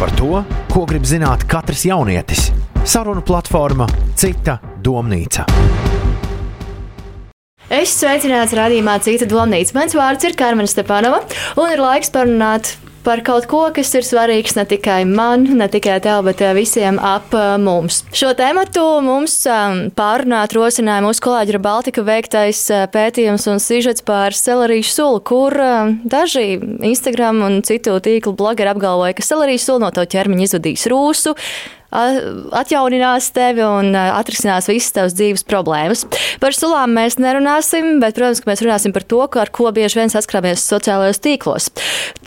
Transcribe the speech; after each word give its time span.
Par 0.00 0.08
to, 0.16 0.38
ko 0.72 0.86
grib 0.88 1.04
zināt 1.04 1.42
katrs 1.44 1.82
jaunietis. 1.84 2.46
Sarunu 2.88 3.20
platforma 3.20 3.84
Cita 4.16 4.54
domnīca. 4.80 5.44
Es 7.68 7.92
sveicināts 7.98 8.54
radījumā 8.56 8.94
Cita 9.04 9.28
domnīca. 9.28 9.76
Mans 9.76 9.92
vārds 9.98 10.24
ir 10.24 10.38
Karmena 10.40 10.72
Stepanova, 10.72 11.20
un 11.60 11.74
ir 11.74 11.84
laiks 11.84 12.08
parunāt 12.14 12.72
par 13.04 13.22
kaut 13.26 13.46
ko, 13.50 13.62
kas 13.74 13.92
ir 13.98 14.06
svarīgs 14.06 14.56
ne 14.58 14.64
tikai 14.68 15.02
man, 15.08 15.46
ne 15.58 15.68
tikai 15.70 15.98
tev, 16.04 16.22
bet 16.28 16.42
visiem 16.56 17.00
ap 17.02 17.34
mums. 17.62 18.02
Šo 18.16 18.32
tēmu 18.38 18.66
mums 19.04 19.36
pārunāt 19.96 20.54
rosināja 20.56 21.04
mūsu 21.04 21.24
kolēģa 21.24 21.62
Baltika 21.62 22.04
veiktais 22.06 22.62
pētījums 22.92 23.48
un 23.50 23.60
sižets 23.62 24.04
par 24.06 24.36
selerīšu 24.36 24.94
sulu, 24.94 25.20
kur 25.24 25.56
daži 26.04 26.60
Instagram 26.92 27.42
un 27.46 27.60
citu 27.66 27.96
tīklu 28.04 28.36
blogeri 28.36 28.72
apgalvoja, 28.72 29.16
ka 29.16 29.26
selerīšu 29.26 29.70
sulu 29.70 29.84
no 29.86 29.92
to 29.94 30.04
ķermeņa 30.04 30.48
izvadīs 30.48 30.88
rūsu 30.90 31.36
atjauninās 31.90 33.30
tevi 33.34 33.64
un 33.66 33.94
atrisinās 33.98 34.68
visas 34.70 34.94
tavas 34.94 35.16
dzīves 35.18 35.44
problēmas. 35.48 36.04
Par 36.42 36.54
sulām 36.56 36.94
mēs 36.96 37.18
nerunāsim, 37.20 37.98
bet, 38.02 38.16
protams, 38.18 38.44
mēs 38.46 38.62
runāsim 38.64 38.94
par 38.94 39.06
to, 39.10 39.22
ar 39.40 39.50
ko 39.54 39.70
bieži 39.74 40.00
vien 40.00 40.12
saskaramies 40.12 40.62
sociālajos 40.70 41.22
tīklos. 41.24 41.70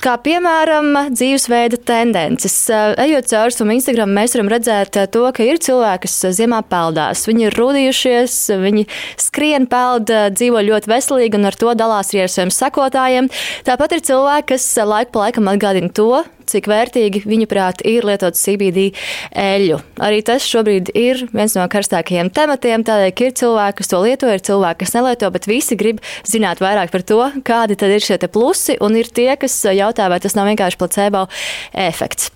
Kā 0.03 0.17
piemēram, 0.19 0.91
dzīvesveida 1.15 1.79
tendences. 1.87 2.57
Ejot 2.99 3.29
cauri 3.31 3.57
tam 3.59 3.71
Instagram, 3.75 4.11
mēs 4.17 4.35
varam 4.35 4.51
redzēt 4.51 4.99
to, 5.13 5.23
ka 5.35 5.47
ir 5.47 5.61
cilvēki, 5.63 6.03
kas 6.07 6.35
ziemā 6.35 6.59
peldās. 6.67 7.23
Viņi 7.29 7.47
ir 7.47 7.57
rudījušies, 7.59 8.37
viņi 8.63 8.87
skrien, 9.21 9.67
peld, 9.71 10.11
dzīvo 10.35 10.63
ļoti 10.67 10.91
veselīgi 10.91 11.39
un 11.39 11.49
ar 11.49 11.59
to 11.59 11.73
dalās 11.79 12.11
arī 12.11 12.25
ar 12.25 12.33
saviem 12.35 12.53
sekotājiem. 12.53 13.31
Tāpat 13.67 13.97
ir 13.97 14.07
cilvēki, 14.11 14.49
kas 14.53 14.67
laiku 14.83 15.15
pa 15.15 15.27
laikam 15.27 15.51
atgādina 15.51 15.91
to, 15.95 16.23
cik 16.49 16.67
vērtīgi 16.71 17.23
viņuprāt 17.27 17.83
ir 17.87 18.07
lietot 18.07 18.37
CBD 18.37 18.89
eļļu. 19.31 19.79
Arī 20.03 20.21
tas 20.25 20.45
šobrīd 20.47 20.91
ir 20.97 21.25
viens 21.33 21.55
no 21.57 21.65
karstākajiem 21.71 22.31
tematiem, 22.33 22.85
tādēļ, 22.87 23.11
ka 23.15 23.27
ir 23.27 23.35
cilvēki, 23.39 23.77
kas 23.79 23.91
to 23.91 24.01
lieto, 24.03 24.29
ir 24.31 24.43
cilvēki, 24.43 24.81
kas 24.83 24.95
nelieto, 24.97 25.29
bet 25.33 25.47
visi 25.49 25.77
grib 25.79 26.01
zināt 26.27 26.61
vairāk 26.63 26.93
par 26.93 27.05
to, 27.07 27.19
kādi 27.47 27.77
tad 27.79 27.93
ir 27.93 28.03
šie 28.03 28.19
plusi, 28.33 28.77
un 28.83 28.97
ir 28.99 29.09
tie, 29.09 29.31
kas 29.39 29.55
jautā, 29.73 30.07
vai 30.11 30.19
tas 30.23 30.37
nav 30.37 30.47
vienkārši 30.51 30.79
placebo 30.79 31.25
efekts. 31.73 32.31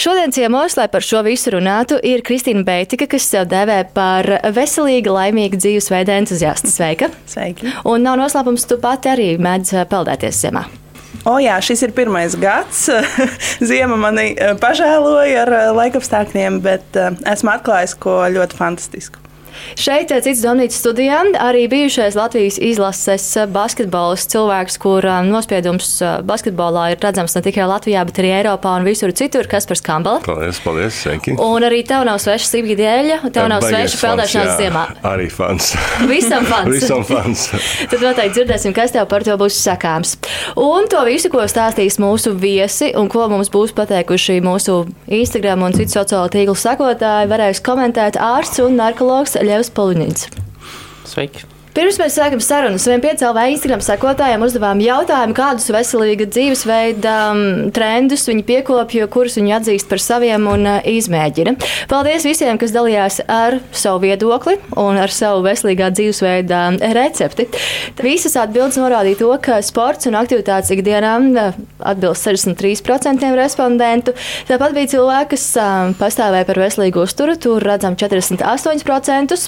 Šodien 0.00 0.34
ciemos, 0.34 0.76
lai 0.78 0.88
par 0.92 1.04
šo 1.04 1.22
visu 1.26 1.54
runātu, 1.56 1.98
ir 2.06 2.24
Kristīna 2.26 2.64
Beitika, 2.66 3.08
kas 3.10 3.28
sev 3.30 3.48
devē 3.50 3.82
par 3.94 4.28
veselīgu, 4.54 5.14
laimīgu 5.16 5.60
dzīvesveidu 5.60 6.14
entuziastu. 6.20 6.72
Sveika! 6.72 7.10
Sveiki! 7.30 7.72
Un 7.88 8.06
nav 8.06 8.20
noslēpums, 8.20 8.68
tu 8.70 8.80
pati 8.82 9.12
arī 9.12 9.32
mēdz 9.40 9.80
peldēties 9.90 10.44
ziemā. 10.46 10.68
O, 11.28 11.36
jā, 11.42 11.56
šis 11.64 11.82
ir 11.84 11.94
pirmais 11.96 12.36
gads. 12.40 12.86
Ziema 13.70 13.98
mani 14.00 14.30
eh, 14.32 14.54
pažēloja 14.60 15.42
ar 15.44 15.54
eh, 15.56 15.66
laikapstākļiem, 15.76 16.60
bet 16.64 16.96
eh, 16.96 17.10
esmu 17.32 17.52
atklājis 17.56 17.96
ko 18.00 18.22
ļoti 18.32 18.56
fantastisku. 18.60 19.29
Šeit, 19.78 20.10
eh, 20.10 20.20
cits 20.24 20.42
domnīcas 20.44 20.80
studijā, 20.82 21.20
arī 21.40 21.66
bijušais 21.70 22.16
Latvijas 22.18 22.58
izlases 22.60 23.26
basketbols 23.48 24.26
cilvēks, 24.30 24.78
kur 24.82 25.06
eh, 25.06 25.20
nospiedums 25.26 25.90
eh, 26.02 26.18
basketbolā 26.26 26.90
ir 26.92 27.00
redzams 27.02 27.34
ne 27.36 27.42
tikai 27.46 27.68
Latvijā, 27.70 28.04
bet 28.08 28.20
arī 28.22 28.32
Eiropā 28.40 28.76
un 28.78 28.88
visur 28.88 29.12
citur, 29.16 29.48
kas 29.50 29.68
par 29.70 29.78
skambali. 29.80 30.24
Paldies, 30.26 30.60
paldies, 30.64 31.00
Senki. 31.04 31.36
Un 31.40 31.66
arī 31.66 31.82
tev 31.86 32.04
nav 32.08 32.20
sveša 32.22 32.48
sīkī 32.50 32.76
dēļa, 32.80 33.20
tev 33.34 33.48
nav 33.52 33.64
sveša 33.64 34.00
peldēšanās 34.02 34.60
ziemā. 34.60 34.84
Arī 35.10 35.28
fans. 35.32 35.72
Visam 36.10 36.46
fans. 36.48 36.72
Visam 36.76 37.04
fans. 37.06 37.46
Tad 37.90 38.04
noteikti 38.04 38.40
dzirdēsim, 38.40 38.74
kas 38.76 38.94
tev 38.94 39.08
par 39.10 39.24
to 39.26 39.36
būs 39.40 39.58
sakāms. 39.64 40.16
Un 40.60 40.88
to 40.90 41.02
visu, 41.08 41.30
ko 41.32 41.44
stāstīs 41.50 42.00
mūsu 42.02 42.34
viesi 42.38 42.92
un 42.98 43.08
ko 43.12 43.26
mums 43.30 43.52
būs 43.52 43.74
pateikuši 43.76 44.40
mūsu 44.44 44.80
Instagram 45.20 45.66
un 45.66 45.76
citu 45.76 45.96
sociālo 45.96 46.30
tīklu 46.32 46.56
sakotāji, 46.58 47.30
varēs 47.30 47.62
komentēt 47.64 48.18
ārsts 48.20 48.62
un 48.64 48.78
narkologs 48.80 49.36
Ļevs 49.50 49.72
Poliņins. 49.74 50.28
Sveiki! 51.10 51.49
Pirms 51.70 52.00
mēs 52.00 52.16
sākam 52.18 52.40
sarunu, 52.42 52.80
saviem 52.82 52.98
piecēlā 53.04 53.44
Instagram 53.52 53.82
sekotājiem 53.84 54.42
uzdevām 54.42 54.80
jautājumu, 54.82 55.36
kādus 55.38 55.68
veselīga 55.70 56.26
dzīvesveida 56.26 57.12
um, 57.30 57.42
trendus 57.70 58.24
viņi 58.26 58.42
piekopja, 58.48 59.06
kurus 59.12 59.36
viņi 59.38 59.54
atzīst 59.60 59.86
par 59.86 60.02
saviem 60.02 60.48
un 60.50 60.66
uh, 60.66 60.80
izmēģina. 60.82 61.52
Paldies 61.92 62.26
visiem, 62.26 62.58
kas 62.58 62.74
dalījās 62.74 63.20
ar 63.30 63.60
savu 63.70 64.02
viedokli 64.02 64.56
un 64.82 64.98
ar 64.98 65.14
savu 65.14 65.44
veselīgā 65.46 65.92
dzīvesveida 65.94 66.64
um, 66.72 66.80
recepti. 66.98 67.46
Visas 68.02 68.34
atbildes 68.42 68.80
norādīja 68.82 69.20
to, 69.22 69.30
ka 69.38 69.60
sports 69.62 70.10
un 70.10 70.18
aktivitātes 70.18 70.74
ikdienā 70.74 71.14
uh, 71.22 71.62
atbilst 71.92 72.26
63% 72.26 73.30
respondentu. 73.38 74.16
Tāpat 74.50 74.74
bija 74.74 74.96
cilvēki, 74.96 75.36
kas 75.36 75.46
um, 75.62 75.94
pastāvēja 76.02 76.50
par 76.50 76.62
veselīgu 76.66 77.06
uzturu, 77.06 77.38
tur 77.38 77.62
redzam 77.62 77.94
48%. 77.94 79.40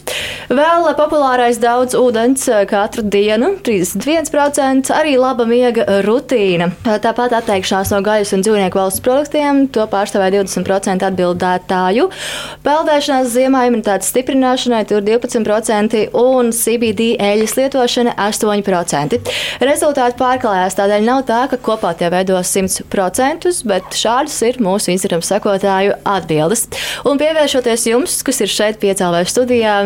Vēl 0.55 0.91
populārais 1.03 1.59
daudz 1.59 1.99
ūdens 1.99 2.12
ūdens 2.13 2.45
eh, 2.53 2.65
katru 2.69 3.03
dienu, 3.09 3.55
31%, 3.65 4.91
arī 4.93 5.15
laba 5.17 5.47
miega 5.49 6.01
rutīna. 6.05 6.69
Tāpat 6.85 7.33
atteikšanās 7.39 7.93
no 7.95 8.01
gaļas 8.05 8.35
un 8.37 8.45
dzīvnieku 8.45 8.77
valsts 8.79 9.03
produktiem, 9.05 9.65
to 9.73 9.87
pārstāvēja 9.89 10.43
20% 10.43 11.07
atbildētāju. 11.09 12.09
Peldēšanās 12.67 13.33
ziemā 13.33 13.65
imunitātes 13.71 14.13
stiprināšanai 14.13 14.83
tur 14.91 15.01
12% 15.07 16.05
un 16.21 16.53
CBD 16.53 17.09
eļļas 17.17 17.57
lietošana 17.59 18.17
8%. 18.29 19.33
Rezultāti 19.65 20.21
pārklājās, 20.21 20.77
tādēļ 20.79 21.09
nav 21.09 21.25
tā, 21.31 21.47
ka 21.49 21.61
kopā 21.65 21.95
tie 21.97 22.13
veido 22.13 22.37
100%, 22.37 23.57
bet 23.73 23.97
šādas 23.97 24.37
ir 24.51 24.61
mūsu 24.63 24.93
Instagram 24.93 25.25
sekotāju 25.25 25.97
atbildes. 26.05 26.69
Un 27.09 27.21
pievēršoties 27.23 27.89
jums, 27.95 28.21
kas 28.27 28.45
ir 28.45 28.53
šeit 28.53 28.83
piecēlē 28.83 29.25
studijā, 29.29 29.79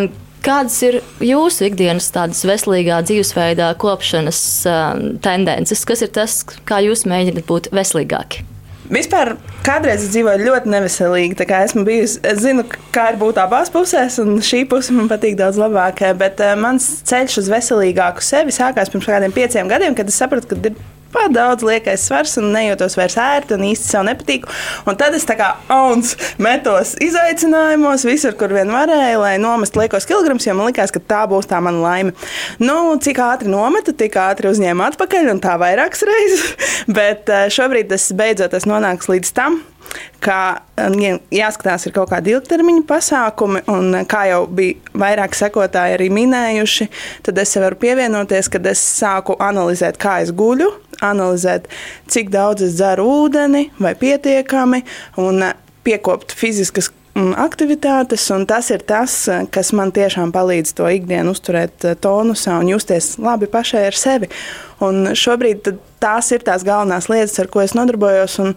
Kādas 0.47 0.77
ir 0.87 1.01
jūsu 1.27 1.65
ikdienas 1.67 2.07
tādas 2.15 2.45
veselīgā 2.47 3.01
dzīvesveidā 3.03 3.73
kopšanas 3.83 4.41
um, 4.71 5.01
tendences? 5.19 5.83
Kas 5.89 6.05
ir 6.07 6.13
tas, 6.15 6.37
kā 6.69 6.79
jūs 6.85 7.03
mēģināt 7.11 7.49
būt 7.49 7.73
veselīgāki? 7.75 8.45
Vispār 8.87 9.33
kādreiz 9.67 10.05
es 10.05 10.13
dzīvoju 10.15 10.47
ļoti 10.47 10.71
neveselīgi. 10.71 11.35
Es, 11.43 11.75
bijusi, 11.75 12.21
es 12.31 12.39
zinu, 12.45 12.63
kā 12.95 13.09
ir 13.11 13.19
būt 13.19 13.41
abās 13.43 13.73
pusēs, 13.75 14.21
un 14.23 14.39
šī 14.39 14.63
puse 14.71 14.95
man 14.95 15.11
patīk 15.11 15.35
daudz 15.41 15.59
labāk. 15.59 16.05
Bet 16.21 16.39
uh, 16.45 16.55
mans 16.61 16.87
ceļš 17.11 17.41
uz 17.43 17.51
veselīgāku 17.51 18.23
sevi 18.23 18.55
sākās 18.55 18.93
pirms 18.93 19.11
kādiem 19.11 19.35
pieciem 19.35 19.73
gadiem, 19.73 19.99
kad 19.99 20.15
es 20.15 20.21
sapratu, 20.23 20.55
ka 20.55 20.71
ir 20.71 20.79
Pār 21.15 21.31
daudz 21.33 21.65
liekais 21.67 22.03
svars 22.09 22.37
un 22.41 22.51
nejūtos 22.55 22.97
vairs 22.99 23.17
ērti 23.21 23.55
un 23.57 23.67
īsti 23.69 23.91
sev 23.93 24.07
nepatīk. 24.09 24.49
Un 24.89 24.99
tad 24.99 25.15
es 25.17 25.27
tā 25.29 25.37
kā 25.39 25.53
auns 25.73 26.15
metos 26.43 26.95
izaicinājumos, 27.03 28.07
visur, 28.09 28.35
kur 28.39 28.55
vien 28.57 28.73
varēju, 28.75 29.23
lai 29.23 29.37
nomestu 29.43 29.83
liekos 29.83 30.09
kilogramus, 30.09 30.49
jo 30.49 30.57
man 30.59 30.71
likās, 30.71 30.95
ka 30.95 31.03
tā 31.03 31.23
būs 31.31 31.49
tā 31.51 31.63
mana 31.65 31.83
laime. 31.83 32.17
Nu, 32.63 32.97
cik 33.03 33.23
ātri 33.23 33.53
nometu, 33.53 33.95
tik 33.97 34.19
ātri 34.21 34.51
uzņēmu 34.51 34.87
atpakaļ 34.91 35.33
un 35.37 35.43
tā 35.45 35.57
vairākas 35.63 36.05
reizes. 36.09 36.45
Bet 36.99 37.31
eh, 37.33 37.49
šobrīd 37.55 37.91
tas 37.95 38.11
beidzot 38.17 38.59
esmu 38.59 38.77
nonācis 38.77 39.11
līdz 39.13 39.35
tam, 39.37 39.61
ka 40.27 40.39
um, 40.81 40.97
jāskatās, 41.35 41.87
ir 41.87 41.95
kaut 41.97 42.11
kādi 42.11 42.35
ilgtermiņa 42.35 42.85
pasākumi, 42.89 43.63
un 43.73 43.93
uh, 43.95 44.05
kā 44.09 44.27
jau 44.31 44.43
bija 44.51 44.97
vairāk 44.99 45.37
sekotāji 45.39 45.97
arī 45.99 46.09
minējuši, 46.15 46.89
tad 47.27 47.39
es 47.43 47.55
varu 47.61 47.79
pievienoties, 47.83 48.51
kad 48.53 48.67
es 48.71 48.83
sāku 48.83 49.37
analizēt, 49.43 50.01
kā 50.03 50.19
es 50.25 50.33
guļu, 50.37 50.71
analizēt, 51.05 51.71
cik 52.11 52.33
daudz 52.35 52.67
es 52.67 52.77
dzeru 52.79 53.07
ūdeni, 53.23 53.69
vai 53.83 53.95
pietiekami, 53.99 54.83
un 55.23 55.43
uh, 55.47 55.57
piekopt 55.87 56.35
fiziskas 56.35 56.91
mm, 57.15 57.37
aktivitātes, 57.47 58.27
un 58.35 58.49
tas 58.51 58.73
ir 58.75 58.83
tas, 58.89 59.21
uh, 59.31 59.45
kas 59.53 59.75
man 59.77 59.95
tiešām 59.95 60.35
palīdz 60.35 60.75
to 60.81 60.91
ikdienu 60.99 61.37
uzturēt 61.37 61.93
tonusā 62.03 62.59
un 62.63 62.75
justies 62.75 63.15
labi 63.23 63.51
pašai 63.53 63.87
ar 63.93 63.99
sevi. 63.99 64.33
Un 64.85 65.15
šobrīd 65.17 65.71
tās 66.03 66.29
ir 66.35 66.43
tās 66.45 66.67
galvenās 66.67 67.09
lietas, 67.13 67.39
ar 67.41 67.49
ko 67.53 67.63
es 67.63 67.73
nodarbojos. 67.77 68.41
Un, 68.43 68.57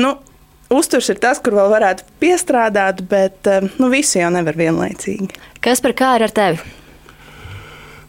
nu, 0.00 0.14
Uzturs 0.70 1.08
ir 1.10 1.18
tas, 1.18 1.40
kur 1.42 1.56
vēl 1.58 1.72
varētu 1.72 2.04
piestrādāt, 2.22 3.00
bet 3.10 3.48
eh, 3.50 3.64
nu, 3.82 3.88
visi 3.90 4.20
jau 4.20 4.28
nevar 4.30 4.54
vienlaicīgi. 4.54 5.40
Kas 5.64 5.82
par 5.82 5.96
kā 5.98 6.12
ir 6.18 6.28
ar 6.28 6.34
tevi? 6.34 6.60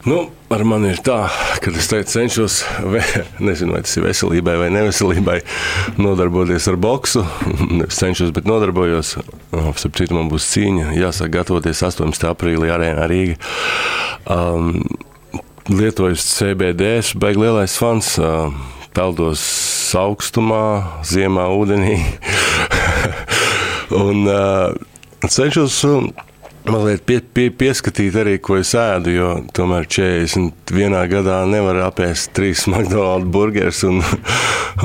Nu, 0.06 0.19
ar 0.50 0.62
mani 0.66 0.92
ir 0.96 1.00
tā, 1.06 1.28
ka 1.62 1.72
es 1.78 1.90
teicu, 1.90 2.10
cenšos, 2.10 2.60
ve, 2.90 3.02
nezinu, 3.48 3.74
vai 3.75 3.81
tas 3.86 3.94
ir 3.98 4.06
veselībai 4.06 4.56
vai 4.62 4.69
neveselībai, 4.74 5.38
nodarboties 6.02 6.68
ar 6.69 6.78
boksu. 6.81 7.24
Es 7.88 7.98
cenšos, 7.98 8.30
bet 8.36 8.50
nodarbojos. 8.50 9.16
Sapratu, 9.81 10.18
man 10.18 10.30
būs 10.30 10.50
cīņa. 10.54 10.92
Jāsāk 11.02 11.34
gatavoties 11.34 11.81
18. 11.86 12.28
aprīlī 12.30 12.69
arēnā 12.74 13.08
Rīgā. 13.10 13.40
Um, 14.30 14.84
lietoju 15.69 16.18
CBD, 16.22 16.98
es 17.02 17.16
beigu 17.18 17.48
lielais 17.48 17.74
fans. 17.81 18.13
Uh, 18.22 18.54
peldos 18.96 19.44
augstumā, 19.98 21.02
ziemā 21.08 21.48
ūdenī. 21.56 21.98
un 24.04 24.28
uh, 24.28 24.76
cenšos 25.28 25.82
mazliet 26.68 27.04
pie, 27.06 27.18
pie, 27.22 27.48
pieskatīt 27.54 28.16
arī, 28.22 28.36
ko 28.44 28.60
es 28.62 28.74
ēdu, 28.78 29.14
jo 29.16 29.30
tomēr 29.56 29.88
41. 29.90 30.98
gadā 31.12 31.42
nevar 31.50 31.82
apēst 31.88 32.32
trīs 32.38 32.66
McDonald's 32.72 33.30
burgerus 33.34 33.84
un, 33.88 34.02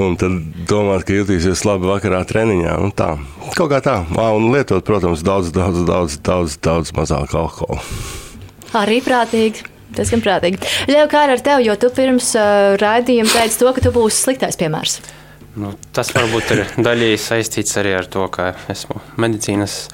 un 0.02 0.16
tad 0.20 0.38
domāt, 0.68 1.06
ka 1.06 1.18
jutīsies 1.18 1.66
labi 1.68 1.90
vakarā 1.90 2.22
treniņā. 2.28 2.76
Un 2.82 2.94
tā, 2.96 3.12
kaut 3.54 3.70
kā 3.72 3.82
tā. 3.84 4.00
Ā, 4.16 4.28
un 4.38 4.50
lietot, 4.54 4.84
protams, 4.86 5.24
daudz, 5.26 5.52
daudz, 5.54 5.84
daudz, 5.88 6.20
daudz, 6.24 6.58
daudz 6.62 6.94
mazāk 6.96 7.36
alkohola. 7.36 7.82
Arī 8.76 9.00
prātīgi. 9.04 9.75
Tas 9.94 10.10
gan 10.10 10.22
prātīgi. 10.24 10.58
Ļauj 10.90 11.06
kā 11.12 11.22
ar 11.30 11.42
tevi, 11.44 11.68
jo 11.68 11.76
tu 11.78 11.92
pirms 11.94 12.32
uh, 12.38 12.74
raidījuma 12.80 13.30
teici 13.30 13.60
to, 13.60 13.70
ka 13.76 13.84
tu 13.84 13.92
būsi 13.94 14.24
sliktais 14.24 14.58
piemērs. 14.58 14.98
Nu, 15.56 15.70
tas 15.96 16.10
varbūt 16.12 16.50
ir 16.52 16.64
daļēji 16.84 17.20
saistīts 17.22 17.78
arī 17.80 17.94
ar 17.96 18.08
to, 18.10 18.26
ka 18.32 18.50
esmu 18.72 18.98
medicīnas 19.20 19.86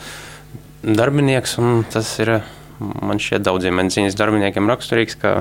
darbinieks. 0.83 1.59
Tas 1.93 2.09
ir 2.25 2.41
man 2.81 3.21
šķiet 3.23 3.45
daudziem 3.47 3.77
medicīnas 3.79 4.17
darbiniekiem 4.19 4.71
raksturīgs, 4.71 5.19
ka 5.21 5.35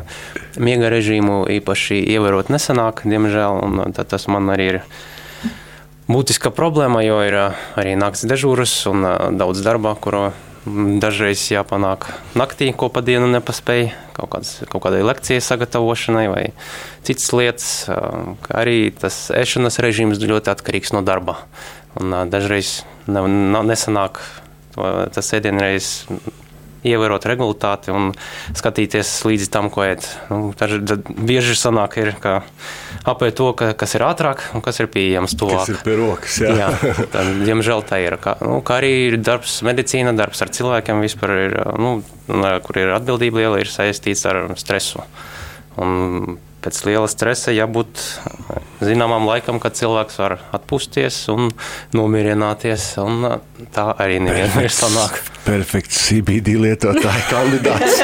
miega 0.62 0.92
režīmu 0.94 1.45
īpaši 1.57 1.98
ievērot 2.13 2.51
nesanāk, 2.53 3.01
diemžēl. 3.09 3.63
Tas 3.98 4.27
man 4.30 4.51
arī 4.53 4.68
ir 4.75 4.80
būtiska 6.12 6.51
problēma, 6.53 7.01
jo 7.07 7.18
ir 7.25 7.39
arī 7.42 7.98
nakts 7.98 8.27
dežūras 8.27 8.75
un 8.92 9.07
daudz 9.39 9.63
darbā, 9.65 9.95
kuru 9.98 10.30
Dažreiz 10.61 11.41
jāpanāk 11.49 12.05
naktī, 12.37 12.67
ko 12.69 12.91
pa 12.93 13.01
dienu 13.01 13.25
nepaspēja, 13.31 13.95
kaut, 14.13 14.29
kāds, 14.35 14.51
kaut 14.69 14.83
kādai 14.83 15.01
lekcijai 15.01 15.41
sagatavošanai 15.41 16.27
vai 16.29 16.43
citas 17.01 17.31
lietas. 17.33 17.69
Arī 18.53 18.91
tas 18.93 19.31
ēšanas 19.33 19.81
režīms 19.81 20.21
ļoti 20.21 20.53
atkarīgs 20.53 20.93
no 20.93 21.01
darba. 21.01 21.39
Un 21.97 22.13
dažreiz 22.29 22.83
ne, 23.09 23.25
nesanāk 23.65 24.21
tas 24.77 25.33
ēdienreizes 25.33 26.05
ievērot 26.87 27.25
regulāti 27.29 27.93
un 27.93 28.11
skatīties 28.57 29.09
līdzi 29.27 29.49
tam, 29.53 29.69
ko 29.73 29.85
ēd. 29.85 30.05
Nu, 30.31 30.39
tad 30.57 30.73
bieži 31.13 31.55
sanāk, 31.59 31.97
ir, 32.01 32.13
ka 32.21 32.39
apēd 33.07 33.37
to, 33.37 33.49
ka, 33.57 33.71
kas 33.77 33.95
ir 33.97 34.05
ātrāk 34.07 34.43
un 34.57 34.65
kas 34.65 34.81
ir 34.81 34.89
pieejams 34.91 35.37
tuvāk. 35.39 35.65
Tas 35.65 35.73
ir 35.75 35.81
pie 35.85 35.97
rokas, 35.99 36.39
jā. 36.41 36.53
jā 36.57 36.69
tad, 37.13 37.33
diemžēl 37.45 37.85
tā 37.87 38.01
ir. 38.03 38.17
Kā, 38.21 38.35
nu, 38.41 38.59
kā 38.65 38.79
arī 38.81 38.93
ir 39.09 39.19
darbs 39.21 39.59
medicīna, 39.67 40.15
darbs 40.17 40.41
ar 40.43 40.53
cilvēkiem 40.53 41.03
vispār 41.05 41.35
ir, 41.47 41.59
nu, 41.81 41.97
kur 42.65 42.81
ir 42.81 42.95
atbildība 42.97 43.43
liela, 43.43 43.61
ir 43.61 43.71
saistīts 43.71 44.25
ar 44.29 44.43
stresu. 44.59 45.05
Un 45.81 46.39
pēc 46.61 46.83
liela 46.85 47.07
stresa 47.09 47.53
jābūt 47.53 48.01
zināmam 48.81 49.25
laikam, 49.29 49.59
kad 49.61 49.75
cilvēks 49.77 50.19
var 50.21 50.37
atpūsties 50.55 51.17
un 51.33 51.49
nomierināties. 51.97 52.85
Un 53.01 53.25
tā 53.73 53.87
arī 54.01 54.19
nevienmēr 54.23 54.73
sanāk. 54.73 55.19
Perfekts 55.45 55.97
CBD 56.07 56.55
lietotāja 56.61 57.23
kandidāts. 57.31 58.01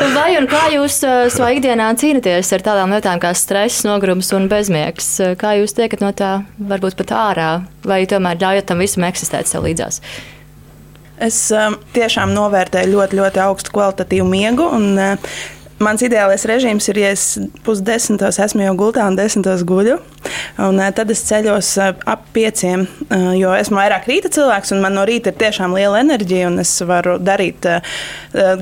Vai 0.16 0.30
un 0.38 0.46
kā 0.50 0.66
jūs 0.74 1.00
savā 1.02 1.50
ikdienā 1.56 1.90
cīnāties 1.98 2.52
ar 2.54 2.64
tādām 2.66 2.94
lietām 2.94 3.20
kā 3.22 3.32
stress, 3.38 3.84
nogurums 3.86 4.30
un 4.36 4.46
bezmiegs? 4.52 5.10
Kā 5.40 5.56
jūs 5.60 5.74
tiekat 5.76 6.04
no 6.04 6.12
tā 6.16 6.38
varbūt 6.58 6.98
pat 7.02 7.14
ārā, 7.18 7.50
vai 7.86 8.04
tomēr 8.10 8.40
ļaujat 8.42 8.70
tam 8.70 8.82
visam 8.84 9.06
eksistēt 9.10 9.50
sev 9.50 9.66
līdzās? 9.66 10.02
Es 11.16 11.36
um, 11.54 11.78
tiešām 11.96 12.34
novērtēju 12.36 12.92
ļoti, 12.92 13.16
ļoti 13.16 13.40
augstu 13.40 13.72
kvalitatīvu 13.72 14.26
miegu. 14.28 14.66
Un, 14.76 14.90
uh, 15.00 15.36
Mans 15.76 16.00
ideālais 16.00 16.46
režīms 16.48 16.86
ir, 16.88 16.98
ja 17.02 17.08
es 17.12 17.22
pusdesmitos 17.66 18.38
esmu 18.40 18.64
jau 18.64 18.76
gultā 18.80 19.04
un 19.10 19.18
desmitos 19.18 19.60
guļu. 19.68 19.98
Un, 20.62 20.78
uh, 20.80 20.88
tad 20.96 21.10
es 21.12 21.22
ceļos 21.28 21.72
uh, 21.80 21.90
ap 22.08 22.24
pieciem, 22.36 22.86
uh, 23.08 23.32
jo 23.36 23.52
esmu 23.56 23.80
vairāk 23.80 24.08
rīta 24.08 24.30
cilvēks, 24.32 24.72
un 24.76 24.82
man 24.84 24.96
no 24.96 25.04
rīta 25.08 25.32
ir 25.32 25.40
tiešām 25.40 25.74
liela 25.76 26.00
enerģija. 26.04 26.52
Es 26.62 26.72
varu 26.86 27.16
darīt 27.20 27.66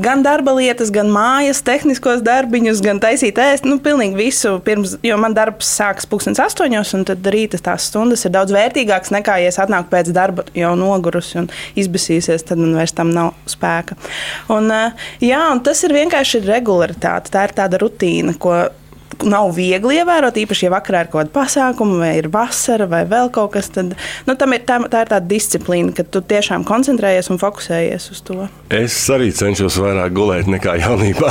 gan 0.00 0.22
darba 0.24 0.54
lietas, 0.56 0.88
gan 0.94 1.10
mājas, 1.12 1.60
tehniskos 1.66 2.22
darbiņus, 2.24 2.80
gan 2.84 3.00
taisīt 3.02 3.38
ēst. 3.40 3.66
Nu, 3.68 3.76
pilnīgi 3.82 4.16
visu 4.18 4.54
pirms, 4.64 4.96
jo 5.04 5.18
man 5.20 5.36
darbs 5.36 5.68
sākas 5.76 6.08
pulkstenis 6.08 6.40
astoņos, 6.42 6.94
un 6.96 7.04
tad 7.08 7.26
rīta 7.34 7.60
tās 7.62 7.88
stundas 7.90 8.24
ir 8.24 8.32
daudz 8.34 8.54
vērtīgākas 8.54 9.12
nekā, 9.14 9.36
ja 9.42 9.52
es 9.52 9.60
atnāku 9.62 9.90
pēc 9.92 10.10
darba 10.16 10.46
jau 10.56 10.72
nogurusi 10.78 11.42
un 11.42 11.50
izbēsīsies, 11.80 12.46
tad 12.48 12.62
man 12.62 12.74
vairs 12.78 12.96
tam 12.96 13.12
nav 13.14 13.34
spēka. 13.50 13.98
Un, 14.54 14.70
jā, 15.22 15.42
un 15.52 15.62
tas 15.66 15.84
ir 15.86 15.96
vienkārši 15.98 16.44
regulāri 16.46 16.94
aktivitāte. 16.94 17.32
Tā 17.32 17.48
ir 17.48 17.54
tāda 17.54 17.78
rutīna, 17.80 18.34
ko 18.38 18.70
nav 19.28 19.52
viegli 19.56 19.98
ievērot, 20.00 20.36
īpaši, 20.44 20.66
ja 20.66 20.72
vakarā 20.74 21.04
ir 21.04 21.10
kaut 21.12 21.22
kāda 21.22 21.34
pasākuma, 21.34 22.00
vai 22.02 22.12
ir 22.18 22.28
vasara, 22.32 22.88
vai 22.90 23.04
vēl 23.08 23.30
kaut 23.34 23.54
kas 23.56 23.70
tāds. 23.74 23.98
Nu, 24.28 24.34
ir, 24.34 24.64
tā, 24.66 24.78
tā 24.90 25.04
ir 25.04 25.12
tāda 25.12 25.22
disciplīna, 25.30 25.94
ka 25.96 26.06
tu 26.06 26.22
tiešām 26.24 26.66
koncentrējies 26.68 27.30
un 27.32 27.40
fokusējies 27.42 28.10
uz 28.14 28.22
to. 28.26 28.48
Es 28.74 28.96
arī 29.12 29.30
cenšos 29.34 29.78
vairāk 29.82 30.14
gulēt 30.16 30.50
nekā 30.50 30.76
jaunībā. 30.82 31.30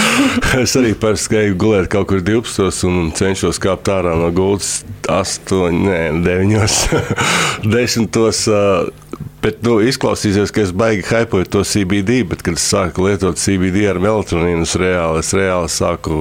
es 0.64 0.76
arī 0.78 0.94
gāju 0.96 1.56
gulēt 1.60 1.90
kaut 1.92 2.10
kur 2.12 2.22
12. 2.24 2.84
un 2.90 3.10
cenšos 3.16 3.60
kāpt 3.62 3.90
ārā 3.92 4.16
no 4.18 4.30
gultas 4.34 4.82
8, 5.08 5.82
nē, 5.86 6.00
9, 6.26 6.56
10. 7.64 8.20
Bet, 9.46 9.60
nu, 9.62 9.76
izklausīsies, 9.86 10.50
ka 10.50 10.64
es 10.64 10.72
baigi 10.74 11.04
hypoju 11.06 11.46
to 11.54 11.60
CBD, 11.62 12.16
bet, 12.26 12.40
kad 12.42 12.56
es 12.58 12.64
sāku 12.66 13.04
lietot 13.04 13.38
CBD 13.38 13.84
ar 13.86 14.00
melatonīnu, 14.02 14.64
es 14.66 14.72
reāli, 14.80 15.20
es 15.22 15.28
reāli 15.38 15.70
sāku 15.70 16.16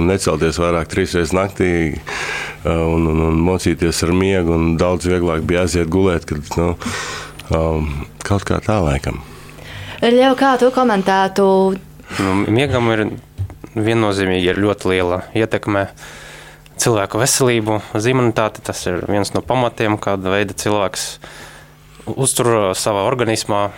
necelties 0.00 0.56
vairāk 0.62 0.88
trīs 0.88 1.12
reizes 1.12 1.34
naktī 1.36 1.68
uh, 1.90 2.70
un, 2.70 3.04
un, 3.10 3.20
un 3.26 3.42
mocīties 3.44 4.00
ar 4.06 4.14
miegu. 4.16 4.56
Daudz 4.80 5.10
vieglāk 5.10 5.44
bija 5.50 5.66
aiziet 5.66 5.90
gulēt, 5.92 6.24
kad 6.30 6.56
nu, 6.56 6.70
um, 7.52 7.90
kaut 8.24 8.48
kā 8.48 8.62
tā 8.64 8.78
laikam. 8.80 9.20
Ļau, 10.00 10.32
kā 10.40 10.54
tu 10.62 10.72
komentētu? 10.72 11.50
Nu, 12.16 12.38
miegam 12.48 12.88
ir 12.94 13.04
viennozīmīgi 13.76 14.54
ir 14.54 14.62
ļoti 14.64 14.94
liela 14.94 15.20
ietekme 15.36 15.84
cilvēku 16.80 17.20
veselību, 17.20 17.76
uz 17.92 18.08
imunitāti. 18.08 18.64
Tas 18.64 18.86
ir 18.88 19.04
viens 19.04 19.36
no 19.36 19.44
pamatiem, 19.44 20.00
kāda 20.00 20.32
veida 20.38 20.56
cilvēks 20.56 21.08
ir 21.20 21.48
uztur 22.16 22.50
uh, 22.50 22.66
savā 22.76 23.04
organismā 23.08 23.68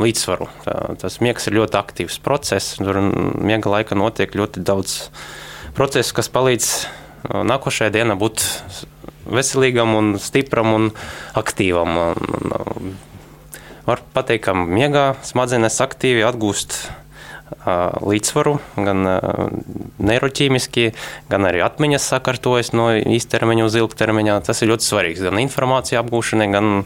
līdzsvaru. 0.00 0.48
Tā, 0.64 0.76
tas 1.00 1.18
miegs 1.24 1.46
ir 1.48 1.58
ļoti 1.58 1.78
aktīvs 1.80 2.20
process. 2.24 2.76
Tur 2.80 3.00
miega 3.02 3.72
laika 3.72 3.98
notiek 3.98 4.34
ļoti 4.36 4.64
daudz 4.64 5.10
procesu, 5.76 6.14
kas 6.16 6.32
palīdz 6.32 6.70
uh, 6.70 7.42
nākošajā 7.48 7.94
dienā 7.98 8.16
būt 8.20 8.46
veselīgam, 9.30 9.94
un 9.94 10.14
stipram 10.18 10.72
un 10.74 10.88
aktīvam. 11.38 11.98
Var 13.86 14.02
pateikt, 14.14 14.46
ka 14.48 14.54
miegā 14.56 15.04
smadzenes 15.26 15.78
aktīvi 15.82 16.24
atgūst 16.26 16.78
līdzsvaru, 17.60 18.54
gan 18.76 19.06
neiroķīmiski, 20.00 20.90
gan 21.30 21.48
arī 21.48 21.62
atmiņas 21.66 22.10
sakārtojas 22.14 22.72
no 22.76 22.90
īstermiņa 22.98 23.66
uz 23.66 23.78
ilgtermiņā. 23.80 24.38
Tas 24.46 24.62
ir 24.62 24.72
ļoti 24.72 24.86
svarīgs 24.86 25.24
gan 25.26 25.40
informācija 25.42 26.02
apgūšanai, 26.02 26.50
gan 26.54 26.84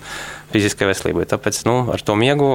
fiziskai 0.54 0.90
veselībai. 0.90 1.28
Tāpēc 1.30 1.64
nu, 1.68 1.78
ar 1.94 2.02
to 2.04 2.16
miegu 2.18 2.50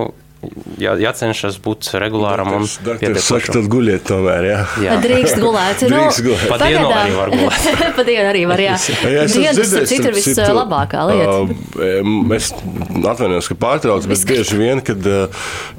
jā, 0.80 0.94
jācenšas 1.00 1.58
būt 1.64 1.90
regulāram 2.02 2.52
un 2.58 2.66
pietiekam. 2.66 3.42
Tad 3.50 3.68
guļiet 3.72 4.06
tomēr, 4.08 4.48
jā. 4.48 4.60
jā. 4.86 4.98
Drīkst 5.06 5.42
gulēt. 5.44 5.84
Nu, 5.86 5.92
Drīkst 5.96 6.24
gulēt. 6.26 6.46
Pa 6.52 6.60
dienu 6.64 6.86
arī 6.88 7.18
var 7.18 7.34
gulēt. 7.34 7.68
pa 7.98 8.08
dienu 8.08 8.26
arī 8.32 8.46
var, 8.50 8.64
jā. 8.64 8.78
jā 9.04 9.28
Dienas 9.34 9.76
citur 9.92 10.18
vislabākā 10.18 11.06
lieta. 11.12 11.38
Uh, 11.44 12.36
es 12.38 12.52
atvainojos, 12.56 13.52
ka 13.52 13.60
pārtraucu, 13.60 14.12
bet 14.12 14.26
bieži 14.30 14.60
vien, 14.60 14.84
kad, 14.86 15.12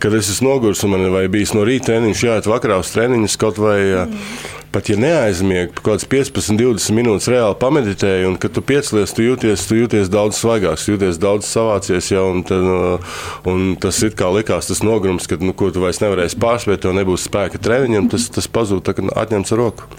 kad 0.02 0.16
es 0.20 0.32
esmu 0.36 0.52
noguris 0.52 0.84
un 0.86 0.96
man 0.96 1.10
vai 1.14 1.26
bijis 1.32 1.56
no 1.56 1.66
rīta 1.66 1.90
treniņš, 1.90 2.24
jāiet 2.28 2.48
vakarā 2.50 2.80
uz 2.82 2.94
treniņus 2.94 3.38
kaut 3.40 3.60
vai. 3.62 3.78
Mm 4.06 4.58
pat 4.74 4.90
ja 4.90 4.96
neaizmiegi, 5.00 5.72
kaut 5.74 5.86
kādas 5.86 6.06
15, 6.10 6.58
20 6.60 6.96
minūtes 6.96 7.28
reāli 7.32 7.56
pameditēji, 7.60 8.28
un 8.28 8.36
kad 8.40 8.54
tu 8.54 8.62
piecelies, 8.66 9.14
tu 9.16 9.24
jūties, 9.24 9.66
tu 9.66 9.78
jūties 9.78 10.12
daudz 10.12 10.38
svaigāks, 10.38 10.86
jūties 10.90 11.18
daudz 11.22 11.48
savācies 11.50 12.12
jau, 12.12 12.28
un, 12.34 12.44
tad, 12.46 12.66
uh, 12.70 13.18
un 13.50 13.74
tas 13.82 13.98
it 14.06 14.16
kā 14.18 14.30
likās 14.34 14.70
tas 14.70 14.84
nogrums, 14.86 15.26
ka, 15.30 15.40
nu, 15.42 15.56
ko 15.56 15.72
tu 15.74 15.82
vairs 15.82 16.02
nevarēsi 16.04 16.38
pārspēt, 16.40 16.84
tev 16.84 16.94
nebūs 16.98 17.26
spēka 17.26 17.62
treniņam, 17.62 18.10
tas, 18.14 18.30
tas 18.34 18.50
pazūd, 18.50 18.84
tā 18.86 18.96
kā 18.98 19.06
atņemts 19.24 19.56
ar 19.56 19.64
roku. 19.64 19.90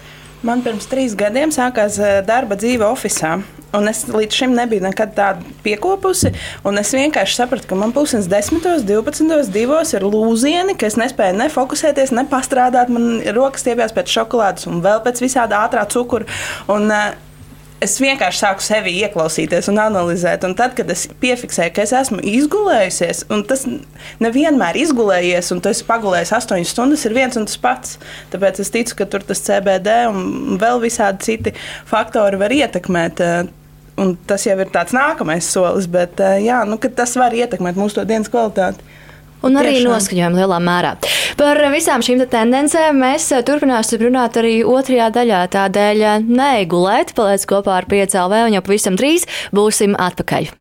Man 0.42 0.62
pirms 0.64 0.88
trīs 0.90 1.12
gadiem 1.14 1.52
sākās 1.54 2.00
eh, 2.02 2.20
darba 2.26 2.56
dzīve 2.58 2.86
oficiālā. 2.88 3.42
Un 3.72 3.88
es 3.88 4.02
līdz 4.10 4.36
šim 4.36 4.52
nebiju 4.52 4.82
nekad 4.84 5.14
tādu 5.16 5.48
piekopusi. 5.64 6.32
Es 6.82 6.90
vienkārši 6.92 7.38
sapratu, 7.38 7.70
ka 7.70 7.78
man 7.78 7.94
pusdienas 7.96 8.28
10, 8.28 8.60
12, 8.84 9.48
2 9.54 9.94
ir 9.96 10.04
lūzieni, 10.04 10.74
ka 10.76 10.90
es 10.90 10.98
nespēju 11.00 11.38
ne 11.38 11.48
fokusēties, 11.52 12.12
ne 12.12 12.26
pastrādāt. 12.28 12.92
Man 12.92 13.22
rokas 13.32 13.64
stiepjas 13.64 13.94
pēc 13.96 14.12
šokolādes 14.12 14.68
un 14.68 14.82
vēl 14.84 15.00
pēc 15.06 15.22
visāda 15.24 15.62
ātrā 15.64 15.86
cukura. 15.88 16.28
Un, 16.68 16.90
uh, 16.92 17.14
es 17.82 17.96
vienkārši 18.02 18.42
sāku 18.44 18.64
sevi 18.64 18.94
ieklausīties 19.02 19.68
un 19.72 19.80
analizēt. 19.82 20.44
Un 20.46 20.54
tad, 20.58 20.76
kad 20.78 20.90
es 20.92 21.04
piefiksēju, 21.22 21.72
ka 21.74 21.84
es 21.84 21.94
esmu 21.96 22.20
izgulējusies, 22.32 23.24
un 23.32 23.44
tas 23.48 23.64
nevienmēr 24.22 24.78
izgulējies, 24.82 25.50
un 25.54 25.62
tu 25.62 25.72
esi 25.72 25.86
pagulējis 25.88 26.34
astoņas 26.38 26.74
stundas, 26.74 27.06
ir 27.08 27.16
viens 27.16 27.38
un 27.40 27.48
tas 27.48 27.58
pats. 27.62 27.98
Tāpēc 28.32 28.62
es 28.62 28.72
ticu, 28.74 28.96
ka 29.00 29.08
tur 29.10 29.26
tas 29.26 29.42
CBD 29.44 29.96
un 30.10 30.60
vēl 30.62 30.82
visādi 30.84 31.26
citi 31.26 31.54
faktori 31.90 32.40
var 32.40 32.54
ietekmēt. 32.54 33.22
Eh, 33.22 33.52
un 34.02 34.14
tas 34.28 34.46
jau 34.46 34.56
ir 34.62 34.72
tāds 34.72 34.94
nākamais 34.96 35.50
solis, 35.52 35.90
bet 35.90 36.22
eh, 36.22 36.40
jā, 36.46 36.62
nu, 36.68 36.78
tas 37.02 37.16
var 37.20 37.34
ietekmēt 37.36 37.78
mūsu 37.78 38.06
dienas 38.08 38.30
kvalitāti. 38.32 38.92
Un 39.42 39.58
arī 39.58 39.76
Tiešām. 39.78 39.92
noskaņojumu 39.96 40.40
lielā 40.42 40.58
mērā. 40.62 40.94
Par 41.40 41.58
visām 41.72 42.04
šīm 42.04 42.22
te 42.22 42.28
tendencēm 42.36 42.98
mēs 43.02 43.30
eh, 43.32 43.42
turpināsim 43.46 44.04
runāt 44.06 44.38
arī 44.40 44.60
otrajā 44.62 45.10
daļā. 45.14 45.42
Tādēļ 45.56 46.04
eh, 46.06 46.26
neigulēt, 46.26 47.14
paliec 47.18 47.46
kopā 47.50 47.80
ar 47.80 47.88
PCLV 47.90 48.46
un 48.48 48.58
jau 48.58 48.64
pavisam 48.66 48.98
drīz 48.98 49.26
būsim 49.54 49.98
atpakaļ. 49.98 50.52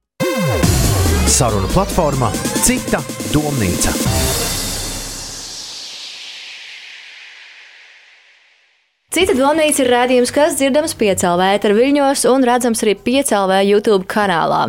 Saruna 1.32 1.70
platforma 1.72 2.32
Cita 2.62 3.00
domnīca. 3.32 4.21
Cita 9.12 9.34
domnīca 9.36 9.82
ir 9.84 9.90
rādījums, 9.92 10.30
kas 10.32 10.54
dzirdams 10.56 10.94
piecēlvē, 10.96 11.48
ar 11.60 11.74
viļņos 11.76 12.22
un 12.32 12.46
redzams 12.48 12.80
arī 12.86 12.94
piecēlvē 12.96 13.58
YouTube 13.68 14.06
kanālā. 14.08 14.62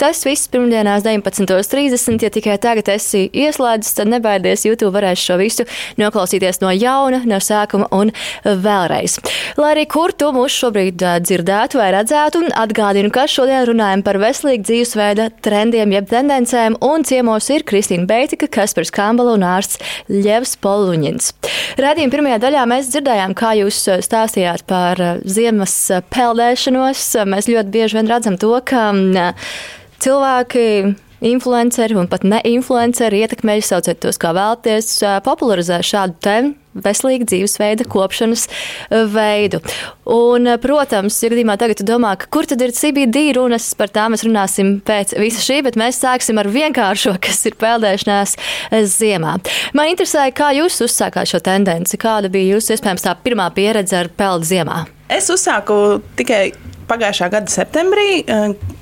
Tas 0.00 0.22
viss 0.24 0.48
pirmdienās 0.48 1.04
19.30. 1.04 2.24
Ja 2.24 2.30
tikai 2.32 2.54
tagad 2.64 2.88
esi 2.94 3.26
ieslēdzis, 3.28 3.98
tad 3.98 4.08
nebaidies, 4.08 4.64
YouTube 4.64 4.94
varēs 4.94 5.20
šo 5.20 5.36
visu 5.36 5.66
noklausīties 6.00 6.62
no 6.62 6.72
jauna, 6.72 7.18
no 7.28 7.42
sākuma 7.44 7.90
un 7.92 8.14
vēlreiz. 8.46 9.18
Lai 9.60 9.74
arī 9.74 9.84
kur 9.92 10.16
tu 10.16 10.30
mūs 10.32 10.56
šobrīd 10.62 11.04
dzirdētu 11.26 11.82
vai 11.82 11.90
redzētu, 11.98 12.46
atgādinu, 12.56 13.12
ka 13.12 13.26
šodien 13.28 13.68
runājam 13.68 14.06
par 14.08 14.16
veselīgu 14.24 14.64
dzīvesveida 14.64 15.28
trendiem, 15.44 15.92
jeb 15.98 16.08
tendencēm, 16.08 16.80
un 16.88 17.04
ciemos 17.04 17.50
ir 17.52 17.68
Kristīna 17.68 18.08
Beitika, 18.08 18.48
Kaspars 18.48 18.96
Kambala 18.96 19.36
un 19.36 19.44
ārsts 19.44 19.76
Ļevs 20.08 20.56
Poluņins. 20.64 21.34
Radījuma 21.84 22.16
pirmajā 22.16 22.42
daļā 22.48 22.66
mēs 22.72 22.92
dzirdējām, 22.96 23.36
kā 23.36 23.52
jūs 23.60 23.89
stāstījāt 24.04 24.64
par 24.70 25.00
eh, 25.02 25.20
ziemas 25.26 25.74
eh, 25.90 26.02
peldēšanos. 26.14 27.04
Mēs 27.28 27.50
ļoti 27.50 27.74
bieži 27.74 27.98
vien 27.98 28.10
redzam 28.10 28.38
to, 28.40 28.52
ka 28.64 28.90
mm, 28.94 29.38
cilvēki. 30.02 30.66
Influenceri 31.20 31.98
un 32.00 32.08
pat 32.08 32.24
ne-influenceri 32.24 33.20
ietekmēji, 33.26 33.66
sauciet 33.66 34.00
tos 34.00 34.16
kā 34.20 34.32
vēlaties, 34.36 35.02
eh, 35.04 35.20
popularizē 35.26 35.82
šādu 35.84 36.16
te 36.24 36.36
veselīgu 36.74 37.26
dzīvesveida 37.26 37.84
kopšanas 37.90 38.46
veidu. 39.10 39.58
Un, 40.10 40.46
protams, 40.62 41.18
ja 41.22 41.30
gadījumā 41.32 41.56
tagad 41.58 41.82
domā, 41.86 42.14
kur 42.30 42.46
tad 42.46 42.62
ir 42.62 42.74
CBD 42.76 43.34
runas, 43.36 43.72
par 43.78 43.90
tām 43.92 44.14
mēs 44.14 44.24
runāsim 44.26 44.76
pēc 44.86 45.16
visa 45.18 45.42
šī, 45.44 45.60
bet 45.66 45.78
mēs 45.80 46.00
sāksim 46.02 46.38
ar 46.40 46.50
vienkāršo, 46.50 47.16
kas 47.22 47.42
ir 47.50 47.58
peldēšanās 47.60 48.36
ziemā. 48.94 49.36
Man 49.74 49.92
interesēja, 49.92 50.32
kā 50.36 50.52
jūs 50.56 50.80
uzsākāt 50.86 51.30
šo 51.30 51.42
tendenci, 51.42 51.98
kāda 52.00 52.30
bija 52.32 52.56
jūsu 52.56 52.76
iespējams 52.76 53.06
tā 53.06 53.16
pirmā 53.18 53.50
pieredze 53.54 53.98
ar 53.98 54.12
peldu 54.14 54.46
ziemā. 54.54 54.84
Es 55.10 55.26
uzsāku 55.32 55.98
tikai 56.18 56.52
pagājušā 56.90 57.30
gada 57.32 57.50
septembrī. 57.50 58.10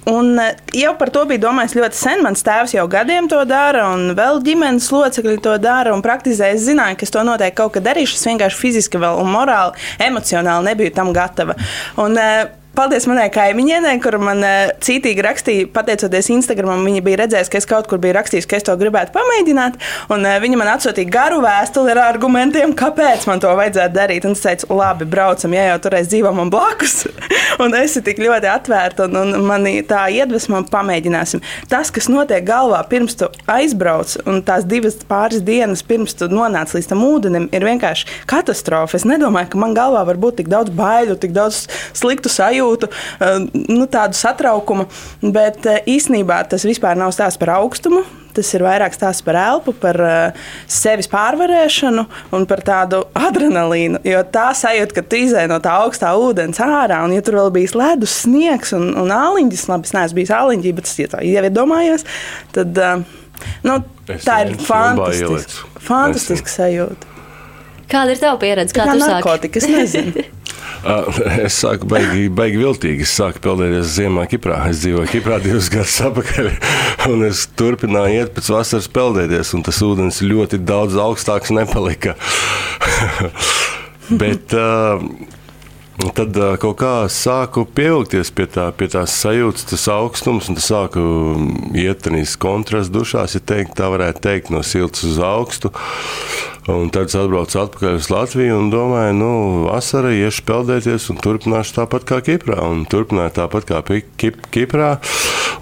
Un 0.09 0.39
eh, 0.41 0.57
jau 0.73 0.95
par 0.99 1.11
to 1.13 1.25
bija 1.29 1.43
domājis 1.43 1.77
ļoti 1.77 1.99
sen. 1.99 2.23
Mans 2.25 2.45
tēvs 2.47 2.75
jau 2.77 2.87
gadiem 2.91 3.29
to 3.31 3.41
dara, 3.49 3.89
un 3.95 4.15
vēl 4.19 4.41
ģimenes 4.47 4.89
locekļi 4.95 5.39
to 5.45 5.57
dara 5.63 5.93
un 5.97 6.05
praktizē. 6.05 6.53
Es 6.55 6.65
zināju, 6.69 6.99
ka 6.99 7.09
es 7.09 7.15
to 7.15 7.25
noteikti 7.27 7.59
kaut 7.61 7.75
kad 7.77 7.87
darīšu. 7.89 8.17
Es 8.17 8.29
vienkārši 8.31 8.63
fiziski 8.63 9.01
vēl 9.03 9.21
un 9.23 9.33
morāli, 9.35 9.77
emocionāli 10.09 10.71
nebiju 10.71 10.95
tam 10.97 11.13
gatava. 11.17 11.59
Un, 12.01 12.17
eh, 12.19 12.47
Paldies 12.79 13.09
manai 13.11 13.25
kaimiņienei, 13.35 13.97
kur 13.99 14.15
man 14.23 14.39
uh, 14.47 14.69
cītīgi 14.87 15.23
rakstīja, 15.27 15.67
pateicoties 15.75 16.29
Instagram. 16.31 16.85
Viņa 16.87 17.01
bija 17.03 17.19
redzējusi, 17.25 17.51
ka 17.51 17.59
es 17.59 17.67
kaut 17.67 17.89
kur 17.91 17.99
biju 17.99 18.15
rakstījis, 18.15 18.47
ka 18.47 18.55
es 18.55 18.67
to 18.69 18.77
gribētu 18.79 19.11
pamēģināt. 19.17 19.81
Un, 20.15 20.23
uh, 20.23 20.37
viņa 20.39 20.61
man 20.61 20.71
atsūtīja 20.77 21.11
garu 21.11 21.41
vēstuli 21.43 21.91
ar 21.91 21.99
argumentiem, 22.05 22.77
kāpēc 22.79 23.27
man 23.27 23.43
to 23.43 23.51
vajadzētu 23.59 23.97
darīt. 23.97 24.29
Un 24.29 24.37
es 24.39 24.45
teicu, 24.45 24.69
labi, 24.79 25.09
braucam, 25.11 25.57
ja 25.59 25.65
jau 25.73 25.81
turēs 25.89 26.07
dzīvo 26.13 26.31
man 26.37 26.53
blakus. 26.55 27.09
un 27.65 27.75
es 27.81 27.97
esmu 27.97 28.05
tik 28.07 28.23
ļoti 28.23 28.51
atvērta, 28.53 29.09
un, 29.11 29.35
un 29.41 29.49
man 29.49 29.67
tā 29.91 30.05
iedvesma, 30.15 30.63
pamēģināsim. 30.71 31.43
Tas, 31.67 31.91
kas 31.91 32.07
notiek 32.07 32.47
galvā 32.47 32.85
pirms 32.87 33.19
tu 33.19 33.27
aizbrauc, 33.51 34.15
un 34.31 34.39
tās 34.47 34.69
divas 34.71 35.01
pāris 35.11 35.43
dienas 35.43 35.83
pirms 35.83 36.15
tu 36.15 36.31
nonāc 36.31 36.77
līdz 36.79 36.93
tam 36.95 37.03
ūdenim, 37.11 37.51
ir 37.51 37.67
vienkārši 37.73 38.23
katastrofa. 38.31 39.03
Es 39.03 39.09
nedomāju, 39.09 39.51
ka 39.51 39.65
man 39.67 39.75
galvā 39.75 40.07
var 40.13 40.23
būt 40.23 40.45
tik 40.45 40.55
daudz 40.55 40.71
baiļu, 40.79 41.19
tik 41.19 41.35
daudz 41.35 41.65
sliktu 41.99 42.31
sajūtu 42.31 42.68
sajūtu, 42.69 42.89
nu, 43.69 43.87
tādu 43.87 44.17
satraukumu. 44.17 44.89
Bet 45.23 45.67
īsnībā 45.87 46.49
tas 46.49 46.65
vispār 46.65 46.97
nav 46.99 47.13
stāsts 47.13 47.39
par 47.39 47.57
augstumu. 47.59 48.05
Tas 48.37 48.53
ir 48.55 48.63
vairāk 48.63 48.95
stāsts 48.95 49.25
par 49.25 49.35
elpu, 49.35 49.73
par 49.73 49.97
uh, 49.99 50.37
sevis 50.71 51.09
pārvarēšanu 51.11 52.05
un 52.37 52.45
par 52.47 52.61
tādu 52.63 53.01
adrenalīnu. 53.17 53.99
Jo 54.07 54.21
tā 54.23 54.53
sajūta, 54.55 54.95
ka 54.95 55.03
tu 55.03 55.19
izēj 55.25 55.49
no 55.51 55.59
tā 55.65 55.73
augstā 55.83 56.13
ūdens 56.15 56.61
ārā, 56.63 57.01
un 57.03 57.17
ja 57.17 57.25
tur 57.25 57.41
vēl 57.41 57.51
bija 57.57 57.75
ledus, 57.81 58.15
sniegs 58.23 58.77
un, 58.77 58.93
un 59.01 59.11
āliņģis, 59.11 59.67
labi, 59.73 59.91
es 59.91 59.97
neesmu 59.97 60.21
bijis 60.21 60.35
āliņģī, 60.39 60.75
bet 60.77 60.91
es 60.91 60.97
ja 61.01 61.11
tā 61.17 61.25
jau 61.27 61.47
iedomājos, 61.51 62.07
tad 62.55 62.79
nu, 63.67 63.81
Es 64.09 64.25
tā 64.29 64.43
ir 64.45 64.55
fantastiska, 64.63 65.67
fantastiska 65.89 66.55
sajūta. 66.61 67.18
Kāda 67.89 68.13
ir 68.13 68.19
tava 68.21 68.37
pieredze? 68.41 68.75
Kā 68.77 68.85
Kā 68.85 68.95
tu 68.95 69.01
sāki? 69.01 69.15
narkotika, 69.17 69.61
es 69.63 69.69
nezinu. 69.71 70.25
Uh, 70.85 71.09
Es 71.49 71.57
sāku 71.59 71.89
baigi, 71.91 72.29
baigi 72.31 72.61
viltīgi. 72.61 73.03
Es 73.07 73.15
sāku 73.19 73.41
peldēties 73.45 73.89
ziemā 73.97 74.27
Kiprā. 74.31 74.61
Es 74.71 74.83
dzīvoju 74.85 75.09
Kiprā 75.11 75.41
divus 75.43 75.71
gadus 75.75 75.97
atpakaļ. 76.07 76.51
Un 77.11 77.25
es 77.27 77.47
turpināju 77.59 78.21
iet 78.21 78.35
pēc 78.37 78.53
vasaras 78.55 78.87
peldēties. 78.93 79.55
Un 79.59 79.65
tas 79.67 79.81
ūdens 79.85 80.21
ļoti 80.23 80.61
daudz 80.69 80.99
augstāks 81.01 81.51
nepalika. 81.57 82.15
Bet 84.21 84.55
uh, 84.57 85.03
tad 86.17 86.39
uh, 86.39 86.55
kaut 86.63 86.79
kā 86.81 86.93
sāku 87.13 87.65
pievilkties 87.77 88.31
pie, 88.33 88.47
tā, 88.53 88.69
pie 88.79 88.89
tās 88.93 89.17
sajūtas, 89.25 89.67
tas 89.73 89.89
augstums. 89.97 90.49
Un 90.53 90.61
tas 90.61 90.69
sāku 90.71 91.03
iet 91.77 92.05
tādās 92.07 92.37
kontrastu 92.41 93.01
dušās, 93.01 93.35
ja 93.37 93.43
teikt, 93.43 93.75
tā 93.81 93.91
varētu 93.93 94.23
teikt, 94.29 94.55
no 94.55 94.63
siltas 94.65 95.03
uz 95.09 95.19
augstu. 95.25 95.73
Un 96.69 96.91
tad 96.93 97.09
es 97.09 97.17
atbraucu 97.17 97.57
atpakaļ 97.63 97.95
uz 97.97 98.11
Latviju 98.13 98.59
un 98.61 98.67
domāju, 98.69 99.15
nu, 99.17 99.29
vasarā 99.65 100.11
iešu 100.13 100.43
peldēties 100.51 101.07
un 101.15 101.21
turpināšu 101.25 101.79
tāpat 101.79 102.05
kā 102.11 102.19
Kiprā. 102.27 102.59
Un 102.61 102.83
turpināju 102.85 103.33
tāpat 103.39 103.65
kā 103.71 103.81
Kip, 104.21 104.43
Kiprā. 104.53 104.91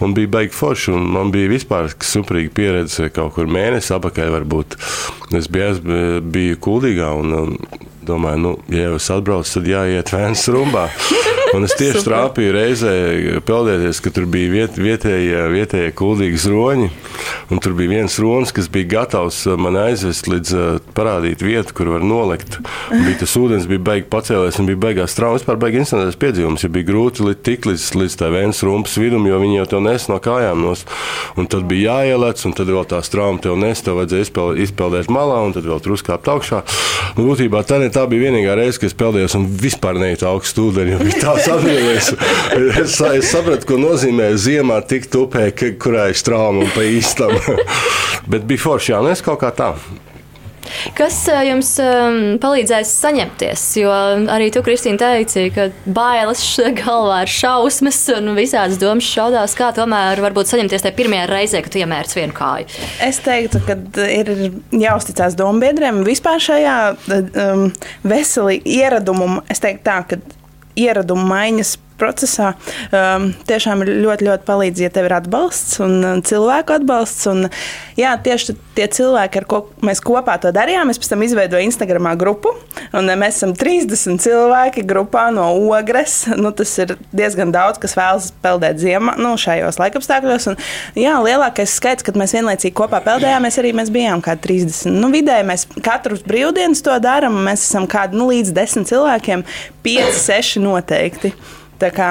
Un 0.03 0.17
bija 0.17 0.33
baigi 0.35 0.57
forši. 0.57 0.91
un 0.97 1.07
Man 1.15 1.31
bija 1.31 1.53
vispār 1.53 1.93
superīga 2.03 2.51
pieredze 2.59 3.07
kaut 3.15 3.37
kur 3.39 3.47
mēnesi 3.47 3.95
apakaļ. 3.95 4.33
Varbūt. 4.35 4.75
Es 5.39 5.47
biju, 5.47 6.19
biju 6.27 6.59
kuldīgā 6.67 7.13
un 7.21 7.39
um, 7.39 7.55
domāju, 8.03 8.43
nu, 8.43 8.57
ja 8.75 8.89
jau 8.89 8.99
es 8.99 9.07
atbraucu, 9.15 9.61
tad 9.61 9.71
jāiet 9.71 10.11
vēns 10.11 10.49
rumbā. 10.51 10.89
Un 11.57 11.65
es 11.67 11.75
tieši 11.79 12.05
trāpīju 12.07 12.53
reizē 12.55 12.95
peldēties, 13.47 14.01
ka 14.05 14.13
tur 14.15 14.27
bija 14.31 14.53
viet, 14.53 14.77
vietējie, 14.81 15.47
vietējie 15.55 15.95
kuldīgi 15.97 16.41
roņi. 16.53 16.91
Un 17.55 17.61
tur 17.63 17.77
bija 17.79 17.93
viens 17.95 18.17
ronis, 18.21 18.53
kas 18.55 18.69
bija 18.73 18.89
gatavs 18.97 19.39
uh, 19.47 19.55
man 19.61 19.79
aizvest 19.79 20.29
līdz 20.31 20.55
uh, 20.57 20.79
parādīt 20.97 21.45
vietu, 21.47 21.75
kur 21.79 21.93
var 21.95 22.05
nolikt. 22.05 22.59
Un 22.93 23.05
bija 23.07 23.21
tas 23.23 23.37
ūdens, 23.39 23.69
bija 23.71 23.83
baigi 23.87 24.09
pacēlies 24.11 24.59
un 24.61 24.69
bija 24.71 24.83
baigās 24.89 25.15
traumas. 25.17 25.45
Vispār 25.45 25.61
baigi 25.63 25.81
incidents 25.83 26.19
piedzīvums, 26.21 26.65
jo 26.65 26.71
bija 26.75 26.89
grūti 26.89 27.27
līdz, 27.27 27.43
tikt 27.47 27.69
līdz, 27.71 27.87
līdz 28.03 28.19
tā 28.21 28.31
vēns 28.35 28.63
rumpas 28.67 28.97
vidum, 29.01 29.29
jo 29.31 29.39
viņi 29.43 29.61
jau 29.61 29.67
to 29.75 29.83
nes 29.85 30.09
no 30.11 30.19
kājām. 30.23 30.65
Nos. 30.67 30.83
Un 31.39 31.49
tad 31.53 31.67
bija 31.71 32.01
jāielec, 32.01 32.43
un 32.49 32.57
tad 32.57 32.71
vēl 32.73 32.87
tā 32.91 33.01
strauma 33.07 33.43
tev 33.43 33.59
nes, 33.61 33.83
tev 33.85 34.01
vajadzēja 34.01 34.27
izpel- 34.27 34.61
izpeldēt 34.67 35.11
malā, 35.13 35.39
un 35.47 35.55
tad 35.55 35.69
vēl 35.69 35.83
truskāpt 35.85 36.31
augšā. 36.33 36.63
Nu, 37.17 37.29
būtībā 37.31 37.63
tā, 37.69 37.79
ne, 37.83 37.93
tā 37.95 38.03
bija 38.11 38.27
vienīgā 38.27 38.57
reize, 38.59 38.81
kad 38.81 38.91
es 38.91 38.99
peldējos 38.99 39.37
un 39.39 39.47
vispār 39.63 40.01
nejūtu 40.03 40.27
augstu 40.29 40.69
ūdeni, 40.71 40.97
jo 40.97 41.03
bija 41.05 41.23
tāds 41.29 41.46
apgabals. 41.53 42.11
Es, 42.83 42.97
es 43.01 43.31
sapratu, 43.33 43.69
ko 43.73 43.79
nozīmē 43.83 44.33
ziemā 44.41 44.81
tikt 44.89 45.15
upē, 45.19 45.51
ka- 45.57 45.75
kurā 45.83 46.09
ir 46.13 46.19
strauma 46.19 46.65
un 46.67 46.73
pa 46.75 46.87
īstam. 46.87 47.37
Bet 48.31 48.49
bija 48.49 48.65
forši, 48.67 48.93
jā, 48.95 49.05
un 49.05 49.13
es 49.13 49.25
kaut 49.25 49.41
kā 49.45 49.53
tā. 49.55 49.75
Kas 50.99 51.15
eh, 51.31 51.45
jums 51.47 51.69
um, 51.83 52.17
palīdzēs 52.43 52.91
saņemties? 53.01 53.63
Jo 53.79 53.93
arī 54.35 54.49
tu, 54.55 54.63
Kristīne, 54.67 54.99
teici, 54.99 55.45
ka 55.55 55.69
bailes 55.87 56.43
galvā 56.81 57.21
ir 57.23 57.31
šausmas 57.31 58.01
un 58.17 58.33
visādas 58.35 58.81
domas 58.83 59.07
šaudās. 59.07 59.55
Kā 59.59 59.71
tomēr 59.77 60.21
varbūt 60.25 60.51
saņemties 60.51 60.83
tajā 60.87 60.97
pirmajā 60.99 61.29
reizē, 61.31 61.63
kad 61.63 61.75
tu 61.75 61.83
iemērci 61.83 62.19
vienu 62.21 62.37
kāju? 62.37 62.71
Es 63.07 63.21
teiktu, 63.25 63.63
ka 63.69 63.79
ir 64.11 64.33
jāuzticas 64.75 65.39
dombiedriem 65.39 66.03
vispār 66.07 66.43
šajā 66.43 66.77
um, 67.15 67.69
veselīgā 68.07 68.67
ieradumu. 68.81 69.45
Es 69.53 69.63
teiktu, 69.63 69.87
tā, 69.87 70.01
ka 70.11 70.21
ieradumu 70.77 71.25
maiņas 71.27 71.77
procesā 72.01 72.53
um, 72.91 73.31
tiešām 73.49 73.85
ir 73.85 73.93
ļoti, 74.05 74.29
ļoti 74.29 74.47
palīdz, 74.49 74.85
ja 74.87 74.93
tev 74.93 75.09
ir 75.09 75.17
atbalsts 75.19 75.81
un 75.85 76.23
cilvēku 76.27 76.77
atbalsts. 76.77 77.27
Un, 77.31 77.49
jā, 77.99 78.13
tieši 78.23 78.57
tie 78.77 78.87
cilvēki, 78.93 79.41
ar 79.41 79.47
ko 79.49 79.63
mēs 79.87 80.03
kopā 80.05 80.37
to 80.43 80.53
darījām, 80.55 80.91
es 80.93 81.01
pēc 81.01 81.13
tam 81.13 81.25
izveidoju 81.27 81.67
Instagramā 81.67 82.15
grupu. 82.21 82.53
Un, 82.97 83.09
mēs 83.19 83.41
esam 83.41 83.55
30 83.57 84.21
cilvēki 84.23 84.85
grupā 84.89 85.29
no 85.35 85.49
Ogres. 85.73 86.25
Nu, 86.37 86.53
tas 86.57 86.73
ir 86.83 86.97
diezgan 87.17 87.53
daudz, 87.55 87.81
kas 87.83 87.97
vēlas 87.99 88.31
peldēt 88.45 88.81
ziemā, 88.83 89.17
nu, 89.21 89.35
šajos 89.41 89.81
laikapstākļos. 89.81 90.51
Un, 90.53 90.61
jā, 90.99 91.17
lielākais 91.25 91.77
skaits, 91.81 92.07
kad 92.07 92.19
mēs 92.21 92.37
vienlaicīgi 92.37 92.77
kopā 92.77 93.01
peldējāmies, 93.05 93.61
arī 93.63 93.73
mēs 93.77 93.93
bijām 93.95 94.25
kā 94.25 94.37
30. 94.41 94.93
Nu, 94.97 95.11
vidēji 95.15 95.49
mēs 95.49 95.67
katru 95.85 96.21
brīvdienas 96.27 96.85
to 96.85 96.97
darām. 97.03 97.39
Mēs 97.47 97.67
esam 97.69 97.89
kādi 97.91 98.19
nu, 98.19 98.31
līdz 98.33 98.53
10 98.57 98.91
cilvēkiem, 98.91 99.47
5, 99.87 100.19
6 100.27 100.61
noteikti. 100.65 101.33
Tā 101.81 101.91
kā, 101.93 102.11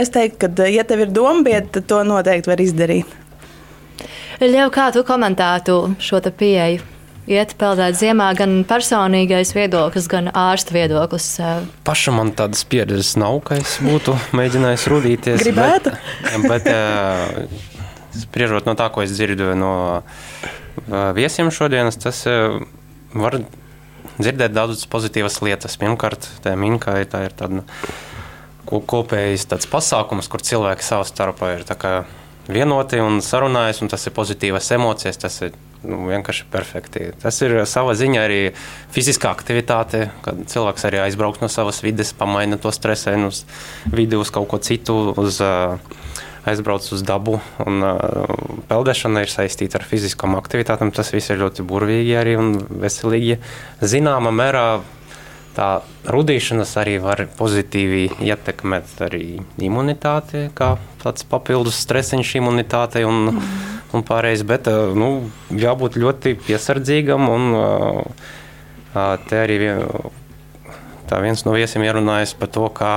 es 0.00 0.12
teiktu, 0.12 0.48
ka, 0.48 0.66
ja 0.68 0.84
tev 0.88 1.06
ir 1.06 1.14
doma, 1.14 1.62
tad 1.72 1.86
to 1.88 2.02
noteikti 2.04 2.52
var 2.52 2.60
izdarīt. 2.60 3.14
Ļau, 4.42 4.68
kā 4.72 4.90
tu 4.92 5.00
komentētu 5.06 5.78
šo 6.02 6.20
te 6.24 6.32
pieeju? 6.34 6.84
Iet 7.26 7.56
peldēt 7.58 7.96
ziemā 7.98 8.28
gan 8.38 8.60
personīgais 8.68 9.50
viedoklis, 9.56 10.04
gan 10.06 10.28
ārsta 10.30 10.76
viedoklis. 10.76 11.24
Pašam 11.86 12.20
man 12.20 12.30
tādas 12.38 12.62
pieredzes 12.70 13.16
nav, 13.18 13.40
ka 13.48 13.56
es 13.58 13.78
būtu 13.82 14.14
mēģinājis 14.36 14.84
rudīties. 14.92 15.42
Gribētu. 15.42 15.96
Bet, 16.22 16.46
bet 16.52 16.68
eh, 16.70 17.56
spriežot 18.22 18.68
no 18.68 18.76
tā, 18.78 18.86
ko 18.94 19.02
es 19.02 19.16
dzirdu 19.16 19.56
no 19.58 19.72
eh, 19.96 21.10
viesiem 21.18 21.50
šodienas, 21.50 21.98
tas 21.98 22.22
var 23.16 23.40
dzirdēt 24.18 24.54
daudzas 24.56 24.86
pozitīvas 24.90 25.40
lietas. 25.44 25.76
Pirmkārt, 25.80 26.28
tā 26.44 26.54
minka 26.58 26.96
tā 27.10 27.24
ir 27.28 27.34
tāda 27.36 27.64
ko- 28.66 28.82
kopējs 28.82 29.46
tāds 29.50 29.68
pasākums, 29.70 30.28
kur 30.32 30.42
cilvēki 30.44 30.86
savā 30.86 31.06
starpā 31.08 31.54
ir 31.56 31.64
vienoti 32.48 33.00
un 33.02 33.20
sarunājas, 33.24 33.82
un 33.82 33.88
tas 33.90 34.06
ir 34.06 34.14
pozitīvas 34.16 34.70
emocijas. 34.76 35.18
Tas 35.22 35.40
ir 35.42 35.52
nu, 35.86 36.06
vienkārši 36.10 36.46
perfekti. 36.50 37.10
Tas 37.22 37.38
ir 37.42 37.58
sava 37.66 37.94
ziņa 37.98 38.22
arī 38.26 38.40
fiziskā 38.94 39.30
aktivitāte, 39.34 40.08
kad 40.24 40.40
cilvēks 40.50 40.86
arī 40.88 41.02
aizbrauks 41.04 41.42
no 41.42 41.50
savas 41.52 41.82
vides, 41.84 42.12
pamaina 42.16 42.58
to 42.58 42.72
stresainu 42.74 43.30
uz 43.32 43.44
vidi, 43.92 44.18
uz 44.18 44.30
kaut 44.34 44.48
ko 44.50 44.58
citu, 44.62 44.96
uz, 45.18 45.40
ā, 45.42 45.78
aizbrauc 46.46 46.86
uz 46.94 47.02
dabu. 47.06 47.38
Un, 47.64 47.80
ā, 47.84 47.94
peldēšana 48.70 49.24
ir 49.24 49.32
saistīta 49.32 49.80
ar 49.80 49.86
fiziskām 49.86 50.36
aktivitātēm. 50.38 50.92
Tas 50.94 51.12
viss 51.14 51.32
ir 51.32 51.40
ļoti 51.42 51.66
burvīgi 51.66 52.14
arī 52.18 52.36
un 52.40 52.54
veselīgi. 52.82 53.40
Zināmā 53.82 54.32
mērā 54.34 54.66
tā 55.56 55.68
rudīšanas 56.12 56.74
arī 56.82 56.98
var 57.02 57.24
pozitīvi 57.38 58.10
ietekmēt 58.26 59.00
arī 59.06 59.24
imunitāti, 59.62 60.50
kā 60.56 60.74
tāds 61.02 61.24
papildus 61.28 61.80
stresiņš 61.86 62.34
imunitātei 62.42 63.06
un, 63.08 63.40
un 63.96 64.06
pārējais. 64.06 64.44
Bet 64.48 64.68
ā, 64.70 64.76
nu, 64.96 65.30
jābūt 65.50 65.98
ļoti 66.02 66.36
piesardzīgam 66.46 67.28
un 67.32 67.48
ā, 67.56 67.68
ā, 68.92 69.06
te 69.28 69.40
arī 69.40 69.60
vien, 69.64 69.86
viens 71.24 71.46
no 71.46 71.56
viesiem 71.56 71.86
ierunājas 71.86 72.36
par 72.36 72.52
to, 72.52 72.68
kā 72.76 72.92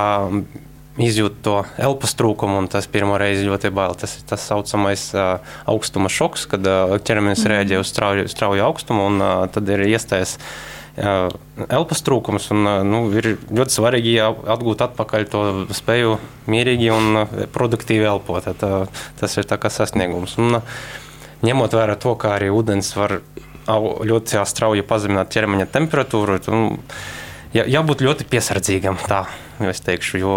izjūt 1.04 1.40
to 1.44 1.56
elpas 1.80 2.14
trūkumu, 2.18 2.58
un 2.62 2.68
tas 2.70 2.88
pirmo 2.90 3.18
reizi 3.20 3.46
ļoti 3.48 3.72
bail. 3.74 3.94
Tas 3.98 4.16
ir 4.18 4.26
tas 4.28 4.44
saucamais 4.50 5.06
uh, 5.14 5.54
augstuma 5.70 6.10
šoks, 6.12 6.46
kad 6.50 6.66
uh, 6.66 6.96
ķermenis 7.04 7.46
rēģē 7.48 7.80
uz 7.82 7.90
strauju, 7.92 8.28
strauju 8.30 8.66
augstumu, 8.66 9.08
un 9.10 9.24
uh, 9.24 9.32
tad 9.52 9.68
ir 9.72 9.84
iestājies 9.88 10.36
uh, 10.38 11.28
elpas 11.68 12.04
trūkums. 12.06 12.50
Un, 12.54 12.64
uh, 12.64 12.80
nu, 12.86 13.04
ir 13.16 13.34
ļoti 13.48 13.76
svarīgi 13.76 14.16
atgūt 14.24 14.86
atpakaļ 14.88 15.28
to 15.32 15.44
spēju 15.76 16.16
mierīgi 16.50 16.90
un 16.94 17.22
uh, 17.24 17.38
produktīvi 17.54 18.08
elpot. 18.10 18.50
Tad, 18.50 18.66
uh, 18.66 19.06
tas 19.20 19.38
ir 19.40 19.48
sasniegums. 19.48 20.38
Un, 20.42 20.60
uh, 20.60 20.82
ņemot 21.46 21.76
vērā 21.76 21.96
to, 22.00 22.16
kā 22.20 22.36
arī 22.36 22.50
ūdens 22.52 22.92
var 22.98 23.20
au- 23.70 24.00
ļoti 24.04 24.44
strauji 24.46 24.84
pazemināt 24.86 25.32
ķermeņa 25.32 25.68
temperatūru, 25.72 26.38
nu, 26.52 26.78
jā, 27.56 27.64
jābūt 27.66 28.04
ļoti 28.04 28.26
piesardzīgam. 28.30 28.98
Tā, 29.08 29.24
es 29.70 29.82
teikšu, 29.84 30.20
jo 30.22 30.34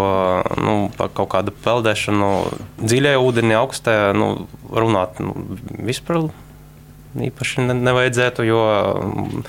nu, 0.60 0.76
par 0.96 1.12
kaut 1.16 1.32
kādu 1.34 1.54
peldēšanu 1.64 2.30
dziļajā 2.82 3.20
ūdenī, 3.22 3.58
augstajā, 3.58 4.14
nu, 4.16 4.48
runāt 4.70 5.20
nu, 5.24 5.36
vispār. 5.84 6.28
Īpaši 7.14 7.68
ne, 7.68 7.76
nevajadzētu, 7.78 8.42
jo 8.48 8.62
mm, 8.98 9.44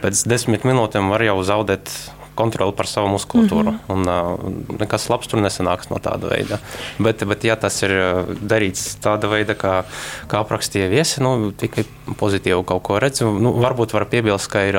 pēc 0.00 0.24
desmit 0.30 0.64
minūtēm 0.64 1.10
var 1.12 1.20
jau 1.26 1.36
zaudēt 1.44 1.92
kontroli 2.40 2.74
pār 2.76 2.88
savu 2.88 3.12
muskulatūru. 3.14 3.76
Mm 3.76 3.78
-hmm. 3.88 4.44
un, 4.48 4.78
nekas 4.80 5.08
labs 5.12 5.28
tur 5.30 5.42
nesanāks 5.44 5.90
no 5.92 6.00
tāda 6.02 6.32
veida. 6.32 6.58
Bet, 6.98 7.24
bet 7.28 7.44
ja 7.44 7.56
tas 7.60 7.82
ir 7.86 7.94
darīts 8.40 8.96
tāda 9.04 9.30
veida, 9.30 9.54
kā, 9.54 9.84
kā 10.30 10.42
aprakstīja 10.42 10.88
viesi, 10.90 11.22
nu, 11.22 11.52
tikai 11.52 11.84
pozitīvi 12.18 12.64
kaut 12.64 12.82
ko 12.88 12.98
redzu. 12.98 13.30
Nu, 13.30 13.52
varbūt 13.60 13.94
var 13.96 14.08
piebilst, 14.10 14.50
ka 14.50 14.64
ir 14.68 14.78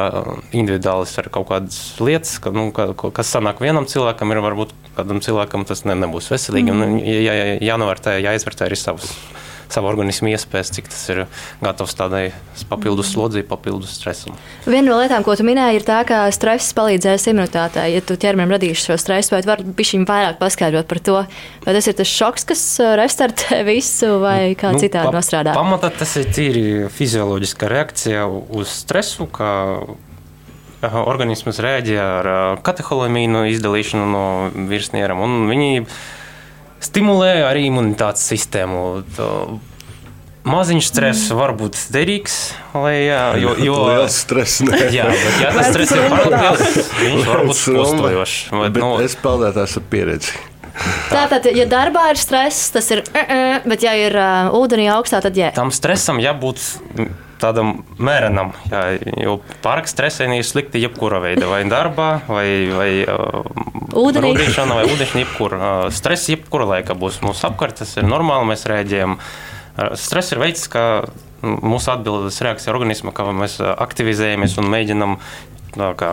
individuālis 0.51 1.17
ar 1.21 1.29
kaut 1.29 1.49
kādas 1.49 1.79
lietas, 1.99 2.39
ka, 2.39 2.51
nu, 2.51 2.71
ka, 2.75 2.91
kas 2.93 3.35
sanāk 3.35 3.61
vienam 3.61 3.85
cilvēkam, 3.85 4.31
ir 4.31 4.43
varbūt 4.43 4.73
kādam 4.97 5.21
cilvēkam 5.23 5.65
tas 5.67 5.85
ne, 5.85 5.95
nebūs 5.95 6.31
veselīgi. 6.33 6.73
Mm. 6.73 6.81
Un, 6.81 6.99
jā, 7.05 7.35
jā, 7.37 7.45
jānovērtē, 7.71 8.17
jāizvērtē 8.25 8.67
arī 8.67 8.79
savus. 8.79 9.13
Savu 9.71 9.87
organismu 9.87 10.27
iespējas, 10.33 10.71
cik 10.75 10.89
tas 10.91 11.01
ir 11.13 11.21
gatavs 11.63 11.95
tādai 11.95 12.25
papildus 12.67 13.13
slodzei, 13.13 13.43
papildus 13.47 13.93
stresam. 13.95 14.35
Viena 14.65 14.89
no 14.89 14.97
lietām, 14.99 15.23
ko 15.23 15.35
tu 15.39 15.45
minēji, 15.47 15.79
ir 15.79 15.85
tā, 15.87 16.01
ka 16.07 16.25
stress 16.35 16.73
palīdzēs 16.75 17.29
imunitātei. 17.31 17.87
Ja 17.95 18.01
tu 18.03 18.17
ķermenim 18.19 18.51
radīsi 18.51 18.89
šo 18.89 18.97
stresu, 18.99 19.35
vai 19.35 19.41
vari 19.47 19.63
bišķiņ 19.79 20.05
vairāk 20.09 20.37
paskaidrot 20.41 20.89
par 20.91 20.99
to, 21.07 21.17
vai 21.63 21.75
tas 21.77 21.87
ir 21.87 21.95
tas 22.01 22.11
šoks, 22.11 22.47
kas 22.51 22.65
uh, 22.83 22.93
restartē 22.99 23.61
visu, 23.71 24.17
vai 24.23 24.53
kā 24.59 24.73
nu, 24.75 24.83
citādi 24.83 25.07
pa- 25.07 25.15
nostrādā? 25.15 25.55
Pamatā 25.55 25.93
tas 26.01 26.15
ir 26.19 26.27
tīri 26.35 26.65
fizioloģiska 26.91 27.71
reakcija 27.71 28.27
uz 28.27 28.67
stresu, 28.83 29.29
aha, 30.81 31.03
organisms 31.07 31.59
rēģē 31.61 31.97
ar 32.01 32.27
ā, 32.31 32.39
kateholamīnu 32.65 33.45
izdalīšanu 33.53 34.07
no 34.09 34.23
virsnieram. 34.69 35.21
Viņi 35.49 35.85
stimulē 36.81 37.33
arī 37.47 37.67
imunitātes 37.69 38.25
sistēmu. 38.31 38.85
To 39.17 39.29
Maziņš 40.41 40.87
stress 40.89 41.27
var 41.37 41.51
būt 41.53 41.77
derīgs, 41.93 42.35
lai, 42.73 42.95
jā, 43.05 43.25
jo, 43.37 43.51
jo 43.67 43.75
Liels 43.85 44.15
stress. 44.23 44.63
nē. 44.65 44.79
Jā, 44.89 45.05
bet 45.13 45.35
ja 45.43 45.51
tas 45.53 45.69
stress 45.69 45.93
ir 45.93 46.07
pārāk 46.09 46.33
tā? 46.33 46.39
liels, 46.41 46.93
viņš 46.97 47.27
var 47.29 47.43
būt 47.45 47.59
postojošs. 47.77 48.37
Bet 48.63 48.79
nu, 48.81 48.89
es 49.05 49.17
peldētājs 49.21 49.77
ar 49.77 49.85
pieredzi. 49.91 50.39
Tātad, 51.11 51.45
ja 51.53 51.67
darbā 51.69 52.07
ir 52.13 52.17
stress, 52.17 52.71
tas 52.73 52.87
ir, 52.95 53.03
uh, 53.11 53.21
uh, 53.21 53.67
bet 53.69 53.83
ja 53.85 53.93
ir 53.99 54.15
uh, 54.17 54.55
ūdenī 54.57 54.87
augstā, 54.89 55.19
tad 55.21 55.37
jā. 55.37 55.51
tam 55.53 55.69
stresam 55.75 56.17
jābūt 56.23 56.63
tādam 57.41 57.81
mērenam. 58.01 58.53
Jā, 58.71 58.83
jo 59.25 59.39
pārāk 59.63 59.89
stresaini 59.89 60.39
ir 60.41 60.47
slikti 60.47 60.81
jebkura 60.83 61.21
veida, 61.23 61.49
vai 61.51 61.63
darbā, 61.69 62.09
vai, 62.29 62.45
vai 62.71 62.91
Ūdenī. 63.91 64.31
rudīšana, 64.31 64.77
vai 64.77 64.85
ūdeņa. 64.89 65.23
Jebkur. 65.25 65.57
Stress 65.93 66.29
jebkura 66.31 66.69
laika 66.75 66.95
būs 66.97 67.19
mūsu 67.25 67.49
apkārt, 67.49 67.81
tas 67.81 67.97
ir 67.99 68.07
normāli, 68.07 68.51
mēs 68.53 68.67
rēģējam. 68.69 69.17
Stress 69.99 70.33
ir 70.35 70.41
veids, 70.41 70.67
kā 70.71 70.85
mūsu 71.41 71.89
atbildes 71.93 72.37
reakcija 72.45 72.73
organisma, 72.73 73.13
kā 73.15 73.25
mēs 73.33 73.57
aktivizējamies 73.61 74.57
un 74.61 74.69
mēģinam 74.71 75.15
tā 75.75 75.91
kā, 75.99 76.11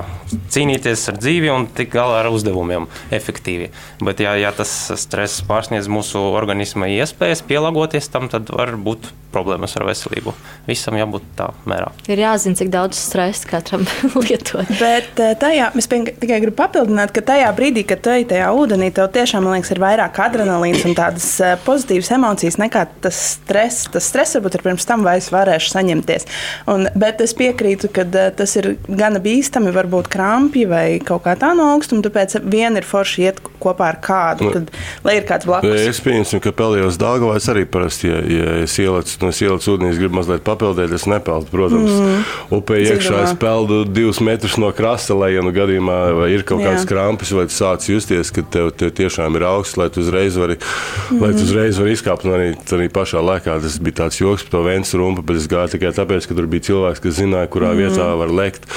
cīnīties 0.55 1.07
ar 1.12 1.18
dzīvi 1.21 1.53
un 1.53 1.68
tikt 1.75 1.94
galā 1.94 2.23
ar 2.23 2.31
uzdevumiem 2.33 2.88
efektīvi. 3.14 3.71
Bet, 4.05 4.23
ja, 4.25 4.35
ja 4.38 4.53
tas 4.55 4.73
stress 5.01 5.42
pārsniedz 5.49 5.90
mūsu 5.90 6.23
organisma 6.33 6.90
iespējas 6.92 7.44
pielāgoties 7.49 8.11
tam, 8.12 8.31
tad 8.33 8.53
var 8.55 8.77
būt 8.79 9.11
problēmas 9.33 9.75
ar 9.77 9.85
veselību. 9.88 10.33
Visam 10.68 10.97
jābūt 10.97 11.25
tā 11.37 11.49
mērā. 11.68 11.90
Ir 12.09 12.21
jāzina, 12.23 12.57
cik 12.59 12.71
daudz 12.73 12.99
stresa 13.01 13.49
katram 13.51 13.85
lietot. 14.25 14.71
Bet 14.81 15.21
eh, 15.21 15.35
tajā, 15.40 15.71
es 15.79 15.88
tikai 15.90 16.40
gribu 16.44 16.57
papildināt, 16.59 17.12
ka 17.14 17.25
tajā 17.33 17.51
brīdī, 17.57 17.85
kad 17.88 18.03
tu 18.05 18.12
ej 18.14 18.25
tajā 18.31 18.49
ūdenī, 18.57 18.90
tev 18.94 19.11
tiešām 19.14 19.49
liekas, 19.51 19.73
ir 19.75 19.83
vairāk 19.83 20.21
adrenalīns 20.25 20.87
un 20.88 20.97
tādas 20.99 21.29
eh, 21.44 21.57
pozitīvas 21.66 22.12
emocijas 22.16 22.59
nekā 22.61 22.87
tas 23.05 23.21
stress. 23.35 23.90
Tas 23.92 24.09
stress 24.09 24.38
varbūt 24.38 24.59
ir 24.59 24.64
pirms 24.64 24.88
tam, 24.88 25.05
vai 25.07 25.18
es 25.21 25.29
varēšu 25.35 25.75
saņemties. 25.75 26.29
Un, 26.73 26.88
bet 26.99 27.21
es 27.25 27.37
piekrītu, 27.37 27.92
ka 27.92 28.07
eh, 28.09 28.31
tas 28.38 28.57
ir 28.61 28.75
gana 28.88 29.21
bīstami, 29.23 29.48
varbūt 29.57 30.09
krampji 30.13 30.67
vai 30.69 30.87
kaut 31.05 31.25
kā 31.25 31.35
tā 31.39 31.55
no 31.57 31.71
augstuma. 31.75 32.05
Tāpēc 32.05 32.39
viena 32.45 32.83
ir 32.83 32.87
forši 32.87 33.25
iet 33.27 33.41
kopā 33.59 33.89
ar 33.93 33.99
kādu, 34.05 34.53
tad, 34.55 34.71
lai 35.07 35.19
ir 35.19 35.27
kāds 35.29 35.49
blakus. 35.49 35.75
Es 35.89 36.01
pieņemu, 36.05 36.41
ka 36.45 36.53
peldējos 36.57 36.99
Dāngavā. 37.01 37.37
Es 37.39 37.49
arī 37.51 37.65
parasti, 37.69 38.11
ja, 38.11 38.21
ja 38.23 38.57
es 38.65 38.77
ielicu 38.79 39.19
no 39.23 39.33
ielas 39.33 39.69
ūdenī, 39.71 39.93
es 39.93 40.01
gribu 40.01 40.19
mazliet 40.19 40.45
papildēt, 40.47 40.95
es 40.95 41.07
nepeldu. 41.11 41.51
Protams, 41.53 41.91
mm. 41.91 42.25
upē 42.59 42.81
iekšā 42.85 43.23
es 43.25 43.35
peldu 43.41 43.83
divus 43.89 44.21
metrus 44.25 44.59
no 44.61 44.71
krasta, 44.77 45.17
lai, 45.19 45.33
ja 45.37 45.45
nu 45.45 45.53
gadījumā 45.55 45.99
ir 46.31 46.45
kaut 46.49 46.63
Jā. 46.63 46.73
kāds 46.73 46.87
krampis, 46.89 47.33
vai 47.35 47.47
tu 47.49 47.57
sāc 47.57 47.87
justies, 47.89 48.33
ka 48.35 48.45
tev, 48.45 48.71
tev 48.79 48.93
tiešām 48.99 49.39
ir 49.39 49.47
augsts, 49.49 49.79
lai 49.81 49.89
tu 49.93 50.03
uzreiz 50.05 50.39
vari, 50.39 50.59
mm. 50.59 51.23
lai 51.23 51.33
tu 51.37 51.47
uzreiz 51.47 51.81
vari 51.81 51.97
izkāpt. 51.97 52.27
Un 52.29 52.37
arī, 52.37 52.51
arī 52.79 52.89
pašā 52.93 53.23
laikā 53.25 53.59
tas 53.65 53.79
bija 53.83 54.03
tāds 54.05 54.21
joks 54.21 54.47
par 54.47 54.59
to 54.59 54.65
vēns 54.67 54.95
rumpu, 54.99 55.25
bet 55.27 55.41
es 55.41 55.49
gāju 55.51 55.75
tikai 55.77 55.95
tāpēc, 55.97 56.29
ka 56.29 56.37
tur 56.39 56.51
bija 56.51 56.69
cilvēks, 56.71 57.03
kas 57.05 57.19
zināja, 57.19 57.51
kurā 57.53 57.73
mm. 57.73 57.83
vietā 57.83 58.09
var 58.21 58.35
lekt. 58.35 58.69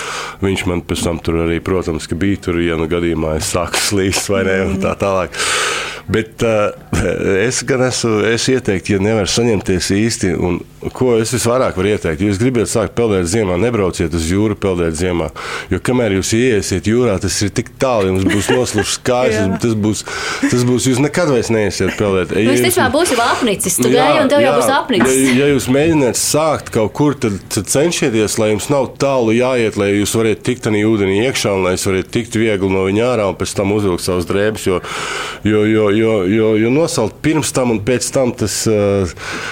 Viņš 0.42 0.61
man 0.70 0.84
pēc 0.86 1.06
tam 1.06 1.22
tur 1.24 1.42
arī, 1.46 1.60
protams, 1.64 2.08
bija 2.18 2.42
tur, 2.48 2.60
ja 2.64 2.78
nu 2.80 2.88
gadījumā 2.92 3.38
es 3.40 3.54
sāku 3.56 3.80
slīst 3.80 4.32
vai 4.32 4.44
ne, 4.48 4.58
un 4.70 4.82
tā 4.84 4.96
tālāk. 5.00 5.38
Bet 6.12 6.44
uh, 6.48 6.72
es 7.46 7.62
gan 7.68 7.86
esmu 7.88 8.22
es 8.32 8.48
ieteiktu, 8.52 8.98
ja 8.98 9.04
nevar 9.04 9.30
saņemties 9.32 9.92
īsti, 9.96 10.34
un 10.38 10.60
ko 10.90 11.14
es 11.22 11.32
visvairāk 11.36 11.76
varu 11.78 11.92
ieteikt. 11.94 12.22
Ja 12.24 12.32
jūs 12.32 12.40
gribat 12.42 12.70
sākt 12.72 12.96
peldēt 12.98 13.28
ziemā, 13.30 13.58
nebrauciet 13.62 14.14
uz 14.18 14.26
jūru 14.32 14.56
peldēt 14.58 14.96
ziemā. 14.98 15.30
Jo 15.70 15.78
kamēr 15.84 16.16
jūs 16.18 16.32
iesiet 16.38 16.88
jūrā, 16.90 17.20
tas 17.22 17.36
ir 17.46 17.52
tik 17.54 17.70
tālu, 17.82 18.10
jums 18.10 18.26
būs 18.26 18.50
noslušas 18.50 18.98
kājas, 19.06 19.60
tas 19.62 19.76
būs, 19.78 20.02
tas 20.48 20.66
būs, 20.66 20.88
jūs 20.90 21.02
nekad 21.04 21.30
vairs 21.30 21.52
neiesiet 21.54 21.94
peldēt. 22.00 22.34
Nu, 22.34 22.42
Ja 22.42 22.56
jūs- 22.56 22.66
tiešām 22.66 22.96
jau 22.98 23.22
apnicis. 23.28 23.78
Tu 23.78 23.92
gāji 23.94 24.24
un 24.24 24.30
tev 24.32 24.42
jau 24.42 24.50
jā. 24.50 24.58
būs 24.58 24.72
apnicis. 24.74 25.22
Ja, 25.22 25.46
ja 25.46 25.52
jūs 25.54 25.68
mēģināt 25.70 26.18
sākt 26.18 26.72
kaut 26.74 26.94
kur, 26.98 27.14
tad, 27.14 27.38
tad 27.54 27.70
cenšieties, 27.70 28.40
lai 28.42 28.52
jums 28.56 28.70
nav 28.74 28.90
tālu 28.98 29.36
jāiet, 29.38 29.78
lai 29.78 29.92
jūs 30.02 30.16
varētu 30.18 30.42
tikt 30.50 30.68
arī 30.72 30.82
ūdenī 30.90 31.22
iekšā 31.28 31.54
un 31.54 31.64
lai 31.68 31.76
jūs 31.76 31.86
varētu 31.92 32.10
tikt 32.18 32.40
viegli 32.42 32.72
no 32.74 32.88
viņa 32.90 33.06
ārā 33.12 33.30
un 33.30 33.38
pēc 33.38 33.54
tam 33.56 33.72
uzvilkt 33.76 34.02
savas 34.02 34.26
drēbes. 34.26 34.66
Jo, 34.66 34.82
jo, 35.44 35.64
jo, 35.70 35.90
jo, 35.94 36.14
jo, 36.26 36.56
jo 36.58 36.74
nosalt 36.74 37.22
pirms 37.22 37.54
tam 37.54 37.72
un 37.76 37.84
pēc 37.86 38.10
tam 38.14 38.34
tas, 38.34 38.64
uh, 38.70 39.06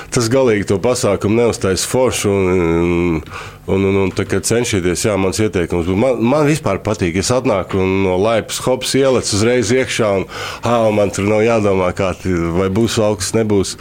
tas 0.10 0.30
galīgi 0.32 0.65
to 0.74 0.80
pasākumu 0.82 1.19
pasākumu 1.20 1.36
neuztais 1.36 1.84
foršu. 1.86 2.30
Un, 2.32 2.48
un, 2.80 3.22
un, 3.70 3.86
un 4.04 4.14
tā, 4.16 4.26
cenšieties, 4.26 5.06
jā, 5.06 5.16
mans 5.20 5.40
ieteikums. 5.42 5.90
Man, 6.00 6.22
man 6.24 6.48
vispār 6.50 6.82
patīk, 6.84 7.20
es 7.22 7.32
atnāku 7.34 7.82
no 7.84 8.18
laipas 8.22 8.60
hops 8.66 8.96
ielec 8.98 9.30
uzreiz 9.36 9.72
iekšā, 9.76 10.10
un, 10.22 10.28
ah, 10.64 10.90
man 10.96 11.14
tur 11.14 11.28
nav 11.30 11.44
jādomā, 11.46 11.92
kā, 11.98 12.12
vai 12.58 12.70
būs 12.74 13.00
augsts, 13.04 13.36
nebūs. 13.38 13.76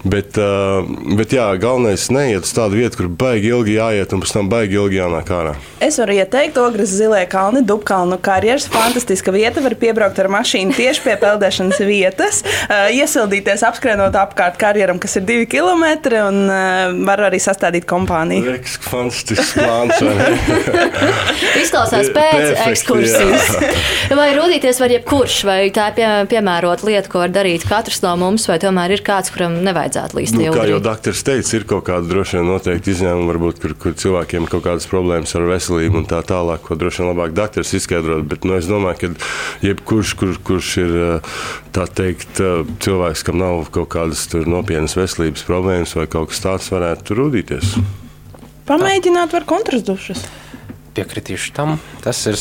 Bet, 0.00 0.38
uh, 0.40 0.86
bet 1.18 1.34
jā, 1.36 1.46
galvenais 1.60 2.06
neiet 2.12 2.46
uz 2.46 2.54
tādu 2.56 2.78
vietu, 2.80 3.02
kur 3.02 3.10
baigi 3.20 3.50
ilgi 3.52 3.76
jāiet, 3.76 4.14
un 4.16 4.22
pēc 4.24 4.32
tam 4.32 4.48
baigi 4.52 4.78
ilgi 4.80 5.00
jānāk 5.00 5.32
ārā. 5.36 5.54
Es 5.84 5.98
varu 6.00 6.16
ieteikt 6.16 6.56
Ogres 6.60 6.94
Zilie 6.94 7.26
kalni, 7.30 7.62
Dubkalnu 7.66 8.16
karjeras. 8.22 8.68
Fantastiska 8.72 9.34
vieta, 9.34 9.62
var 9.64 9.76
piebraukt 9.80 10.18
ar 10.22 10.30
mašīnu 10.32 10.76
tieši 10.76 11.04
pie 11.04 11.16
peldēšanas 11.20 11.82
vietas, 11.84 12.40
uh, 12.44 12.88
iesildīties 12.96 13.64
apskrienot 13.68 14.16
apkārt 14.16 14.56
karjeram, 14.60 15.00
kas 15.02 15.18
ir 15.20 15.26
divi 15.28 15.48
kilometri, 15.52 16.22
un 16.24 16.46
uh, 16.48 16.96
var 17.06 17.26
arī 17.28 17.42
sastādīt 17.42 17.84
kompāniju. 17.90 18.56
Reks, 18.56 18.78
fantastisks 19.20 19.54
plāns. 19.56 20.00
Izklausās 21.62 22.10
pēc 22.14 22.62
ekskursijas. 22.66 23.50
vai 24.20 24.28
rūtīties 24.36 24.80
var 24.80 24.94
jebkurš, 24.94 25.36
vai 25.48 25.58
tā 25.74 25.90
ir 25.90 25.96
pie, 25.98 26.08
piemērota 26.30 26.86
lieta, 26.88 27.10
ko 27.10 27.22
var 27.22 27.32
darīt 27.34 27.66
katrs 27.68 28.02
no 28.04 28.14
mums, 28.20 28.46
vai 28.50 28.58
tomēr 28.62 28.96
ir 28.96 29.04
kāds, 29.06 29.32
kuram 29.34 29.60
nevajadzētu 29.64 30.18
līst 30.18 30.36
nu, 30.36 30.48
Kā 30.54 30.66
jau 30.68 30.80
doktors 30.82 31.22
teica, 31.26 31.54
ir 31.56 31.66
kaut 31.68 31.86
kāda 31.88 32.10
droši 32.10 32.40
vien 32.40 32.50
noteikti 32.50 32.94
izņēmuma, 32.94 33.28
varbūt, 33.30 33.62
kur, 33.62 33.76
kur 33.84 33.96
cilvēkiem 34.00 34.46
ir 34.46 34.52
kaut 34.52 34.66
kādas 34.66 34.88
problēmas 34.90 35.34
ar 35.38 35.46
veselību 35.50 36.02
un 36.02 36.10
tā 36.10 36.22
tālāk, 36.26 36.64
ko 36.66 36.78
droši 36.80 37.04
vien 37.04 37.12
labāk 37.12 37.36
doktors 37.36 37.72
izskaidrot. 37.76 38.26
Bet 38.30 38.46
nu, 38.48 38.56
es 38.58 38.68
domāju, 38.70 39.00
ka 39.14 39.66
jebkurš, 39.66 40.14
kur, 40.20 40.36
kurš 40.46 40.74
ir 40.82 40.98
tā 41.76 41.86
teikt, 41.86 42.42
cilvēks, 42.82 43.24
kam 43.26 43.40
nav 43.40 43.66
kaut 43.74 43.92
kādas 43.94 44.26
nopietnas 44.30 44.98
veselības 44.98 45.46
problēmas 45.46 45.96
vai 45.98 46.08
kaut 46.10 46.32
kas 46.32 46.44
tāds, 46.44 46.70
varētu 46.74 47.18
rūtīties. 47.18 47.76
Pamēģināt 48.68 49.32
var 49.34 49.46
kontrastdušas. 49.48 50.24
Piekritīšu 50.96 51.54
tam. 51.56 51.78
Tas 52.04 52.20
ir 52.30 52.38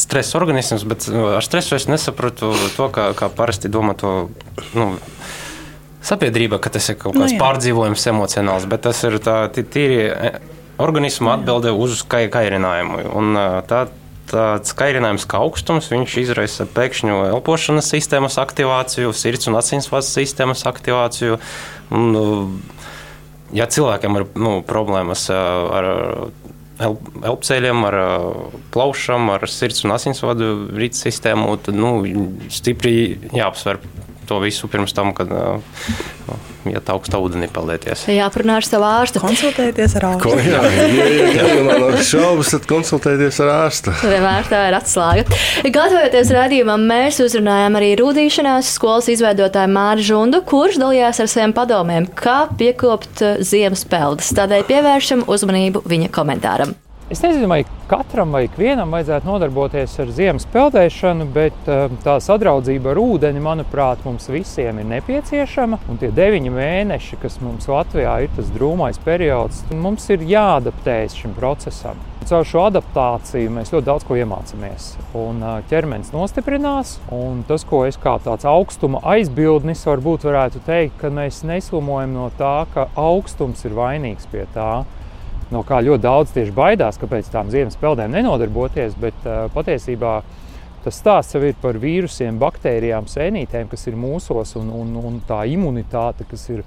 stresa 0.00 0.38
organisms, 0.38 0.84
bet 0.88 1.06
nu, 1.12 1.28
ar 1.36 1.44
stresu 1.44 1.76
es 1.76 1.86
nesapratu 1.90 2.52
to, 2.76 2.88
kā, 2.94 3.10
kā 3.16 3.30
parasti 3.32 3.70
domā 3.72 3.96
to. 3.98 4.30
Nu, 4.76 4.94
Sabiedrība, 6.00 6.56
ka 6.56 6.72
tas 6.72 6.86
ir 6.88 6.96
kaut 6.96 7.12
kāds 7.12 7.34
nu, 7.34 7.40
pārdzīvojums, 7.42 8.06
emocionāls, 8.08 8.64
bet 8.70 8.86
tas 8.86 9.02
ir 9.04 9.18
tā 9.20 9.42
tīri 9.52 10.06
e, 10.08 10.30
organisma 10.80 11.34
atbilde 11.36 11.74
uz 11.76 12.00
kairinājumu. 12.08 13.02
Un 13.20 13.36
tā, 13.68 13.82
tāds 14.30 14.74
kairinājums 14.78 15.26
kā 15.28 15.42
augstums, 15.44 15.90
viņš 15.92 16.16
izraisa 16.22 16.66
pēkšņu 16.70 17.18
elpošanas 17.34 17.90
sistēmas 17.92 18.38
aktivāciju, 18.40 19.12
sirds 19.16 19.50
un 19.50 19.58
asinsvads 19.60 20.08
sistēmas 20.16 20.64
aktivāciju. 20.70 21.36
Un, 21.92 22.08
ja 23.56 23.66
cilvēkiem 23.70 24.20
ir 24.20 24.26
nu, 24.40 24.54
problēmas 24.66 25.26
ar 25.32 25.90
elpceļiem, 26.80 27.84
ar 27.84 27.96
plaušām, 28.72 29.28
ar 29.34 29.44
sirds 29.50 29.84
un 29.84 29.94
asinsvadu 29.96 30.52
rītu 30.72 31.00
sistēmu, 31.02 31.52
tad 31.64 31.76
nu, 31.76 31.92
stipri 32.52 32.94
jāapsver 33.36 33.82
to 34.30 34.38
visu 34.42 34.70
pirms 34.70 34.94
tam, 34.94 35.10
kad 35.16 35.30
iet 36.68 36.90
augstā 36.92 37.18
ūdenī 37.20 37.48
peldēties. 37.50 38.04
Jāparunā 38.12 38.58
ar 38.60 38.66
savu 38.66 38.86
ārstu. 38.86 39.22
Konsultēties 39.22 39.96
ar 39.98 40.06
ārstu. 40.10 40.28
Ko, 40.28 40.34
jā, 40.44 40.60
ja, 40.60 40.88
ja, 40.92 41.06
ja, 41.08 41.46
ja 41.56 41.64
man 41.66 41.86
ir 41.88 42.04
šaubas, 42.06 42.52
tad 42.54 42.66
konsultēties 42.70 43.40
ar 43.44 43.52
ārstu. 43.54 43.94
Vienmēr 44.04 44.50
tā 44.50 44.60
ir 44.68 44.76
atslēga. 44.78 45.40
Gatavojoties 45.64 46.34
redzījumam, 46.36 46.84
mēs 46.90 47.22
uzrunājām 47.24 47.80
arī 47.80 47.94
rūtīšanās 48.00 48.74
skolas 48.76 49.08
izveidotāju 49.12 49.72
Māri 49.72 50.04
Žundu, 50.10 50.42
kurš 50.48 50.78
dalījās 50.82 51.22
ar 51.24 51.32
saviem 51.32 51.56
padomiem, 51.56 52.10
kā 52.20 52.42
piekopt 52.60 53.24
ziemas 53.46 53.86
peldas. 53.88 54.30
Tādēļ 54.36 54.68
pievēršam 54.70 55.26
uzmanību 55.30 55.84
viņa 55.88 56.12
komentāram. 56.14 56.76
Es 57.10 57.22
nezinu, 57.22 57.48
vai 57.48 57.64
katram 57.90 58.30
vai 58.30 58.44
ikvienam 58.46 58.92
vajadzētu 58.94 59.26
nodarboties 59.26 59.96
ar 59.98 60.10
ziemas 60.14 60.44
peldēšanu, 60.52 61.24
bet 61.34 61.66
um, 61.66 61.96
tā 62.04 62.12
sadraudzība 62.22 62.92
ar 62.92 63.00
ūdeni, 63.02 63.42
manuprāt, 63.42 64.04
mums 64.06 64.28
visiem 64.30 64.78
ir 64.78 64.86
nepieciešama. 64.92 65.80
Un 65.90 65.98
tie 65.98 66.12
deviņi 66.14 66.52
mēneši, 66.54 67.18
kas 67.18 67.40
mums 67.42 67.66
Latvijā 67.66 68.12
ir 68.22 68.30
tas 68.36 68.52
drūmais 68.54 69.02
periods, 69.02 69.64
mums 69.74 70.06
ir 70.14 70.22
jāadaptējas 70.22 71.18
šim 71.18 71.34
procesam. 71.34 71.98
Caur 72.30 72.46
šo 72.46 72.62
adaptāciju 72.68 73.56
mēs 73.58 73.74
ļoti 73.74 73.88
daudz 73.90 74.06
ko 74.06 74.14
iemācāmies. 74.20 74.92
Uh, 75.10 75.58
ķermenis 75.66 76.14
nostiprinās. 76.14 76.94
Un 77.10 77.42
tas, 77.50 77.66
ko 77.66 77.82
es 77.90 77.98
kā 77.98 78.20
tāds 78.22 78.46
augstuma 78.46 79.02
aizbildnis 79.16 79.82
varbūt 79.90 80.30
varētu 80.30 80.62
teikt, 80.70 81.00
ka 81.02 81.10
mēs 81.10 81.42
neslumojam 81.42 82.14
no 82.14 82.30
tā, 82.38 82.68
ka 82.70 82.86
augstums 82.94 83.66
ir 83.66 83.74
vainīgs 83.82 84.30
pie 84.30 84.46
tā 84.54 84.84
no 85.54 85.62
kā 85.66 85.80
ļoti 85.84 86.04
daudz 86.04 86.34
tieši 86.34 86.54
baidās, 86.54 86.98
kāpēc 87.00 87.30
tām 87.32 87.50
ziemas 87.52 87.78
peldēm 87.80 88.12
nenodarboties. 88.14 88.96
Bet 89.00 89.26
uh, 89.26 89.46
patiesībā 89.54 90.20
tas 90.84 91.00
stāsts 91.02 91.36
jau 91.36 91.42
ir 91.44 91.58
par 91.60 91.78
vīrusiem, 91.80 92.38
baktērijām, 92.40 93.08
sēnītēm, 93.10 93.68
kas 93.70 93.86
ir 93.90 93.98
mūsos, 94.00 94.54
un, 94.60 94.70
un, 94.72 94.94
un 94.96 95.18
tā 95.28 95.42
imunitāte, 95.50 96.24
kas 96.30 96.46
ir, 96.54 96.64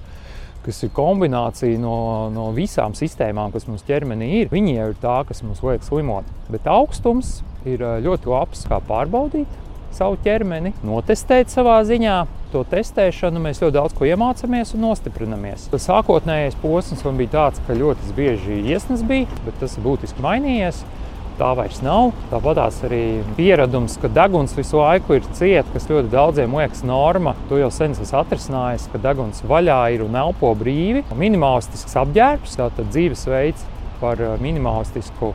kas 0.64 0.84
ir 0.86 0.92
kombinācija 0.94 1.80
no, 1.82 1.96
no 2.34 2.50
visām 2.54 2.94
sistēmām, 2.94 3.50
kas 3.54 3.66
mums 3.70 3.82
ķermenī 3.88 4.30
ir. 4.42 4.52
Viņi 4.54 4.78
jau 4.78 4.92
ir 4.92 5.02
tā, 5.02 5.18
kas 5.28 5.42
mums 5.46 5.64
liek 5.66 5.82
slimot. 5.86 6.30
Bet 6.52 6.70
augstums 6.70 7.40
ir 7.66 7.82
ļoti 8.04 8.30
labs, 8.30 8.66
kā 8.70 8.78
pārbaudīt 8.86 9.63
savu 9.94 10.18
ķermeni, 10.24 10.74
notestēt 10.86 11.52
savā 11.52 11.78
ziņā. 11.86 12.24
To 12.54 12.62
testēšanu 12.70 13.40
mēs 13.42 13.58
ļoti 13.62 13.74
daudz 13.74 13.94
ko 13.98 14.06
iemācāmies 14.06 14.74
un 14.76 14.84
nostiprinamies. 14.86 15.68
Tas 15.72 15.88
sākotnējais 15.88 16.58
posms 16.62 17.02
man 17.06 17.18
bija 17.18 17.32
tāds, 17.32 17.62
ka 17.66 17.74
ļoti 17.78 18.14
bieži 18.14 18.60
iesnas 18.62 19.02
bija, 19.06 19.26
bet 19.46 19.58
tas 19.62 19.74
būtiski 19.82 20.22
mainījies. 20.22 20.84
Tā 21.34 21.48
vairs 21.58 21.80
nav. 21.82 22.12
Tāpat 22.30 22.60
arī 22.86 23.00
pieredums, 23.34 23.96
ka 23.98 24.06
deguns 24.06 24.54
visu 24.54 24.78
laiku 24.78 25.16
ir 25.16 25.24
cieta, 25.34 25.66
kas 25.74 25.88
ļoti 25.90 26.12
daudziem 26.12 26.54
liekas 26.54 26.84
norma. 26.86 27.32
To 27.50 27.58
jau 27.58 27.72
sen 27.74 27.96
esmu 27.96 28.20
atrisinājis, 28.20 28.86
ka 28.92 29.00
deguns 29.02 29.42
vaļā 29.42 29.80
ir 29.96 30.04
un 30.06 30.14
elpo 30.20 30.52
brīvi. 30.60 31.02
Minimalistisks 31.18 31.98
apģērbs, 32.04 32.54
tātad 32.60 32.86
dzīvesveids 32.94 33.66
par 33.98 34.22
minimalistisku 34.38 35.32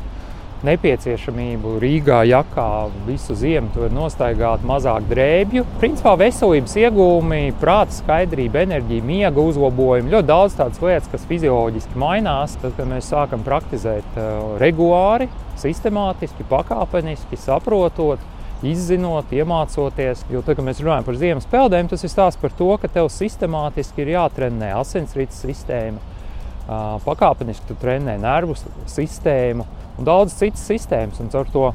nepieciešamību 0.68 1.78
Rīgā, 1.80 2.20
Jakā 2.28 2.90
visu 3.08 3.36
ziemu 3.38 3.72
tur 3.74 3.92
nostaigāt 3.94 4.64
mazāk 4.68 5.06
drēbju. 5.10 5.66
Principā 5.80 6.16
veselības 6.20 6.76
iegūmi, 6.82 7.42
prāta 7.62 7.96
skaidrība, 7.96 8.66
enerģija, 8.68 9.06
miega 9.06 9.44
uzlabojumi, 9.44 10.12
ļoti 10.14 10.30
daudz 10.30 10.58
tādas 10.60 10.82
lietas, 10.84 11.08
kas 11.12 11.28
fizioloģiski 11.30 12.00
mainās, 12.00 12.58
tad, 12.60 12.76
kad 12.78 12.90
mēs 12.92 13.08
sākam 13.14 13.46
praktizēt 13.48 14.20
uh, 14.20 14.58
regulāri, 14.62 15.30
sistemātiski, 15.60 16.48
pakāpeniski, 16.52 17.40
saprotot. 17.40 18.28
Izzinot, 18.60 19.30
iemācoties, 19.32 20.26
jo 20.28 20.42
tad, 20.44 20.58
kad 20.58 20.66
mēs 20.68 20.82
runājam 20.84 21.06
par 21.08 21.16
ziemas 21.16 21.46
peldēm, 21.48 21.88
tas 21.88 22.02
ir 22.04 22.12
stāsts 22.12 22.42
par 22.42 22.52
to, 22.60 22.74
ka 22.82 22.90
tev 22.92 23.08
sistemātiski 23.16 24.04
ir 24.04 24.18
jātrenē 24.18 24.74
asinsrites 24.76 25.40
sistēma, 25.46 26.04
uh, 26.04 26.98
pakāpeniski 27.06 27.70
tu 27.70 27.78
trenē 27.80 28.18
nervu 28.20 28.58
sistēmu, 28.84 29.64
un 30.00 30.08
daudz 30.08 30.36
citas 30.40 30.64
sistēmas. 30.70 31.20
Un 31.22 31.32
caur, 31.34 31.52
to, 31.54 31.70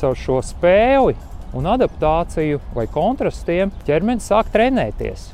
caur 0.00 0.18
šo 0.18 0.40
spēli 0.44 1.16
un 1.56 1.66
adaptāciju 1.66 2.60
vai 2.76 2.86
kontrastiem 2.92 3.72
ķermenis 3.88 4.28
sāk 4.30 4.52
trenēties. 4.54 5.30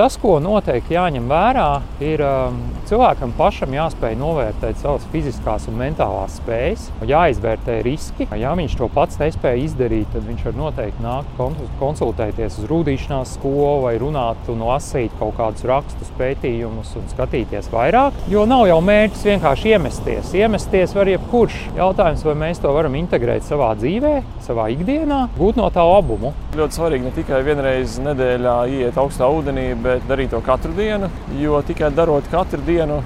Tas, 0.00 0.14
ko 0.16 0.38
noteikti 0.40 0.94
jāņem 0.94 1.26
vērā, 1.28 1.82
ir 2.00 2.22
um, 2.24 2.54
cilvēkam 2.88 3.34
pašam 3.36 3.74
jāspēj 3.76 4.14
novērtēt 4.16 4.78
savas 4.80 5.02
fiziskās 5.12 5.66
un 5.68 5.74
mentālās 5.76 6.38
spējas, 6.40 6.86
jāizvērtē 7.04 7.74
riski. 7.84 8.24
Ja 8.40 8.54
viņš 8.56 8.78
to 8.80 8.88
pats 8.94 9.20
nespēja 9.20 9.60
izdarīt, 9.60 10.08
tad 10.14 10.24
viņš 10.24 10.46
var 10.46 10.56
noteikti 10.56 11.04
nākt 11.04 11.42
konsultēties 11.82 12.56
uz 12.62 12.70
rūtīšanās 12.70 13.34
skolu 13.36 13.82
vai 13.82 13.92
runāt 14.00 14.48
un 14.48 14.64
lasīt 14.64 15.12
kaut 15.20 15.36
kādus 15.36 15.66
rakstus, 15.68 16.14
pētījumus 16.16 16.94
un 16.96 17.04
skatīties 17.12 17.68
vairāk. 17.74 18.16
Jo 18.32 18.46
nav 18.48 18.64
jau 18.70 18.80
mērķis 18.80 19.26
vienkārši 19.34 19.74
iemesties. 19.74 20.32
Iemesties 20.40 20.96
var 20.96 21.12
jebkurš. 21.12 21.58
Jautājums, 21.76 22.24
vai 22.24 22.38
mēs 22.46 22.64
to 22.64 22.72
varam 22.72 22.96
integrēt 22.96 23.44
savā 23.44 23.74
dzīvē, 23.76 24.16
savā 24.48 24.70
ikdienā, 24.72 25.26
gūt 25.36 25.60
no 25.60 25.68
tā 25.76 25.84
labumu. 25.84 26.32
Ļoti 26.56 26.80
svarīgi 26.80 27.06
ne 27.10 27.14
tikai 27.20 27.44
vienreiz 27.44 28.00
nedēļā 28.00 28.56
iet 28.80 28.96
augstā 29.04 29.28
ūdenī, 29.28 29.68
bet 29.76 29.89
darīt 30.08 30.32
to 30.34 30.40
katru 30.44 30.72
dienu. 30.76 31.10
Jo 31.40 31.60
tikai 31.66 31.90
darot 31.94 32.26
katru 32.32 32.62
dienu, 32.66 33.00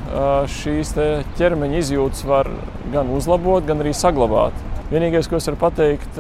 šīs 0.60 0.94
ķermeņa 1.38 1.82
izjūtas 1.82 2.24
var 2.28 2.50
gan 2.92 3.12
uzlabot, 3.14 3.64
gan 3.66 3.82
arī 3.84 3.94
saglabāt. 3.96 4.56
Vienīgais, 4.92 5.28
ko 5.30 5.40
es 5.40 5.48
varu 5.48 5.60
pateikt, 5.62 6.18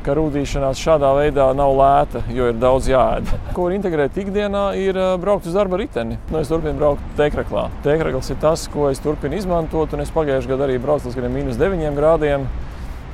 ka 0.00 0.14
rūtīšanās 0.16 0.80
šādā 0.80 1.10
veidā 1.18 1.50
nav 1.56 1.74
lēta, 1.76 2.22
jo 2.32 2.48
ir 2.50 2.56
daudz 2.60 2.88
jāēd. 2.88 3.28
Ko 3.56 3.66
var 3.66 3.74
integrēt 3.76 4.16
ikdienā, 4.22 4.62
ir 4.80 4.96
braukt 5.20 5.48
uz 5.50 5.56
darba 5.56 5.80
riteni. 5.80 6.16
Nu, 6.30 6.40
es 6.40 6.48
turpinu 6.48 6.78
braukt 6.80 7.04
tēkraklā. 7.20 7.66
Tēkrakls 7.84 8.32
ir 8.32 8.40
tas, 8.40 8.64
ko 8.72 8.88
es 8.88 9.02
turpinu 9.04 9.36
izmantot, 9.36 9.92
un 9.92 10.04
es 10.04 10.12
pagājušajā 10.14 10.54
gadā 10.54 10.68
arī 10.68 10.80
braucu 10.80 11.12
līdz 11.12 11.28
minus 11.34 11.60
9 11.60 11.92
grādiem. 11.98 12.48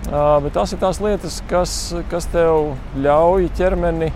Bet 0.07 0.55
tās 0.55 0.71
ir 0.71 0.79
tās 0.79 1.03
lietas, 1.03 1.41
kas, 1.51 1.73
kas 2.13 2.29
tev 2.31 2.77
ļauj 3.03 3.51
ķermeni 3.59 4.13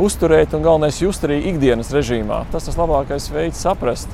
uzturēt 0.00 0.54
un 0.56 0.64
galvenais 0.64 1.00
just 1.02 1.24
arī 1.26 1.40
ikdienas 1.52 1.92
režīmā. 1.94 2.44
Tas 2.52 2.68
tas 2.68 2.78
labākais 2.78 3.28
veids 3.32 3.60
saprast, 3.64 4.12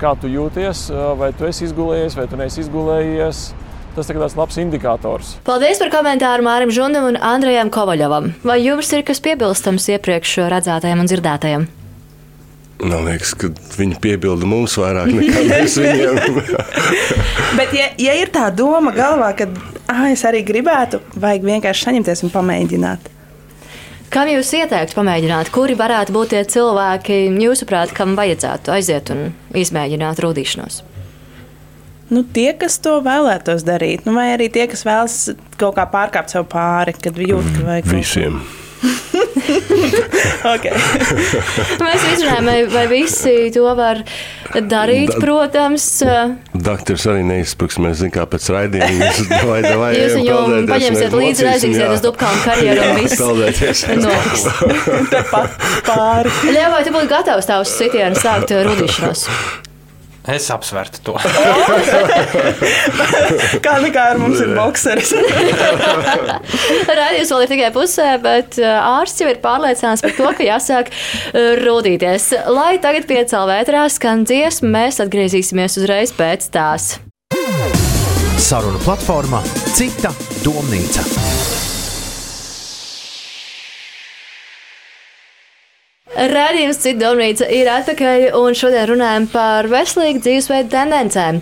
kā 0.00 0.14
tu 0.20 0.30
jūties, 0.30 0.88
vai 1.20 1.32
tu 1.36 1.48
esi 1.48 1.66
izgulējies, 1.68 2.16
vai 2.16 2.28
tu 2.30 2.40
neesi 2.40 2.64
izgulējies. 2.64 3.42
Tas 3.90 4.06
ir 4.06 4.20
tāds 4.20 4.36
labs 4.38 4.56
indikators. 4.62 5.32
Paldies 5.42 5.80
par 5.82 5.90
komentāru 5.90 6.46
Mārim 6.46 6.70
Žundam 6.70 7.08
un 7.08 7.18
Andrejam 7.18 7.72
Kovaļovam. 7.74 8.30
Vai 8.46 8.60
jums 8.62 8.92
ir 8.94 9.02
kas 9.02 9.18
piebilstams 9.24 9.88
iepriekš 9.96 10.36
redzētajam 10.52 11.02
un 11.02 11.10
dzirdētajam? 11.10 11.66
Man 12.80 13.04
liekas, 13.04 13.34
ka 13.36 13.50
viņi 13.76 13.98
piebilda 14.00 14.46
mums 14.48 14.78
vairāk 14.80 15.10
nekā 15.12 15.42
mēs 15.50 15.76
viņiem. 15.82 16.20
Bet, 17.58 17.74
ja, 17.76 17.90
ja 18.00 18.14
ir 18.22 18.30
tā 18.32 18.46
doma 18.54 18.94
galvā, 18.94 19.34
ka 19.36 19.50
ah, 19.90 20.06
es 20.08 20.22
arī 20.24 20.44
gribētu, 20.46 21.02
vajag 21.20 21.50
vienkārši 21.50 21.90
saņemties 21.90 22.24
un 22.24 22.32
pamēģināt. 22.38 23.10
Kam 24.10 24.26
jūs 24.26 24.48
ieteiktu 24.58 24.96
pamēģināt? 24.98 25.52
Kuri 25.54 25.76
varētu 25.78 26.14
būt 26.14 26.32
tie 26.32 26.40
cilvēki, 26.50 27.18
jūsuprāt, 27.44 27.92
kam 27.94 28.16
vajadzētu 28.18 28.72
aiziet 28.74 29.12
un 29.14 29.28
izmēģināt 29.54 30.22
rudīšanos? 30.24 30.80
Nu, 32.10 32.24
tie, 32.26 32.48
kas 32.58 32.80
to 32.82 32.96
vēlētos 33.06 33.62
darīt, 33.62 34.02
nu, 34.08 34.16
vai 34.16 34.32
arī 34.32 34.48
tie, 34.50 34.66
kas 34.70 34.82
vēlas 34.82 35.20
kaut 35.60 35.76
kā 35.78 35.86
pārkāpt 35.92 36.34
sev 36.34 36.48
pāri, 36.50 36.96
kad 36.98 37.14
jūt, 37.14 37.54
ka 37.54 37.68
vajag. 37.68 37.92
Visiem. 37.94 38.40
okay. 38.42 38.69
Mēs 41.84 42.04
izrunājam, 42.14 42.68
vai, 42.72 42.84
visi 42.90 43.34
to 43.54 43.64
var 43.76 44.02
darīt, 44.54 45.12
Da- 45.12 45.20
protams. 45.22 45.86
Doktors 46.54 47.06
arī 47.10 47.22
neizspēks. 47.28 47.78
Mēs 47.80 48.00
zinām, 48.02 48.14
kā 48.16 48.26
pēc 48.30 48.48
raidījuma 48.56 49.10
vai, 49.50 49.60
vai 49.80 49.90
Jūs 49.96 50.16
viņu 50.18 50.66
paņemsiet 50.70 51.16
līdzi, 51.16 51.48
aizīsiet 51.54 51.94
uz 51.94 52.04
Dubkānu 52.04 52.44
karjeru 52.44 52.80
un 52.88 53.00
viss 53.00 53.20
Peldēties. 53.20 53.86
notiks. 54.00 54.42
Tepat 55.14 55.48
pāri. 55.88 56.36
Ļauj, 56.50 56.70
vai 56.76 56.84
tu 56.86 56.94
būtu 56.96 57.12
gatavs 57.14 57.50
tavus 57.50 57.74
sitienus 57.80 58.24
sākt 58.24 58.54
rudīšanos? 58.68 59.26
Es 60.30 60.46
apsvertu 60.52 61.00
to. 61.04 61.14
Kā 63.64 63.74
nekā 63.82 64.04
ar 64.12 64.20
mums 64.22 64.40
ir 64.42 64.52
bokseris. 64.54 65.10
Radījums 67.00 67.32
vēl 67.34 67.44
ir 67.44 67.52
tikai 67.54 67.70
pusē, 67.74 68.08
bet 68.22 68.60
uh, 68.62 69.00
ārsts 69.00 69.24
jau 69.24 69.30
ir 69.32 69.42
pārliecināts 69.42 70.04
par 70.06 70.16
to, 70.18 70.28
ka 70.38 70.46
jāsāk 70.46 70.92
uh, 70.92 70.96
rudīties. 71.60 72.24
Lai 72.50 72.74
tagad 72.82 73.04
piecēlā 73.10 73.60
vētrā 73.60 73.86
skan 73.92 74.18
dziesma, 74.28 74.68
mēs 74.78 75.02
atgriezīsimies 75.02 75.80
uzreiz 75.82 76.14
pēc 76.16 76.50
tās. 76.54 76.92
Saruna 78.40 78.80
platformā 78.82 79.42
Cita 79.76 80.10
domnīca. 80.44 81.59
Radījums 86.10 86.80
Cita 86.82 87.04
domnīca 87.04 87.46
ir 87.54 87.68
atpakaļ, 87.70 88.24
un 88.34 88.56
šodien 88.58 88.88
runājam 88.90 89.28
par 89.30 89.68
veselīgu 89.70 90.18
dzīvesveidu 90.24 90.72
tendencēm. 90.72 91.38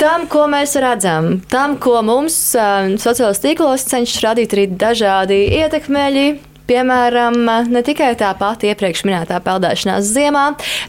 Tam, 0.00 0.24
ko 0.26 0.48
mēs 0.50 0.74
redzam, 0.82 1.36
tam, 1.52 1.76
ko 1.78 2.00
mums 2.02 2.34
uh, 2.58 2.90
sociālajos 2.98 3.42
tīklos 3.44 3.86
cenšas 3.86 4.24
radīt 4.24 4.56
arī 4.56 4.64
dažādi 4.74 5.38
ietekmeļi, 5.60 6.24
Piemēram, 6.72 7.34
ne 7.68 7.80
tikai 7.84 8.14
tā 8.16 8.30
pati 8.40 8.70
iepriekš 8.70 9.02
minētā 9.04 9.36
peldēšanās 9.44 10.06
ziemā, 10.08 10.44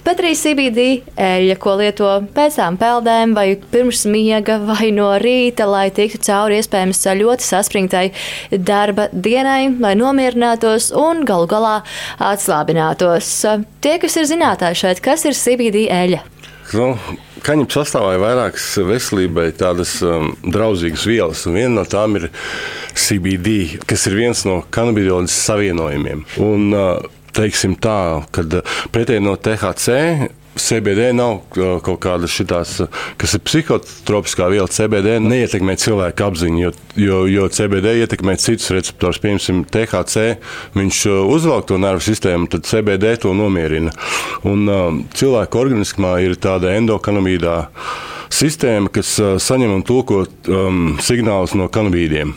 bet 0.06 0.22
arī 0.22 0.30
CBD 0.40 0.86
eļļa, 1.20 1.58
ko 1.60 1.74
lieto 1.82 2.12
pēc 2.32 2.56
tam 2.62 2.78
peldēm 2.80 3.34
vai 3.36 3.58
pirms 3.74 4.06
miega 4.08 4.62
vai 4.64 4.94
no 4.96 5.10
rīta, 5.20 5.68
lai 5.68 5.90
tiktu 5.92 6.22
cauri 6.24 6.62
iespējams 6.62 7.04
ļoti 7.20 7.48
saspringtai 7.50 8.06
darba 8.56 9.10
dienai, 9.12 9.74
lai 9.84 9.92
nomierinātos 10.00 10.94
un 10.96 11.26
galu 11.28 11.52
galā 11.52 11.76
atslābinātos. 12.32 13.34
Tie, 13.84 13.98
kas 14.00 14.16
ir 14.22 14.32
zinātāji 14.32 14.86
šeit, 14.86 15.04
kas 15.04 15.28
ir 15.28 15.36
CBD 15.36 15.90
eļļa? 15.92 16.24
Nu, 16.80 16.94
Kaņepē 17.44 17.76
sastāvā 17.76 18.14
ir 18.16 18.22
vairākas 18.24 18.68
veselībai 18.88 19.50
tādas 19.60 19.98
um, 20.06 20.30
draudzīgas 20.48 21.04
vielas, 21.10 21.42
un 21.50 21.58
viena 21.58 21.74
no 21.82 21.84
tām 21.90 22.16
ir 22.20 22.30
CBD, 22.96 23.82
kas 23.90 24.08
ir 24.08 24.16
viens 24.16 24.46
no 24.48 24.62
kanabidiolas 24.72 25.36
savienojumiem. 25.44 26.24
Un, 26.44 26.70
uh, 26.72 27.12
teiksim 27.36 27.76
tā, 27.82 28.24
kad 28.34 28.62
pretēji 28.94 29.26
no 29.26 29.36
THC. 29.36 30.30
CBD 30.56 31.10
nav 31.18 31.40
uh, 31.40 31.80
kaut 31.84 32.00
kāda 32.04 32.30
šitās, 32.30 32.76
uh, 32.84 33.04
kas 33.18 33.34
ir 33.38 33.42
psihotropiskā 33.46 34.48
viela. 34.54 34.70
CBD 34.70 35.18
neietekmē 35.24 35.76
cilvēku 35.82 36.26
apziņu, 36.28 36.62
jo, 36.62 36.72
jo, 37.00 37.20
jo 37.30 37.48
CBD 37.54 37.96
ietekmē 38.04 38.36
citus 38.42 38.70
receptorus. 38.76 39.22
Piemēram, 39.24 39.64
THC 39.74 40.26
viņš 40.78 41.04
uh, 41.10 41.20
uzvelk 41.34 41.70
to 41.72 41.80
nervu 41.82 42.06
sistēmu, 42.06 42.50
tad 42.54 42.68
CBD 42.70 43.16
to 43.24 43.34
nomierina. 43.38 43.94
Un 44.50 44.68
uh, 44.70 44.90
cilvēku 45.18 45.64
organismā 45.64 46.18
ir 46.26 46.38
tāda 46.42 46.76
endokanamīdā 46.78 47.58
sistēma, 48.34 48.92
kas 48.94 49.16
uh, 49.22 49.36
saņem 49.42 49.74
un 49.78 49.88
tulko 49.88 50.26
um, 50.50 50.84
signālus 51.02 51.58
no 51.58 51.70
kanabīdiem. 51.74 52.36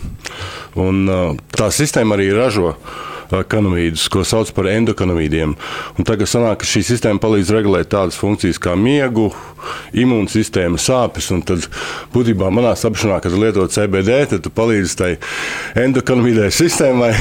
Un, 0.80 1.04
uh, 1.08 1.36
tā 1.56 1.68
sistēma 1.72 2.16
arī 2.16 2.32
ražo 2.36 2.72
uh, 2.72 3.04
kanamīdus, 3.30 4.06
ko 4.12 4.22
sauc 4.26 4.50
par 4.56 4.68
endokanamīdiem. 4.70 5.54
Un 5.98 6.06
tagad 6.08 6.30
sanāk, 6.30 6.60
ka 6.62 6.68
šī 6.68 6.82
sistēma 6.86 7.22
palīdz 7.22 7.52
regulēt 7.56 7.90
tādas 7.92 8.18
funkcijas 8.20 8.60
kā 8.62 8.74
miegu, 8.78 9.30
imūnsistēma, 9.96 10.78
sāpes. 10.80 11.30
Tad, 11.46 11.66
būtībā, 12.14 12.50
manā 12.54 12.74
saprašanā, 12.78 13.20
kad 13.24 13.34
lieto 13.36 13.66
CBD, 13.70 14.20
tad 14.30 14.44
tu 14.46 14.52
palīdzi 14.54 14.98
tai 15.00 15.10
endokanamīdai 15.86 16.50
sistēmai 16.54 17.12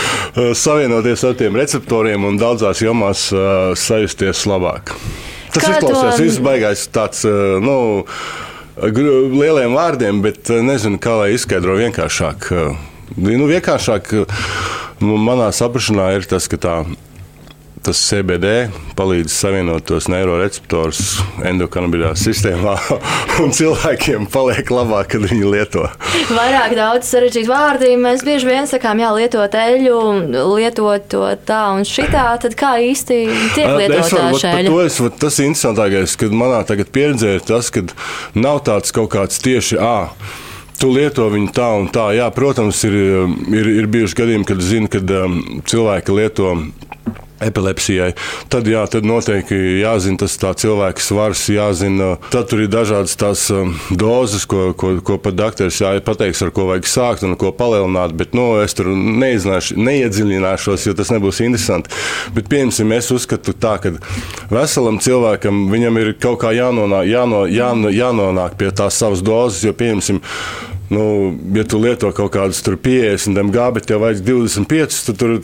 savienoties 0.64 1.24
ar 1.28 1.36
tiem 1.38 1.56
receptoriem 1.60 2.26
un 2.28 2.40
daudzās 2.40 2.82
jomās 2.84 3.28
uh, 3.34 3.72
sajusties 3.78 4.44
labāk. 4.50 4.94
Tas 5.54 5.62
Kā 5.62 5.76
izklausās 5.76 6.18
to- 6.18 6.24
viss 6.26 6.40
baigais 6.42 6.88
tāds, 6.94 7.22
uh, 7.28 7.60
nu, 7.62 7.76
lieliem 8.82 9.76
vārdiem, 9.76 10.18
bet 10.24 10.50
nezinu, 10.66 10.98
kā 10.98 11.14
lai 11.20 11.30
izskaidro 11.36 11.76
vienkāršāk. 11.78 12.50
Uh, 12.50 12.90
Nu, 13.14 13.46
vienkāršāk 13.46 14.08
uh, 14.18 14.44
manā 15.02 15.50
saprašanā 15.54 16.14
ir 16.16 16.24
tas, 16.26 16.48
ka 16.50 16.58
tā, 16.58 16.74
tas 17.84 18.00
CBD 18.00 18.72
palīdz 18.96 19.30
savienot 19.30 19.84
tos 19.86 20.08
neiroreceptorus 20.10 21.20
endokanabidās 21.46 22.24
sistēmā, 22.24 22.74
un 23.44 23.52
cilvēkiem 23.54 24.26
paliek 24.32 24.70
labāk, 24.72 25.12
kad 25.14 25.26
viņi 25.28 25.50
lieto. 25.52 25.84
Vairāk 26.32 26.74
daudz 26.78 27.10
sarežģītu 27.12 27.50
vārdu. 27.50 27.90
Mēs 28.02 28.24
bieži 28.26 28.48
vien 28.48 28.66
sakām, 28.70 29.02
jā, 29.04 29.10
lietot 29.18 29.58
eļļu, 29.62 29.98
lietot 30.54 31.06
to 31.14 31.26
tā 31.46 31.60
un 31.76 31.86
šitā. 31.88 32.26
Tad 32.42 32.56
kā 32.58 32.76
īsti 32.82 33.20
tiek 33.56 33.68
šī 34.10 34.22
par 34.24 34.56
eļļa? 34.56 35.12
tas 35.22 35.38
ir 35.38 35.52
interesantākais, 35.52 36.16
kad 36.18 36.34
manā 36.34 36.64
pieredzē 36.66 37.36
ir 37.38 37.46
tas, 37.46 37.70
ka 37.74 37.86
nav 38.34 38.64
tāds 38.66 38.94
kaut 38.96 39.12
kāds 39.14 39.38
tieši 39.44 39.78
ā. 39.78 39.98
Tu 40.84 40.90
lieto 40.92 41.30
viņu 41.32 41.48
tā 41.56 41.70
un 41.80 41.86
tā. 41.88 42.10
Jā, 42.12 42.26
protams, 42.36 42.82
ir, 42.84 42.92
ir, 43.56 43.68
ir 43.80 43.86
bijuši 43.88 44.18
gadījumi, 44.18 44.44
kad 44.44 44.58
zinu, 44.60 44.88
kad 44.92 45.08
um, 45.16 45.38
cilvēki 45.64 46.12
lieto 46.12 46.50
epilepsijai. 47.40 48.10
Tad, 48.52 48.68
jā, 48.68 48.82
tad 48.92 49.06
noteikti 49.08 49.56
jāzina 49.80 50.20
tas 50.20 50.36
cilvēka 50.36 51.00
svars, 51.00 51.46
jāzina. 51.48 52.10
Tad 52.28 52.50
tur 52.50 52.66
ir 52.66 52.68
dažādas 52.68 53.16
tās 53.16 53.46
um, 53.54 53.72
dozes, 53.96 54.44
ko, 54.44 54.74
ko, 54.76 54.90
ko 55.00 55.16
pat 55.24 55.38
doktors 55.38 55.80
pateiks, 56.04 56.44
ar 56.44 56.52
ko 56.52 56.68
vajag 56.68 56.90
sākt 56.92 57.24
un 57.24 57.32
ko 57.40 57.54
palielināt. 57.56 58.12
Bet 58.20 58.36
nu, 58.36 58.50
es 58.60 58.76
tur 58.76 58.92
neiedziļināšos, 58.92 60.84
jo 60.84 60.96
tas 61.00 61.14
nebūs 61.16 61.40
interesanti. 61.48 61.96
Bet, 62.36 62.52
piemēram, 62.52 62.92
es 62.98 63.08
uzskatu 63.16 63.56
tā, 63.56 63.78
ka 63.80 63.96
veselam 64.52 65.00
cilvēkam 65.00 65.64
ir 65.80 66.12
kaut 66.20 66.42
kā 66.44 66.52
jānonāk, 66.52 67.08
jāno, 67.08 67.46
jāno, 67.48 67.88
jānonāk 67.88 68.60
pie 68.60 68.68
tās 68.68 69.00
savas 69.00 69.24
dozes, 69.24 69.64
jo, 69.64 69.72
piemēram, 69.72 70.20
Nu, 70.92 71.32
ja 71.56 71.64
tu 71.64 71.78
lieto 71.80 72.10
kaut 72.12 72.34
kādus 72.34 72.60
50 72.64 73.40
mg, 73.46 73.60
bet 73.78 73.86
tev 73.88 74.02
vajag 74.04 74.20
25, 74.26 74.98
tad 75.06 75.20
tur 75.20 75.38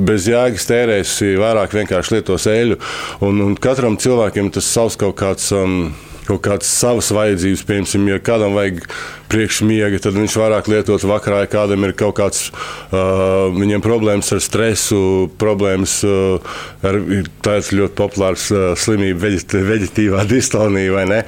bez 0.00 0.26
jēgas 0.26 0.66
tērēsi 0.66 1.36
vairāk 1.38 1.76
vienkārši 1.78 2.16
lietos 2.16 2.48
eļļu. 2.50 2.80
Un, 3.26 3.42
un 3.46 3.54
katram 3.54 3.98
cilvēkam 4.00 4.50
tas 4.54 4.66
savs 4.66 4.98
kaut 5.00 5.18
kāds. 5.20 5.52
Um, 5.54 5.92
Kaut 6.30 6.44
kādas 6.46 6.70
savas 6.70 7.10
vajadzības, 7.14 7.64
piemēram, 7.66 8.06
ja 8.12 8.20
kādam 8.22 8.54
vajag 8.54 8.84
priekšmiega, 9.30 10.00
tad 10.02 10.16
viņš 10.18 10.36
vairāk 10.40 10.68
lietot 10.70 11.04
vakarā, 11.06 11.44
ja 11.44 11.50
kādam 11.50 11.86
ir 11.86 11.94
kaut 11.98 12.16
kāds, 12.18 12.48
uh, 12.50 13.50
viņiem 13.54 13.82
problēmas 13.84 14.30
ar 14.34 14.42
stresu, 14.42 15.30
problēmas 15.40 16.00
uh, 16.06 16.56
ar 16.86 16.98
tā 17.44 17.56
ir 17.60 17.70
ļoti 17.80 17.96
populārs 17.98 18.48
uh, 18.54 18.72
slimība, 18.78 19.22
veģet, 19.26 19.56
veģetīvā 19.68 20.26
distonija, 20.34 20.94
vai 20.96 21.06
ne? 21.10 21.20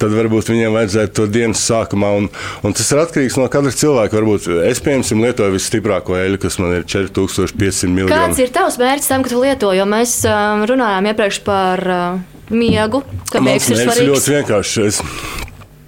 Tad 0.00 0.16
varbūt 0.16 0.52
viņiem 0.52 0.76
vajadzētu 0.78 1.16
to 1.20 1.28
dienas 1.32 1.64
sākumā, 1.68 2.12
un, 2.22 2.28
un 2.64 2.76
tas 2.76 2.88
ir 2.92 3.02
atkarīgs 3.04 3.38
no 3.40 3.48
katra 3.52 3.74
cilvēka. 3.82 4.20
Varbūt 4.20 4.50
es, 4.68 4.82
piemēram, 4.84 5.24
lietoju 5.26 5.56
visstiprāko 5.56 6.18
eļļu, 6.20 6.42
kas 6.42 6.60
man 6.62 6.76
ir 6.80 6.88
4500 6.88 7.92
mg. 7.92 8.10
Kāds 8.12 8.42
ir 8.42 8.52
tavs 8.54 8.80
mērķis 8.80 9.12
tam, 9.12 9.24
ka 9.24 9.32
tu 9.32 9.40
lieto? 9.44 9.72
Jo 9.76 9.88
mēs 9.88 10.20
um, 10.28 10.64
runājām 10.68 11.10
iepriekš 11.12 11.42
par 11.46 11.84
uh, 11.88 12.39
miegu, 12.50 13.02
miegs 13.40 13.70
ir 13.70 13.80
svarīgs. 13.84 14.06
ļoti 14.10 14.34
vienkāršs. 14.36 14.76
Es, 14.86 15.00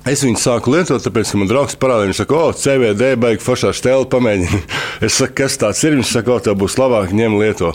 Es 0.02 0.24
viņu 0.26 0.40
sāku 0.42 0.72
lietot, 0.74 0.98
tāpēc, 0.98 1.30
ka 1.30 1.38
man 1.38 1.46
draugs 1.46 1.76
parādīja, 1.78 2.08
viņš 2.10 2.20
saka, 2.24 2.34
o, 2.34 2.54
CVD, 2.58 3.12
baigi 3.22 3.44
foršā 3.44 3.70
stēle, 3.76 4.08
pamēģini. 4.10 4.62
Es 5.02 5.16
saku, 5.18 5.34
kas 5.40 5.56
tāds 5.58 5.80
ir? 5.82 5.96
Viņš 5.98 6.10
saka, 6.14 6.30
o, 6.30 6.42
tev 6.42 6.54
būs 6.60 6.76
labāk, 6.78 7.10
ņem 7.16 7.32
lieto. 7.40 7.72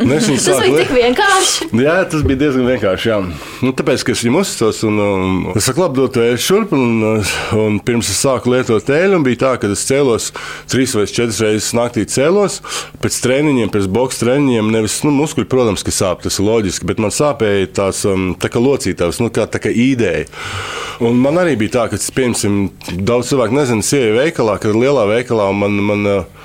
Un 0.00 0.12
es 0.16 0.28
viņu 0.30 0.38
Tas 0.40 0.46
sāku 0.46 0.70
bija 0.70 0.84
tik 0.86 0.92
vienkārši. 0.94 1.66
Jā, 1.84 1.96
tas 2.08 2.22
bija 2.24 2.40
diezgan 2.40 2.68
vienkārši. 2.70 3.10
Jā. 3.10 3.18
Nu, 3.60 3.72
tāpēc, 3.76 4.04
ka 4.04 4.14
es 4.14 4.22
viņam 4.24 4.38
uzticos, 4.40 4.80
un 4.88 5.02
um, 5.04 5.34
es 5.52 5.68
saku, 5.68 5.82
labi, 5.84 5.98
dod 6.00 6.14
to 6.14 6.24
eļļu 6.24 6.40
šurp. 6.40 6.72
Un, 6.76 7.20
un 7.60 7.76
pirms 7.84 8.08
es 8.12 8.22
sāku 8.24 8.54
lietot 8.54 8.92
eļļu, 8.96 9.20
bija 9.26 9.40
tā, 9.42 9.50
ka 9.60 9.68
es 9.74 9.84
cēlos 9.90 10.30
trīs 10.72 10.96
vai 10.96 11.04
četras 11.10 11.42
reizes 11.44 11.74
naktī 11.76 12.06
cēlos. 12.08 12.62
Pēc 13.04 13.20
treniņiem, 13.26 13.72
pēc 13.76 13.90
boxe 13.92 14.22
treniņiem, 14.24 14.72
nevis 14.72 15.02
nu, 15.04 15.12
muskuļi, 15.20 15.50
protams, 15.52 15.84
ka 15.84 15.92
sāp, 15.92 16.24
tas 16.24 16.40
ir 16.40 16.48
loģiski, 16.48 16.88
bet 16.88 17.04
man 17.04 17.12
sāpēja 17.12 17.68
tās 17.82 18.06
um, 18.08 18.30
tā 18.40 18.48
kā 18.48 18.64
locītavas, 18.64 19.20
nu, 19.20 19.28
kā, 19.36 19.44
tā 19.52 19.60
kā 19.60 19.72
ideja. 19.72 20.24
Un 21.04 21.20
man 21.20 21.40
arī 21.40 21.58
bija 21.60 21.69
tā, 21.72 21.86
ka, 21.90 22.00
piemēram, 22.16 22.62
daudz 23.06 23.32
cilvēku 23.32 23.56
nezina, 23.56 23.84
es 23.84 23.92
ieju 23.96 24.18
veikalā, 24.18 24.58
kad 24.60 24.72
ir 24.72 24.80
lielā 24.82 25.06
veikalā, 25.10 25.50
man, 25.56 25.80
man 25.90 26.10
uh, 26.10 26.40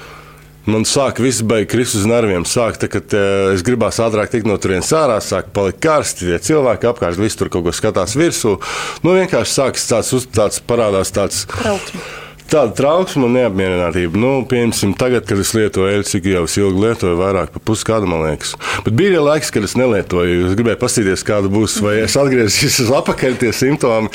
Man 0.65 0.81
sāk 0.89 1.19
viss 1.21 1.43
beigas 1.45 1.69
kristus 1.69 2.01
uz 2.01 2.07
nerviem. 2.09 2.41
Sāk, 2.49 2.79
tā, 2.81 2.89
kad 2.89 3.13
uh, 3.13 3.51
es 3.53 3.61
gribās 3.65 3.99
ātrāk 4.01 4.31
tikt 4.33 4.49
no 4.49 4.57
turienes 4.57 4.89
ārā, 4.97 5.19
sāk 5.21 5.51
palikt 5.53 5.77
karsti. 5.85 6.25
Tie 6.31 6.41
cilvēki 6.49 6.89
apkārt 6.89 7.21
visu 7.21 7.43
tur 7.43 7.53
kaut 7.53 7.67
ko 7.67 7.73
skatās 7.75 8.17
virsū. 8.17 8.57
Nu, 9.05 9.13
vienkārši 9.13 9.59
sākas 9.59 9.85
tāds, 9.91 10.29
tāds 10.33 10.63
parādās 10.65 11.13
tāds. 11.13 11.45
Trauksme. 11.53 12.24
Tāda 12.45 12.75
trauksme 12.77 13.25
un 13.25 13.33
neapmierinātība. 13.39 14.19
Nu, 14.21 14.31
piemēram, 14.45 14.93
tagad, 14.99 15.23
kad 15.25 15.39
es 15.41 15.49
lietoju 15.57 15.89
eļļu, 15.89 16.05
cik 16.05 16.27
jau 16.29 16.43
es 16.45 16.57
ilgi 16.59 16.83
lietoju, 16.83 17.17
vairāk 17.17 17.49
par 17.55 17.63
pusgadu, 17.65 18.09
man 18.09 18.21
liekas. 18.21 18.51
Bet 18.85 18.93
bija 18.99 19.15
arī 19.15 19.23
laiks, 19.25 19.49
kad 19.53 19.65
es 19.65 19.73
nelietoju. 19.79 20.51
Es 20.51 20.57
gribēju 20.59 20.77
paskatīties, 20.83 21.25
kāda 21.25 21.49
būs, 21.49 21.79
vai 21.81 21.95
es 22.03 22.17
atgriezīšos 22.21 22.91
atpakaļ 22.99 23.39
tie 23.41 23.49
simptomi. 23.55 24.11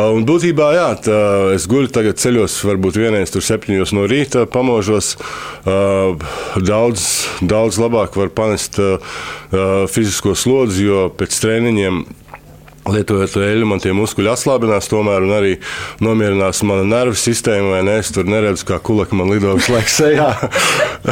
Un 0.00 0.24
būtībā, 0.28 0.68
jā, 0.78 0.86
tā, 1.04 1.18
es 1.58 1.66
guļu 1.68 1.92
tagad 1.92 2.20
ceļos, 2.22 2.56
varbūt 2.70 2.96
vienreiz 3.02 3.34
tur 3.34 3.44
septiņos 3.44 3.92
no 3.98 4.06
rīta 4.08 4.46
pamožos. 4.48 5.16
Daudz, 5.66 7.04
daudz 7.44 7.80
labāk 7.82 8.16
var 8.16 8.32
panest 8.32 8.80
fizisko 9.92 10.32
slodzi, 10.38 10.88
jo 10.88 11.08
pēc 11.20 11.36
treniņiem 11.44 12.02
Lietojot 12.88 13.34
to 13.34 13.42
eļļu, 13.44 13.66
man 13.68 13.82
tie 13.82 13.92
muskuļi 13.96 14.30
atslābinās, 14.32 14.88
tomēr 14.88 15.24
arī 15.38 15.56
nomierinās 16.04 16.62
mana 16.68 16.86
nervu 16.88 17.18
sistēma. 17.18 17.74
vai 17.74 17.82
Ne? 17.88 17.98
Es 18.02 18.12
tur 18.14 18.28
neredzu, 18.28 18.66
kā 18.68 18.78
kulaka 18.84 19.16
man 19.16 19.30
lido 19.32 19.54
visu 19.56 19.74
laiku 19.74 19.92
sejā. 19.92 20.28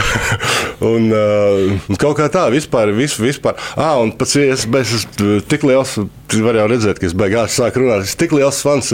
un, 0.92 1.10
uh, 1.10 1.96
kaut 2.00 2.16
kā 2.20 2.28
tā, 2.32 2.46
vispār. 2.52 2.92
Vis, 2.96 3.16
vispār. 3.20 3.58
Ah, 3.76 3.96
un 4.00 4.12
pats 4.16 4.36
es 4.40 4.64
esmu 4.64 5.40
tik 5.48 5.66
liels. 5.66 5.98
Tu 6.26 6.40
vari 6.42 6.58
jau 6.58 6.66
redzēt, 6.66 6.98
ka 6.98 7.06
es 7.06 7.14
beigās 7.14 7.54
sāku 7.54 7.84
runāt. 7.84 8.02
Es 8.08 8.16
tik 8.18 8.32
liels 8.34 8.58
fans. 8.64 8.90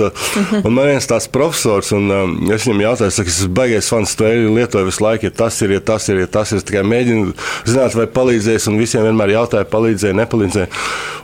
Un 0.61 0.75
man 0.75 0.91
viens 0.91 1.07
tās 1.09 1.31
profesors, 1.33 1.89
un 1.97 2.11
um, 2.13 2.35
es 2.53 2.67
viņam 2.67 2.83
jautāju, 2.85 3.15
ka 3.17 3.31
es 3.31 3.39
esmu 3.39 3.55
baigais 3.57 3.89
fans. 3.89 4.13
To 4.19 4.27
eļļu 4.29 4.53
lietoju 4.59 4.91
visu 4.91 5.07
laiku, 5.07 5.31
ja 5.31 5.37
tas 5.43 5.63
ir, 5.65 5.73
ja 5.79 5.85
tas 5.93 6.11
ir, 6.13 6.21
ja 6.25 6.29
tas 6.29 6.53
ir. 6.53 6.61
Es 6.61 6.69
tikai 6.69 6.85
mēģinu 6.85 7.33
zināt, 7.65 7.97
vai 7.97 8.09
palīdzēs, 8.19 8.69
un 8.69 8.77
visiem 8.83 9.07
vienmēr 9.09 9.33
jautāju, 9.39 9.71
palīdzēja, 9.73 10.19
nepalīdzēja. 10.21 10.69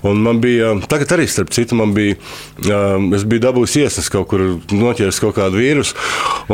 Un 0.08 0.22
man 0.22 0.40
bija, 0.40 0.72
tagad 0.88 1.12
arī 1.18 1.26
starp 1.28 1.47
citu, 1.54 1.76
man 1.78 1.94
bija, 1.96 2.16
um, 2.68 3.08
es 3.16 3.24
biju 3.28 3.44
dabūjis 3.46 3.76
iesnas 3.82 4.10
kaut 4.12 4.28
kur, 4.30 4.44
noķēris 4.72 5.20
kaut 5.22 5.36
kādu 5.38 5.60
vīrusu. 5.60 5.96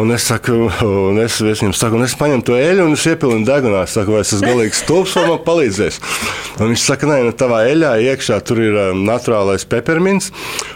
Un 0.00 0.14
es 0.14 0.26
saku, 0.30 0.68
un 0.84 1.20
es, 1.22 1.38
es 1.40 1.62
viņam 1.62 1.74
saku, 1.76 1.98
un 1.98 2.06
es 2.06 2.16
paņemu 2.18 2.46
to 2.46 2.58
eļļu 2.58 2.88
un 2.88 2.96
es 2.96 3.06
iepilinu 3.10 3.48
degunā. 3.48 3.84
Es 3.86 3.96
saku, 3.98 4.16
vai 4.16 4.24
es 4.24 4.34
esmu 4.36 4.50
galīgs 4.50 4.84
stulbs, 4.84 5.16
vai 5.18 5.26
man 5.30 5.42
palīdzēs. 5.46 6.00
Un 6.58 6.70
viņš 6.72 6.86
saka, 6.86 7.08
nē, 7.10 7.20
nu, 7.28 7.34
tavā 7.38 7.64
eļļā 7.70 7.94
iekšā 8.12 8.40
tur 8.46 8.62
ir 8.62 8.78
um, 8.88 9.04
naturālais 9.08 9.66
peppermints. 9.68 10.30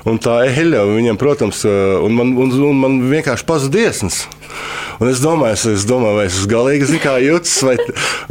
Un 0.09 0.20
tā 0.22 0.40
eļļa, 0.48 0.87
viņam, 0.94 1.20
protams, 1.20 1.62
uh, 1.68 1.98
un 2.04 2.18
man, 2.18 2.35
un, 2.46 2.59
un 2.70 2.83
man 2.87 3.00
vienkārši 3.11 3.48
pazuda 3.48 3.87
iesnas. 3.87 4.24
Un 4.98 5.07
es 5.07 5.20
domāju, 5.22 5.54
es, 5.54 5.64
es 5.70 5.85
domāju, 5.87 6.16
vai 6.18 6.24
es 6.26 6.37
esmu 6.40 6.50
galīgi 6.50 6.88
zinu, 6.90 7.00
kā 7.04 7.14
jūtas. 7.22 7.54
Vai... 7.66 7.76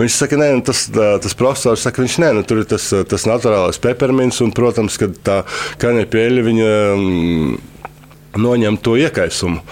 Viņš 0.02 0.18
saka, 0.20 0.40
nē, 0.40 0.50
nu, 0.58 0.64
tas, 0.68 0.84
tas 0.92 1.38
profesors 1.38 1.86
saka, 1.88 2.04
viņš 2.04 2.18
nē, 2.24 2.32
nu, 2.36 2.44
tur 2.48 2.62
ir 2.62 2.68
tas, 2.68 2.90
tas 3.08 3.28
naturālais 3.30 3.80
peppermints, 3.82 4.42
un, 4.44 4.52
protams, 4.56 4.98
ka 5.00 5.08
tā 5.24 5.38
kaņepieļa 5.82 6.46
viņa. 6.52 6.70
Mm, 7.00 7.58
Noņem 8.38 8.76
to 8.86 8.92
iekaisumu. 9.02 9.64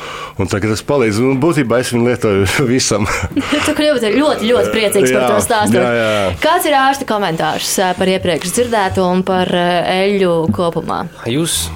Un 0.42 0.48
tagad 0.50 0.72
tas 0.74 0.82
palīdz. 0.82 1.20
Un 1.22 1.36
būtībā 1.38 1.78
es 1.84 1.92
viņu 1.94 2.08
lietoju 2.08 2.46
visam. 2.72 3.06
tu 3.68 3.74
kļūsi 3.78 4.10
ļoti, 4.16 4.48
ļoti 4.50 4.72
priecīgs 4.74 5.12
Jā, 5.12 5.20
par 5.20 5.36
to 5.36 5.44
stāstu. 5.46 5.78
jā, 5.78 5.92
jā. 6.00 6.32
Kāds 6.42 6.66
ir 6.66 6.74
ārsta 6.80 7.06
komentārs 7.06 7.76
par 8.00 8.10
iepriekš 8.10 8.56
dzirdēto 8.56 9.06
un 9.06 9.22
par 9.28 9.52
ā, 9.54 9.68
eļļu 10.08 10.32
kopumā? 10.56 11.04
Jūs, 11.30 11.68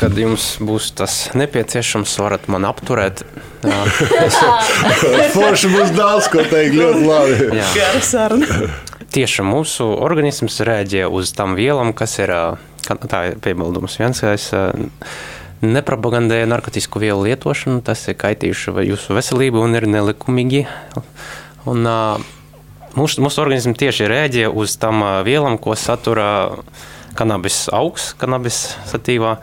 kad 0.00 0.16
jums 0.16 0.54
būs 0.64 0.88
tas 0.96 1.18
nepieciešams, 1.36 2.16
varat 2.22 2.48
man 2.48 2.64
apturēt. 2.70 3.26
Forši 5.36 5.68
būs 5.74 5.92
daudz 5.98 6.30
ko 6.32 6.46
teikt. 6.48 6.78
Ļoti 6.78 7.04
labi. 7.04 7.60
jā. 7.60 8.72
Tieši 9.12 9.44
mūsu 9.44 9.84
organisms 10.04 10.60
reaģē 10.64 11.04
uz 11.12 11.34
tām 11.36 11.58
vielām, 11.60 11.92
kas 11.96 12.16
ir. 12.24 12.32
ka- 12.32 12.56
Tā 12.96 13.24
ir 13.28 13.42
piebildums 13.44 13.98
viens, 14.00 14.22
es 14.24 14.48
ā, 14.56 14.70
nepropagandēju 15.64 16.48
narkotiku 16.48 17.02
vielu 17.02 17.26
lietošanu. 17.28 17.82
Tas 17.86 18.06
ir 18.08 18.18
kaitījuši 18.20 18.86
jūsu 18.88 19.16
veselību 19.18 19.62
un 19.64 19.76
ir 19.78 19.88
nelikumīgi. 19.90 20.64
Un, 21.68 21.88
mūsu, 22.96 23.22
mūsu 23.24 23.42
organisms 23.42 23.78
tieši 23.80 24.08
reaģē 24.10 24.48
uz 24.48 24.76
tām 24.80 25.02
vielām, 25.26 25.58
ko 25.60 25.76
satura 25.76 26.28
kanabis 27.18 27.66
augs, 27.74 28.12
kanabis 28.18 28.68
satīvā. 28.88 29.38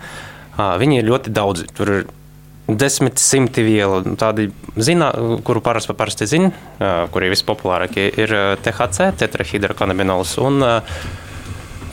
Viņi 0.55 1.01
ir 1.01 1.09
ļoti 1.09 1.33
daudzi. 1.35 1.67
Tur 1.75 1.91
ir 1.91 2.05
desmit 2.67 3.19
simti 3.21 3.61
vielu. 3.65 4.15
Tādi, 4.17 4.47
zina, 4.79 5.11
kuru 5.45 5.61
parasti, 5.61 5.93
parasti 5.97 6.27
zina, 6.29 6.49
kuri 7.13 7.29
vispopulārākie, 7.33 8.07
ir 8.23 8.33
THC, 8.65 9.11
tetrahidrokanabinols 9.21 10.37
un 10.41 10.65
ā, 10.65 10.73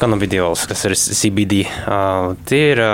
kanabidiols, 0.02 0.66
kas 0.70 0.86
ir 0.88 0.96
CBD. 0.98 1.62
Ā, 1.86 2.00
Tie 2.48 2.62
ir 2.74 2.82
ā, 2.82 2.92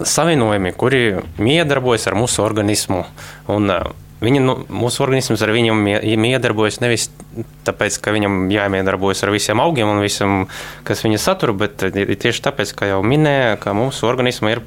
savienojumi, 0.00 0.72
kuri 0.80 1.02
miedarbojas 1.42 2.08
ar 2.08 2.16
mūsu 2.18 2.42
organismu. 2.44 3.04
Un, 3.52 3.68
ā, 3.74 3.82
Viņa, 4.20 4.40
nu, 4.44 4.54
mūsu 4.68 5.00
organisms 5.00 5.40
ar 5.40 5.52
viņu 5.54 5.74
mie- 5.78 6.16
miedarbojas 6.20 6.80
nevis 6.82 7.06
tāpēc, 7.64 7.96
ka 8.04 8.12
viņam 8.12 8.50
jāmiedarbojas 8.52 9.22
ar 9.24 9.32
visiem 9.32 9.60
augiem 9.62 9.88
un 9.88 10.02
visam, 10.04 10.48
kas 10.84 11.00
viņa 11.06 11.20
satura, 11.22 11.54
bet 11.56 11.80
tieši 11.80 12.44
tāpēc, 12.44 12.74
ka 12.76 12.88
jau 12.90 13.00
minēja, 13.06 13.56
ka 13.62 13.72
mūsu 13.76 14.04
organismā 14.10 14.56
ir 14.56 14.62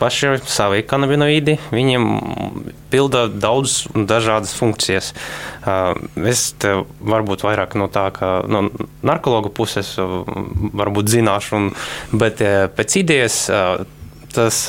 paši 0.00 0.34
savi 0.44 0.84
kanabinoīdi. 0.84 1.56
Viņiem 1.72 2.08
pilda 2.92 3.26
daudz 3.32 3.86
un 3.94 4.04
dažādas 4.10 4.52
funkcijas. 4.58 5.14
Es 6.28 6.44
varbūt 7.00 7.46
vairāk 7.48 7.78
no 7.80 7.88
tā, 7.92 8.10
ka 8.12 8.42
no 8.48 8.66
narkologa 9.06 9.48
puses 9.48 9.94
varbūt 9.98 11.08
zināšu, 11.16 11.56
un, 11.56 11.72
bet 12.12 12.44
pēc 12.76 13.00
idejas 13.00 13.46
tas, 14.34 14.62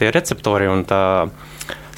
tie 0.00 0.12
receptori 0.14 0.70
un 0.70 0.84
tā 0.88 1.04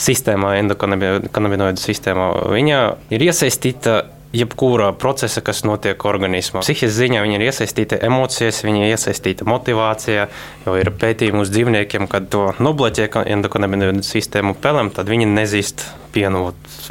sistēmā, 0.02 0.56
endokanabinoidu 0.62 1.82
sistēmā, 1.82 2.32
viņa 2.52 2.82
ir 3.14 3.28
iesaistīta 3.28 4.02
jebkura 4.32 4.92
procesa, 4.96 5.42
kas 5.44 5.60
notiek 5.68 6.04
organismā. 6.08 6.62
Psihiskā 6.64 6.88
ziņā 6.92 7.22
viņa 7.24 7.36
ir 7.36 7.44
iesaistīta 7.50 7.98
emocijas, 8.06 8.62
viņa 8.64 8.86
ir 8.86 8.94
iesaistīta 8.94 9.46
motivācijā, 9.48 10.28
jo 10.64 10.76
ir 10.80 10.90
pētījumi 10.96 11.42
uz 11.44 11.52
dzīvniekiem, 11.52 12.08
kad 12.10 12.30
to 12.32 12.46
nobloķē 12.62 13.10
endokanabinoidu 13.34 14.04
sistēmu 14.06 14.56
pelēm, 14.62 14.92
tad 14.96 15.12
viņi 15.12 15.28
nezīst 15.28 15.84
pienu, 16.12 16.46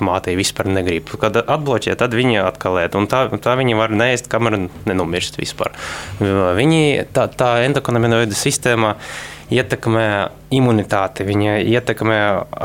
mātei 0.05 0.37
vispār 0.37 0.69
negrib. 0.69 1.09
Kad 1.21 1.41
atbloķē, 1.41 1.97
tad 1.97 2.13
viņi 2.17 2.41
atkal 2.45 2.79
ēd, 2.83 2.97
tā, 3.09 3.25
tā 3.41 3.57
viņi 3.57 3.77
var 3.77 3.93
neēst, 3.93 4.29
kamēr 4.31 4.59
nenomirst 4.89 5.41
vispār. 5.41 5.73
Viņi, 6.21 6.81
tā, 7.13 7.27
tā 7.37 7.55
endokanabinoidu 7.65 8.37
sistēma 8.37 8.95
ietekmē 9.51 10.05
imunitāti, 10.55 11.25
viņa 11.27 11.57
ietekmē 11.67 12.17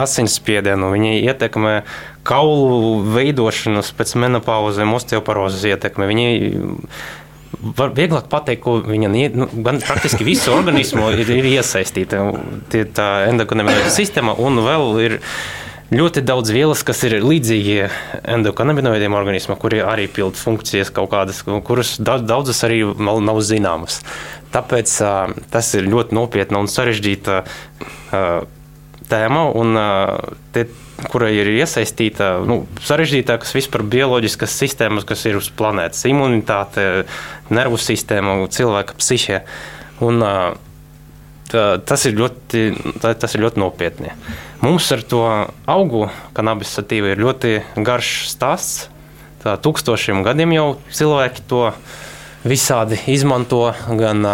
asinsspiedienu, 0.07 0.91
viņa 0.95 1.13
ietekmē 1.33 1.75
kaulu 2.27 3.03
veidošanos 3.15 3.93
pēc 3.99 4.17
menopauzēm, 4.23 4.95
osteoporozes 4.97 5.67
ietekme. 5.73 6.09
Viņa 6.11 6.27
var 7.77 7.93
vieglāk 7.97 8.31
pateikt, 8.31 8.63
ko 8.65 8.79
viņa 8.85 9.13
nu, 9.35 9.49
praktiski 9.87 10.27
visu 10.27 10.55
organismu 10.55 11.11
ir, 11.17 11.31
ir 11.39 11.51
iesaistīta. 11.57 12.23
Tie, 12.73 12.85
tā 12.97 13.11
endokanabinoida 13.31 13.93
sistēma 13.93 14.37
un 14.43 14.63
vēl 14.67 14.91
ir. 15.07 15.21
Ļoti 15.87 16.25
daudz 16.27 16.51
vielas, 16.51 16.81
kas 16.83 17.05
ir 17.07 17.21
līdzīgi 17.23 17.77
endokanabinoidiem 18.35 19.15
organismā, 19.15 19.55
kuri 19.55 19.79
arī 19.87 20.09
pild 20.11 20.35
funkcijas 20.35 20.91
kaut 20.91 21.13
kādas, 21.13 21.45
kuras 21.47 21.93
da- 22.03 22.19
daudzas 22.19 22.65
arī 22.67 22.81
vēl 22.91 23.23
nav 23.23 23.39
zināmas. 23.47 24.01
Tāpēc 24.51 24.91
ā, 25.07 25.13
tas 25.53 25.71
ir 25.79 25.87
ļoti 25.87 26.19
nopietna 26.19 26.59
un 26.59 26.67
sarežģīta 26.67 27.39
ā, 28.11 28.25
tēma, 29.07 29.45
un, 29.55 29.79
ā, 29.79 29.89
te, 30.51 30.67
kura 31.13 31.31
ir 31.31 31.53
iesaistīta 31.55 32.33
nu, 32.43 32.65
sarežģītākas 32.83 33.55
vispār 33.55 33.87
bioloģiskas 33.87 34.59
sistēmas, 34.59 35.07
kas 35.07 35.23
ir 35.31 35.39
uz 35.39 35.53
planētas- 35.55 36.03
imunitāte, 36.11 37.07
nervu 37.49 37.79
sistēma, 37.79 38.41
cilvēka 38.51 38.99
psihe. 38.99 39.45
Un, 40.03 40.19
ā, 40.19 40.57
tā, 41.51 41.65
tas, 41.87 42.05
ir 42.09 42.17
ļoti, 42.19 42.65
tā, 43.03 43.15
tas 43.19 43.37
ir 43.37 43.45
ļoti 43.45 43.63
nopietni. 43.63 44.13
Mums 44.65 44.89
ar 44.95 45.05
to 45.07 45.23
augu 45.71 46.07
kanabis 46.37 46.75
satīvu 46.79 47.13
ir 47.13 47.23
ļoti 47.23 47.57
garš 47.87 48.13
stāsts. 48.33 48.87
Tā 49.45 49.55
tūkstošiem 49.63 50.25
gadiem 50.27 50.57
jau 50.57 50.69
cilvēki 50.91 51.45
to 51.47 51.69
visādi 52.47 52.99
izmanto 53.11 53.61
gan 53.99 54.25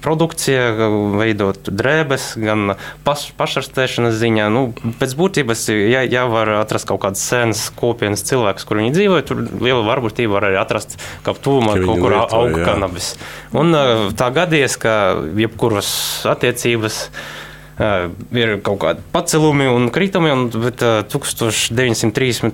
produkcija, 0.00 0.88
veidot 1.20 1.68
drēbes, 1.68 2.32
gan 2.40 2.74
paš, 3.04 3.28
pašarstēšanas 3.38 4.16
ziņā. 4.20 4.48
Nu, 4.52 4.62
pēc 5.00 5.14
būtības, 5.18 5.66
ja, 5.90 6.02
ja 6.08 6.24
var 6.30 6.52
atrast 6.60 6.88
kaut 6.88 7.02
kādas 7.04 7.24
senas 7.28 7.66
kopienas 7.76 8.24
cilvēkus, 8.28 8.66
kur 8.68 8.80
viņi 8.80 8.94
dzīvo, 8.96 9.20
tur 9.28 9.44
liela 9.60 9.84
varbūtība 9.88 10.38
var 10.38 10.48
arī 10.48 10.60
atrast 10.60 10.96
kaut 11.26 11.42
tuvumā 11.44 11.76
kaut 11.82 12.00
kur 12.00 12.16
auga 12.22 12.64
kanabis. 12.72 13.12
Un 13.56 13.76
tā 14.16 14.32
gadījies, 14.34 14.78
ka 14.80 14.96
jebkuras 15.38 15.92
attiecības 16.30 17.04
ir 17.80 18.52
kaut 18.64 18.80
kādi 18.82 19.04
pacelumi 19.14 19.68
un 19.70 19.88
kritumi, 19.92 20.32
un, 20.34 20.46
bet 20.62 20.82
uh, 20.84 21.00
1930. 21.08 22.52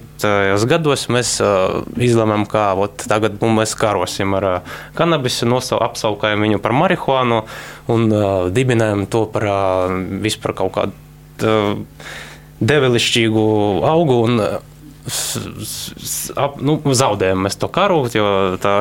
gados 0.71 1.07
mēs 1.13 1.37
izlēmām, 2.09 2.47
ka 2.51 2.69
ot, 2.79 3.07
tagad 3.11 3.41
nu, 3.41 3.51
mēs 3.59 3.75
karosim 3.79 4.37
ar 4.39 4.49
kanabisu, 4.99 5.49
apsaukājam 5.81 6.47
viņu 6.47 6.63
par 6.63 6.77
marihuānu 6.77 7.43
un 7.93 8.09
dibinājam 8.55 9.05
to 9.11 9.27
par 9.31 9.49
vispār 10.23 10.57
kaut 10.63 10.79
kādu 10.79 11.53
devilišķīgu 12.61 13.45
augu. 13.87 14.23
Un, 14.27 14.41
nu, 16.67 16.77
zaudējam 16.99 17.45
mēs 17.47 17.59
to 17.61 17.69
karu, 17.73 18.01
jo 18.15 18.29
tā, 18.63 18.81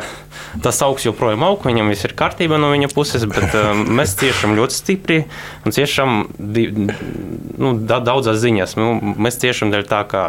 tas 0.64 0.82
augs 0.86 1.06
joprojām 1.06 1.44
aug, 1.46 1.66
viņam 1.66 1.92
viss 1.94 2.08
ir 2.08 2.16
kārtībā 2.18 2.58
no 2.62 2.72
viņa 2.74 2.90
puses, 2.94 3.28
bet 3.30 3.54
uh, 3.54 3.72
mēs 3.76 4.16
ciešam 4.20 4.56
ļoti 4.58 4.78
stipri 4.78 5.20
un 5.66 5.76
ciešam 5.76 6.24
nu, 6.38 7.76
da, 7.86 8.02
daudzās 8.02 8.42
ziņās. 8.42 8.78
Nu, 8.80 8.96
mēs 9.22 9.38
ciešam 9.44 9.74
dēļ 9.74 9.86
tā, 9.92 10.02
ka 10.10 10.26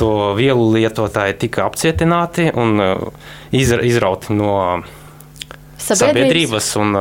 to 0.00 0.32
vielu 0.38 0.70
lietotāji 0.78 1.36
tika 1.44 1.66
apcietināti 1.68 2.48
un 2.56 2.80
izra, 3.52 3.82
izrauti 3.84 4.34
no 4.36 4.54
sabiedrības, 5.76 6.00
sabiedrības 6.00 6.72
un 6.80 6.96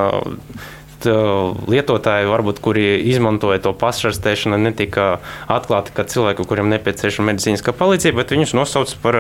uh, 1.10 1.54
lietotāji, 1.72 2.30
varbūt, 2.30 2.62
kuri 2.64 2.86
izmantoja 3.12 3.62
to 3.64 3.74
pašarstēšanu, 3.78 4.60
netika 4.62 5.12
atklāti 5.52 5.96
kā 5.96 6.06
cilvēki, 6.10 6.48
kuriem 6.50 6.72
nepieciešama 6.74 7.32
medicīniskā 7.34 7.76
palīdzība, 7.78 8.22
bet 8.22 8.36
viņus 8.36 8.56
nosauca 8.58 9.00
par 9.04 9.20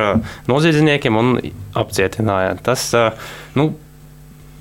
noziedzniekiem 0.51 1.17
un 1.21 1.31
apcietināja. 1.77 2.57
Tas, 2.65 2.89
nu, 3.57 3.71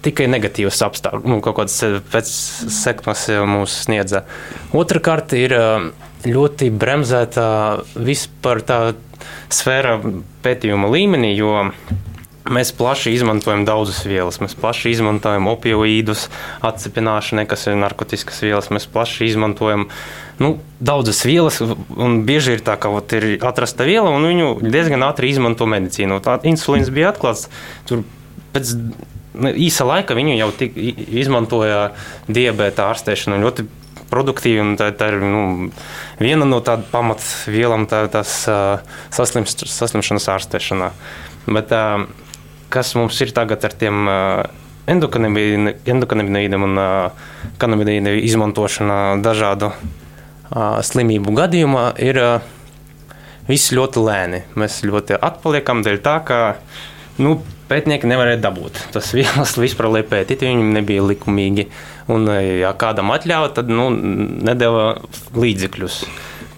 tikai 0.05 0.29
negatīvas 0.33 0.81
apstākļus, 0.87 1.29
nu, 1.29 1.41
kaut 1.45 1.59
kādas 1.61 2.39
sekmes 2.81 3.27
mums 3.49 3.77
sniedza. 3.85 4.25
Otrakārt, 4.77 5.35
ir 5.37 5.55
ļoti 6.27 6.71
bremzēta 6.73 7.47
vispār 7.97 8.65
tā 8.67 8.81
sfēra 9.53 9.99
pētījuma 10.45 10.91
līmenī, 10.93 11.35
jo 11.37 11.71
Mēs 12.49 12.71
plaši 12.73 13.13
izmantojam 13.13 13.67
daudzas 13.69 14.01
vielas. 14.09 14.39
Mēs 14.41 14.55
plaši 14.57 14.95
izmantojam 14.95 15.45
opioīdus, 15.51 16.29
atcipināšanai, 16.65 17.45
kas 17.51 17.67
ir 17.69 17.77
narkotikas 17.77 18.41
vielas. 18.41 18.71
Mēs 18.73 18.87
plaši 18.89 19.29
izmantojam 19.29 19.85
nu, 20.41 20.55
daudzas 20.81 21.21
vielas, 21.29 21.61
un 21.61 22.23
bieži 22.25 22.57
ir 22.57 22.63
tā, 22.65 22.79
ka 22.81 22.89
ot, 22.97 23.13
ir 23.19 23.45
atrasta 23.45 23.85
viela, 23.85 24.09
un 24.17 24.25
viņu 24.25 24.55
diezgan 24.65 25.05
ātri 25.05 25.29
izmanto 25.35 25.69
medicīnu. 25.69 26.17
Tā 26.25 26.39
insulīns 26.49 26.89
bija 26.95 27.13
atklāts. 27.13 27.51
Tur 27.91 28.07
pēc 28.55 28.73
nu, 29.37 29.53
īsa 29.53 29.85
laika 29.89 30.17
viņu 30.17 30.39
jau 30.39 30.49
tik, 30.63 30.81
izmantoja 31.21 31.91
diabēta 32.33 32.89
ārstēšanu 32.89 33.43
ļoti 33.45 33.67
produktīvi. 34.11 34.65
Tā, 34.81 34.89
tā 34.97 35.13
ir 35.13 35.21
nu, 35.23 35.45
viena 36.23 36.49
no 36.49 36.63
tādām 36.65 36.89
pamatvielām, 36.89 37.85
tā, 37.91 38.07
tas 38.17 38.33
uh, 38.49 38.81
saslimšanas 39.13 40.33
ārstēšanā. 40.39 40.91
Bet, 41.51 41.77
uh, 41.77 42.09
kas 42.73 42.95
mums 42.99 43.19
ir 43.25 43.35
tagad 43.37 43.65
ar 43.67 43.75
tiem 43.77 44.09
endokanabinoīdiem 44.91 46.67
un 46.67 46.81
kanabinoīdu 47.61 48.15
izmantošana 48.27 48.99
dažādu 49.23 49.73
slimību 50.87 51.35
gadījumā, 51.37 51.85
ir 52.03 52.19
viss 53.51 53.73
ļoti 53.75 54.03
lēni. 54.07 54.43
Mēs 54.59 54.81
ļoti 54.87 55.19
atpaliekam 55.21 55.85
dēļ 55.87 56.01
tā, 56.05 56.17
ka 56.27 56.41
nu, 57.23 57.37
pētnieki 57.71 58.11
nevarēja 58.11 58.43
dabūt. 58.43 58.83
Tas 58.95 59.13
vielas 59.19 59.57
vispār, 59.61 59.91
lai 59.95 60.03
pētītu, 60.07 60.49
viņiem 60.49 60.75
nebija 60.81 61.07
likumīgi. 61.07 61.69
Un, 62.11 62.27
ja 62.59 62.73
kādam 62.79 63.13
atļauja, 63.15 63.55
tad 63.61 63.71
nu, 63.71 63.91
nedēva 63.95 64.85
līdzekļus 65.39 66.03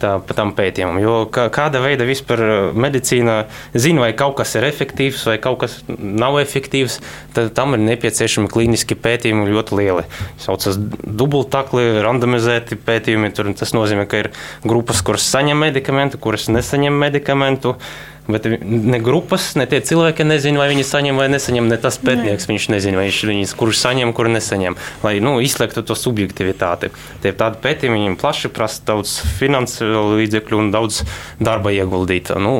tā, 0.02 0.12
tam 0.36 0.52
pētījumam. 0.58 1.00
Jo 1.02 1.14
kā, 1.32 1.46
kāda 1.54 1.82
veida 1.84 2.06
vispār 2.08 2.42
uh, 2.44 2.54
medicīna 2.74 3.38
zina, 3.72 4.04
vai 4.04 4.12
kaut 4.18 4.36
kas 4.40 4.54
ir 4.58 4.66
efektīvs 4.68 5.24
vai 5.30 5.38
kaut 5.42 5.62
kas 5.62 5.78
nav 5.88 6.38
efektīvs, 6.42 6.98
tad 7.36 7.52
tam 7.56 7.76
ir 7.76 7.84
nepieciešami 7.86 8.50
klīniski 8.52 8.98
pētījumi 8.98 9.48
ļoti 9.52 9.80
lieli. 9.80 10.06
Saucas 10.42 10.78
dubultakli, 10.78 12.02
randomizēti 12.04 12.78
pētījumi. 12.86 13.32
Tur, 13.36 13.52
tas 13.58 13.74
nozīmē, 13.76 14.06
ka 14.10 14.24
ir 14.24 14.32
grupas, 14.66 15.02
kuras 15.06 15.26
saņem 15.32 15.62
medikamentu, 15.68 16.20
kuras 16.22 16.48
nesaņem 16.52 16.98
medikamentu. 17.06 17.76
Bet 18.28 18.46
ne 18.62 19.00
grupas, 19.02 19.48
ne 19.58 19.64
tie 19.66 19.80
cilvēki 19.82 20.22
nezina, 20.22 20.60
vai 20.62 20.68
viņi 20.70 20.84
saņem 20.86 21.18
vai 21.18 21.26
nesaņem. 21.32 21.66
Ne 21.72 21.78
tas 21.82 21.98
pētnieks 21.98 22.46
ne. 22.46 22.52
viņš 22.52 22.68
nezina, 22.70 23.00
vai 23.00 23.08
viņš 23.08 23.18
viņus, 23.32 23.54
kurš 23.58 23.80
saņem, 23.82 24.12
kur 24.14 24.30
nesaņem. 24.30 24.78
Lai 25.02 25.16
nu, 25.24 25.34
izslēgtu 25.42 25.82
to 25.88 25.96
subjektivitāti. 25.98 26.92
Tie 27.24 27.34
tādi 27.34 27.58
pētījumi 27.64 27.98
viņiem 27.98 28.16
plaši 28.22 28.52
prasa 28.54 28.86
daudz 28.92 29.18
finansiālu 29.40 30.22
līdzekļu 30.22 30.62
un 30.62 30.70
daudz 30.74 31.02
darba 31.42 31.74
ieguldīt. 31.74 32.30
Nu, 32.38 32.54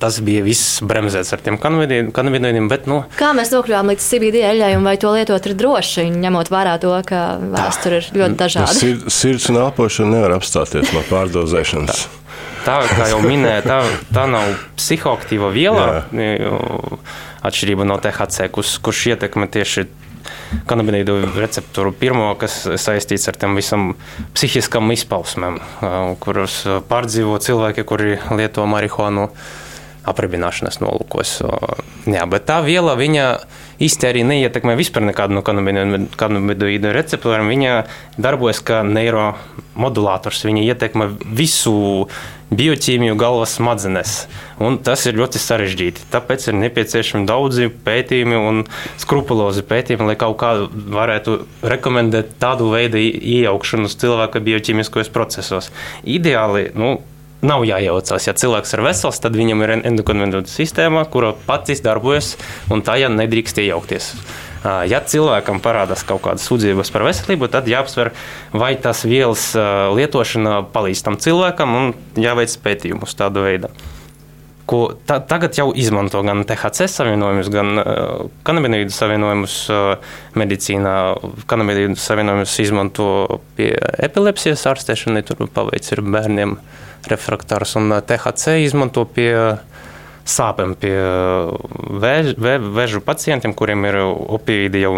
tas 0.00 0.20
bija 0.24 0.44
viss 0.44 0.80
bremzēts 0.84 1.32
ar 1.32 1.42
tiem 1.44 1.56
kanabinoīdiem. 1.60 2.68
Bet, 2.68 2.84
nu, 2.90 3.02
Kā 3.16 3.32
mēs 3.36 3.52
nokļuvām 3.54 3.92
līdz 3.94 4.12
CBD 4.12 4.44
eļļai 4.52 4.72
un 4.76 4.88
vai 4.92 4.96
to 5.00 5.12
lietot 5.16 5.48
ir 5.48 5.56
droši, 5.56 6.08
ņemot 6.20 6.52
vērā 6.52 6.76
to, 6.84 6.94
ka 7.08 7.24
vēsture 7.40 8.00
ir 8.00 8.12
ļoti 8.22 8.40
dažāda? 8.44 8.76
Sir, 8.76 9.04
sirds 9.08 9.50
un 9.52 9.60
elpošana 9.64 10.18
nevar 10.18 10.36
apstāties 10.40 10.92
no 10.96 11.04
pārdozēšanas. 11.08 12.06
Tā. 12.06 12.16
Tā 12.64 12.76
kā 12.90 13.08
jau 13.12 13.20
minēju, 13.24 13.64
tā, 13.66 13.78
tā 14.12 14.26
nav 14.30 14.52
psihoaktīva 14.78 15.50
viela. 15.54 15.86
Atšķirība 17.40 17.86
no 17.88 17.96
THC, 18.02 18.50
kurš, 18.52 18.76
kurš 18.84 19.06
ietekmē 19.14 19.48
tieši 19.52 19.86
kanabinoīdu 20.68 21.16
receptoru 21.38 21.92
pirmo, 21.96 22.28
kas 22.38 22.62
saistīts 22.80 23.28
ar 23.30 23.38
tiem 23.40 23.56
visam 23.58 23.94
psihiskam 24.36 24.90
izpausmēm, 24.94 25.58
kurus 26.22 26.62
pārdzīvo 26.90 27.38
cilvēki, 27.42 27.86
kuri 27.88 28.18
lieto 28.36 28.66
marihuānu 28.68 29.30
apribināšanas 30.10 30.80
nolūkos. 30.82 31.38
Jā, 32.08 32.24
bet 32.30 32.46
tā 32.48 32.60
viela, 32.66 32.96
viņa 32.98 33.26
īsti 33.80 34.08
arī 34.08 34.24
neietekmē 34.28 34.76
vispār 34.78 35.06
nekādu 35.08 35.38
no 35.38 35.44
kanabinoīdu 35.44 36.92
receptoriem. 36.96 37.48
Viņa 37.50 37.76
darbojas 38.20 38.60
kā 38.64 38.82
neiromodulātors. 38.86 40.44
Viņa 40.48 40.66
ietekmē 40.72 41.08
visu 41.24 41.74
bioķīmiju 42.50 43.14
galvas 43.18 43.54
smadzenes. 43.58 44.14
Un 44.60 44.78
tas 44.84 45.04
ir 45.06 45.18
ļoti 45.20 45.40
sarežģīti. 45.42 46.08
Tāpēc 46.12 46.48
ir 46.50 46.58
nepieciešami 46.64 47.28
daudzi 47.28 47.70
pētījumi 47.86 48.40
un 48.40 48.64
skrupulozi 49.00 49.64
pētījumi, 49.70 50.10
lai 50.10 50.18
kaut 50.20 50.36
kā 50.42 50.52
varētu 50.68 51.38
rekomendēt 51.62 52.34
tādu 52.42 52.72
veidu 52.74 52.98
iejaukšanos 53.00 53.96
cilvēka 54.02 54.42
bioķīmiskajos 54.50 55.12
procesos. 55.14 55.70
Ideāli, 56.02 56.68
nu, 56.74 56.98
nav 57.46 57.64
jājaucās. 57.68 58.28
Ja 58.28 58.34
cilvēks 58.36 58.76
ir 58.76 58.84
vesels, 58.84 59.20
tad 59.22 59.36
viņam 59.38 59.64
ir 59.64 59.74
endokrinēta 59.78 60.44
sistēma, 60.50 61.06
kura 61.10 61.32
pati 61.46 61.76
darbojas, 61.80 62.34
un 62.72 62.84
tajā 62.86 63.10
nedrīkst 63.12 63.62
iejaukties. 63.62 64.12
Ja 64.60 64.98
cilvēkam 65.00 65.62
parādās 65.64 66.02
kaut 66.04 66.20
kādas 66.26 66.44
sūdzības 66.44 66.90
par 66.92 67.06
veselību, 67.06 67.48
tad 67.48 67.68
jāapsver, 67.70 68.12
vai 68.52 68.74
tas 68.76 69.06
vielas 69.08 69.54
lietošana 69.96 70.58
palīdz 70.74 71.06
tam 71.06 71.16
cilvēkam, 71.16 71.78
un 71.78 72.20
jāveic 72.20 72.58
pētījumus 72.66 73.16
tādu 73.16 73.46
veidu. 73.46 73.72
Ko 74.70 74.92
ta, 75.08 75.16
tagad 75.18 75.56
jau 75.58 75.72
izmanto 75.74 76.20
gan 76.22 76.44
THC 76.46 76.86
savienojumus, 76.92 77.48
gan 77.50 77.80
uh, 77.80 78.28
kanabinoīdu 78.46 78.94
savienojumus 78.94 79.54
uh, 79.74 80.12
medicīnā. 80.38 80.92
Kanabinoīdu 81.50 81.98
savienojumus 81.98 82.54
izmanto 82.62 83.08
pie 83.56 83.72
epilepsijas 83.98 84.62
ārstēšanai, 84.70 85.24
tur 85.26 85.42
paveic 85.50 85.90
ir 85.90 86.04
bērniem 86.06 86.54
refraktārs, 87.08 87.76
un 87.80 87.94
THC 88.04 88.60
izmanto 88.66 89.06
pie 89.08 89.32
sāpēm 90.30 90.74
pie 90.78 90.94
vēž, 92.02 92.34
vē, 92.40 92.54
vēžu 92.76 93.02
pacientiem, 93.04 93.54
kuriem 93.56 93.86
ir 93.88 93.98
opioīdi 94.04 94.82
jau 94.84 94.92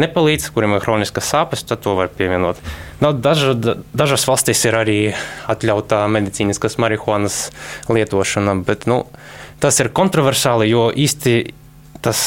nepalīdz, 0.00 0.50
kuriem 0.54 0.76
ir 0.76 0.84
hroniskas 0.84 1.30
sāpes, 1.30 1.64
tad 1.66 1.84
to 1.84 1.94
var 1.98 2.10
pievienot. 2.12 2.60
No, 3.02 3.12
daža, 3.14 3.54
dažas 3.94 4.26
valstīs 4.28 4.64
ir 4.68 4.78
arī 4.78 4.98
atļautā 5.50 6.04
medicīniskas 6.12 6.78
marihuānas 6.82 7.48
lietošana, 7.88 8.56
bet 8.66 8.88
nu, 8.90 9.04
tas 9.62 9.80
ir 9.80 9.92
kontroversāli, 9.94 10.68
jo 10.72 10.88
īsti 10.90 11.36
tas 12.04 12.20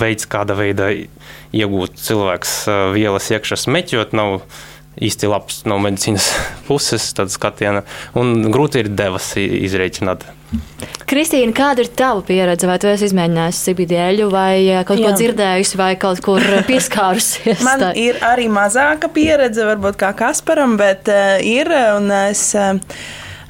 veids, 0.00 0.24
kāda 0.30 0.56
veida 0.56 0.88
iegūt 1.52 1.98
cilvēks 2.00 2.54
vielas 2.94 3.28
iekšā 3.34 3.58
smeķot, 3.66 4.14
nav 4.16 4.38
īsti 5.00 5.30
labs 5.30 5.62
no 5.68 5.78
medicīnas 5.82 6.30
puses 6.68 7.10
skatiena, 7.34 7.84
un 8.18 8.50
grūti 8.52 8.84
ir 8.84 8.92
devas 8.92 9.32
izreikināt. 9.40 10.26
Kristīna, 11.06 11.54
kāda 11.54 11.84
ir 11.84 11.90
tava 11.94 12.24
pieredze? 12.26 12.66
Vai 12.66 12.76
tu 12.82 12.88
esi 12.90 13.06
izmēģinājusi 13.06 13.64
sibidēļu, 13.68 14.26
vai 14.32 14.54
eh, 14.64 14.82
kaut 14.86 14.98
Jā. 14.98 15.10
ko 15.12 15.20
dzirdējusi, 15.20 15.78
vai 15.78 15.92
kaut 16.00 16.22
kur 16.26 16.42
pieskārusies? 16.70 17.62
Man 17.66 17.86
ir 17.98 18.18
arī 18.26 18.48
mazāka 18.50 19.10
pieredze, 19.14 19.62
varbūt 19.68 19.98
kā 20.00 20.10
Kasparam, 20.18 20.74
bet 20.80 21.10
uh, 21.10 21.38
ir, 21.46 21.70
un 21.96 22.10
es. 22.24 22.48
Uh, 22.58 22.78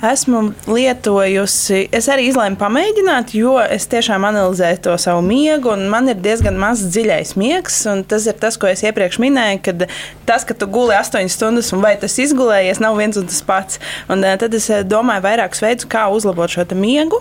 esmu 0.06 0.42
lietojusi, 0.70 1.82
es 1.94 2.08
arī 2.12 2.28
izlēmu 2.30 2.58
pamēģināt, 2.60 3.34
jo 3.36 3.56
es 3.60 3.86
tiešām 3.90 4.24
analizēju 4.28 4.80
to 4.86 4.96
savu 5.00 5.22
miegu, 5.26 5.72
un 5.74 5.86
man 5.92 6.08
ir 6.12 6.20
diezgan 6.22 6.58
mazs 6.60 6.88
dziļais 6.94 7.34
miegs. 7.40 7.82
Tas 8.10 8.28
ir 8.30 8.38
tas, 8.40 8.56
ko 8.60 8.70
es 8.70 8.84
iepriekš 8.86 9.20
minēju, 9.22 9.60
kad 9.66 9.84
tas, 10.28 10.46
ka 10.48 10.56
tu 10.56 10.68
guli 10.70 10.96
8 10.96 11.28
stundas, 11.32 11.72
un 11.76 11.84
vai 11.84 11.96
tas 12.00 12.16
izgulējies, 12.22 12.80
nav 12.82 12.98
viens 13.00 13.20
un 13.20 13.28
tas 13.30 13.42
pats. 13.46 13.80
Un, 14.08 14.24
uh, 14.24 14.36
tad 14.40 14.56
es 14.56 14.70
domāju 14.88 15.26
vairākus 15.26 15.64
veidus, 15.64 15.90
kā 15.90 16.06
uzlabot 16.12 16.50
šo 16.50 16.66
miegu. 16.78 17.20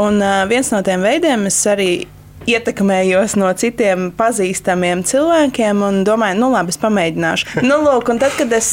Un 0.00 0.20
uh, 0.22 0.44
viens 0.50 0.70
no 0.72 0.82
tiem 0.86 1.04
veidiem 1.04 1.48
es 1.50 1.62
arī 1.70 1.90
ietekmējos 2.50 3.36
no 3.40 3.50
citiem 3.58 4.10
pazīstamiem 4.16 5.04
cilvēkiem 5.06 5.82
un 5.86 6.02
domāju, 6.06 6.40
nu 6.40 6.50
labi, 6.54 6.74
es 6.74 6.80
pamēģināšu. 6.82 7.62
Nu, 7.66 7.80
lūk, 7.84 8.10
un 8.12 8.22
tad, 8.22 8.36
kad 8.38 8.52
es 8.56 8.72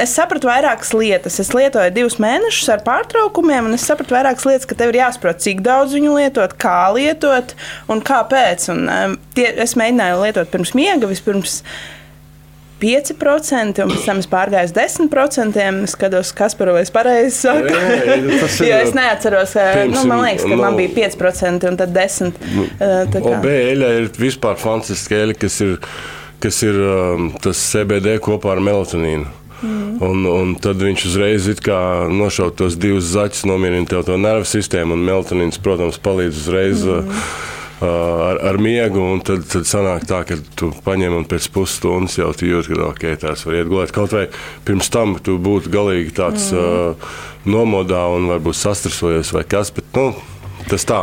es 0.00 0.12
sapratu 0.14 0.48
vairākas 0.48 0.92
lietas. 0.94 1.38
Es 1.42 1.52
lietoju 1.54 1.92
divus 1.94 2.18
mēnešus 2.22 2.70
ar 2.74 2.84
pārtraukumiem, 2.86 3.68
un 3.68 3.76
es 3.76 3.86
sapratu 3.88 4.16
vairākas 4.16 4.46
lietas, 4.48 4.68
ka 4.68 4.78
tev 4.78 4.92
ir 4.92 5.00
jāsaprot, 5.02 5.40
cik 5.42 5.62
daudz 5.64 5.96
viņu 5.96 6.14
lietot, 6.18 6.54
kā 6.60 6.92
lietot 6.94 7.56
un 7.92 8.02
kāpēc. 8.04 8.68
Un, 8.74 8.84
um, 8.92 9.16
tie, 9.36 9.48
es 9.64 9.76
mēģināju 9.78 10.22
lietot 10.22 10.52
pirms 10.52 10.74
miega, 10.78 11.10
vispirms 11.10 11.62
5%, 12.82 13.84
un 13.84 13.92
pēc 13.92 14.06
tam 14.08 14.22
es 14.22 14.28
pārgāju 14.30 14.70
uz 14.70 14.74
10%. 14.76 15.58
Es 15.86 15.94
skatos, 15.94 16.32
kas 16.36 16.56
par 16.58 16.72
to 16.72 16.94
pareizi 16.94 17.36
saku. 17.36 17.68
Jā, 17.70 17.98
jā, 18.08 18.16
jo 18.68 18.80
es 18.86 18.96
neatceros, 18.96 19.54
pirms, 19.58 20.00
nu, 20.00 20.06
man 20.10 20.24
liekas, 20.26 20.46
ka 20.48 20.56
no, 20.56 20.62
man 20.64 20.80
bija 20.80 20.94
5% 21.12 21.70
un 21.70 21.78
tad 21.78 21.94
10%. 21.94 22.50
Nu, 22.50 23.36
Bēļa 23.44 23.92
ir 24.00 24.10
vispār 24.18 24.58
fantastiska 24.60 25.20
eļļa, 25.22 25.38
kas 25.44 25.60
ir, 25.64 25.78
kas 26.42 26.58
ir 26.66 26.82
tas 27.44 27.62
CBD 27.70 28.18
kopā 28.24 28.56
ar 28.56 28.64
melatonīnu. 28.64 29.38
Mm. 29.62 30.02
Un, 30.02 30.24
un 30.26 30.54
tad 30.58 30.80
viņš 30.82 31.04
uzreiz 31.06 31.46
nošauja 32.10 32.56
tos 32.58 32.74
divus 32.82 33.12
zaķus, 33.12 33.44
nomierina 33.46 33.86
to 34.02 34.16
nervu 34.18 34.48
sistēmu, 34.48 34.96
un 34.96 35.04
melatonīns, 35.06 35.60
protams, 35.62 36.00
palīdz 36.02 36.40
uzreiz. 36.42 36.82
Mm. 36.82 37.20
Uh, 37.82 37.88
ar, 38.28 38.38
ar 38.52 38.58
miegu, 38.62 39.00
un 39.14 39.22
tad, 39.26 39.42
tad 39.50 39.66
sanāk 39.66 40.04
tā, 40.06 40.20
ka 40.28 40.36
tu 40.58 40.68
paņem 40.84 41.16
un 41.16 41.24
pēc 41.26 41.48
pusstundas 41.50 42.14
jau 42.20 42.30
jūti, 42.30 42.76
ka 42.76 42.90
okay, 42.92 43.18
tās 43.18 43.42
var 43.42 43.58
iet 43.58 43.70
gulēt. 43.72 43.90
Kaut 43.96 44.14
vai 44.14 44.28
pirms 44.62 44.92
tam 44.92 45.16
tu 45.18 45.34
būtu 45.42 45.72
galīgi 45.72 46.14
tāds 46.14 46.52
mm. 46.54 46.60
uh, 46.62 47.16
nomodā 47.50 48.04
un 48.14 48.30
varbūt 48.30 48.60
sastrasojies 48.60 49.34
vai 49.34 49.42
kas, 49.50 49.74
bet 49.74 49.98
nu, 49.98 50.12
Tas 50.68 50.84
tā. 50.86 50.98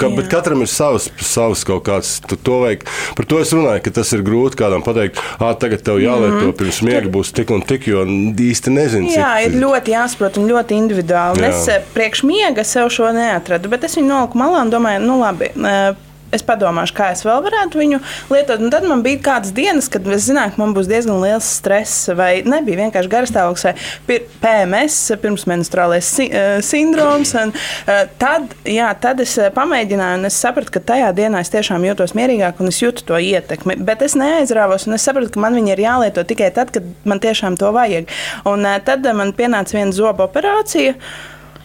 Ka, 0.00 0.08
bet 0.10 0.26
katram 0.32 0.62
ir 0.64 0.70
savs, 0.70 1.06
savs 1.22 1.62
kaut 1.66 1.84
kāds. 1.86 2.16
To 2.32 2.60
vajag, 2.64 2.86
par 3.18 3.28
to 3.30 3.40
es 3.42 3.52
runāju, 3.54 3.82
ka 3.84 3.92
tas 3.98 4.10
ir 4.16 4.24
grūti 4.26 4.58
kādam 4.58 4.82
pateikt, 4.86 5.20
ah, 5.36 5.52
tagad 5.60 5.84
tev 5.86 6.00
jālieto 6.02 6.40
mm 6.40 6.40
-hmm. 6.46 6.56
pirms 6.58 6.80
miega 6.82 7.10
būs 7.16 7.32
tik 7.36 7.50
un 7.54 7.62
tik, 7.62 7.86
jo 7.86 8.04
īsti 8.48 8.70
nezinu. 8.70 9.10
Jā, 9.12 9.34
cik... 9.36 9.46
ir 9.46 9.60
ļoti 9.60 9.94
jāsaprot 9.94 10.38
un 10.38 10.48
ļoti 10.50 10.80
individuāli. 10.80 11.42
Jā. 11.42 11.48
Es 11.48 11.68
eh, 11.68 11.82
priekš 11.94 12.22
miega 12.22 12.64
sev 12.64 12.88
šo 12.88 13.12
neatradu, 13.12 13.68
bet 13.68 13.84
es 13.84 13.96
viņu 13.96 14.08
noliku 14.08 14.38
malā 14.38 14.64
un 14.64 14.70
domāju, 14.70 15.00
nu 15.06 15.20
labi 15.20 15.52
eh, 15.54 15.94
es 16.34 16.44
padomāšu, 16.46 16.94
kā 16.96 17.10
es 17.14 17.24
vēl 17.26 17.42
varētu 17.44 17.80
viņu 17.80 18.00
lietot. 18.32 18.62
Un 18.62 18.72
tad 18.72 18.86
man 18.88 19.02
bija 19.04 19.22
kādas 19.24 19.54
dienas, 19.54 19.88
kad 19.92 20.06
es 20.12 20.26
zināju, 20.28 20.54
ka 20.54 20.62
man 20.62 20.74
būs 20.76 20.90
diezgan 20.90 21.20
liels 21.22 21.48
stress, 21.58 22.08
vai 22.16 22.42
nebija 22.46 22.82
vienkārši 22.84 23.12
garastāvoklis, 23.12 23.66
vai 24.08 24.18
PMS, 24.42 24.98
pirmsmenstruālais 25.22 26.10
eh, 26.24 26.44
sindroms. 26.64 27.34
Un, 27.40 27.54
eh, 27.90 28.04
tad, 28.20 28.54
jā, 28.68 28.90
tad 29.00 29.22
es 29.24 29.36
eh, 29.38 29.50
pamēģināju, 29.54 30.20
un 30.20 30.30
es 30.30 30.38
sapratu, 30.44 30.74
ka 30.76 30.84
tajā 30.92 31.12
dienā 31.16 31.42
es 31.44 31.52
tiešām 31.54 31.86
jūtos 31.88 32.16
mierīgāk, 32.18 32.62
un 32.62 32.72
es 32.72 32.80
jūtu 32.82 33.06
to 33.08 33.20
ietekmi. 33.20 33.78
Bet 33.84 34.04
es 34.06 34.16
neaizrāvos, 34.18 34.88
un 34.88 34.98
es 34.98 35.06
sapratu, 35.06 35.32
ka 35.34 35.44
man 35.44 35.58
viņi 35.58 35.74
ir 35.76 35.84
jālieto 35.86 36.26
tikai 36.26 36.50
tad, 36.54 36.74
kad 36.74 36.88
man 37.08 37.22
tiešām 37.22 37.58
to 37.60 37.70
vajag. 37.74 38.10
Un 38.50 38.66
tad 38.84 39.06
man 39.16 39.32
pienāca 39.36 39.78
viena 39.78 39.94
zoba 39.94 40.28
operācija. 40.28 40.98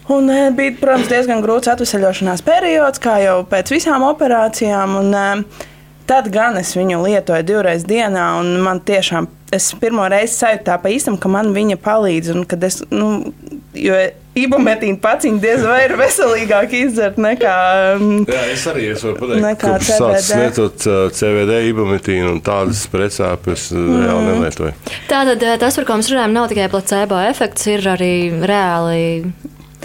Un 0.09 0.29
e, 0.33 0.37
bija, 0.57 0.73
protams, 0.79 1.09
diezgan 1.11 1.43
grūts 1.45 1.69
atvesaļošanās 1.69 2.41
periods, 2.45 3.01
kā 3.03 3.19
jau 3.21 3.41
pēc 3.49 3.75
visām 3.75 4.05
operācijām. 4.07 4.95
Un, 5.03 5.11
e, 5.13 5.65
tad 6.09 6.31
gan 6.33 6.57
es 6.57 6.73
viņu 6.77 7.03
lietoju 7.03 7.45
divreiz 7.45 7.85
dienā, 7.85 8.31
un 8.41 8.55
man 8.65 8.81
tiešām 8.81 9.29
es 9.53 9.71
pirmo 9.81 10.05
reizi 10.09 10.35
sajūtu 10.39 10.65
tā 10.65 10.77
pa 10.81 10.89
īstam, 10.93 11.17
ka 11.21 11.29
man 11.29 11.53
viņa 11.53 11.77
palīdz. 11.83 12.31
Un, 12.33 12.47
es, 12.65 12.79
nu, 12.89 13.11
jo 13.77 13.99
ibumetīna 14.39 14.97
paciņa 15.03 15.41
diez 15.43 15.61
vai 15.65 15.77
ir 15.85 15.93
veselīgāk 15.99 16.73
izdzert 16.79 17.21
nekā. 17.21 17.53
Jā, 18.29 18.41
es 18.53 18.65
arī 18.71 18.87
es 18.95 19.05
varu 19.05 19.19
pateikt, 19.21 19.45
nekā 19.45 19.75
CBD. 19.85 20.41
Lietot 20.41 20.89
CBD 21.19 21.61
ibumetīnu 21.69 22.33
un 22.33 22.41
tādas 22.45 22.81
precāpes 22.89 23.69
mm. 23.75 24.01
reāli 24.07 24.25
nelietoju. 24.31 24.73
Tātad 25.11 25.47
tas, 25.61 25.77
par 25.77 25.89
ko 25.89 26.01
mēs 26.01 26.11
runājam, 26.13 26.35
nav 26.39 26.49
tikai 26.49 26.69
placebo 26.73 27.21
efekts, 27.29 27.69
ir 27.69 27.89
arī 27.93 28.13
reāli 28.41 29.33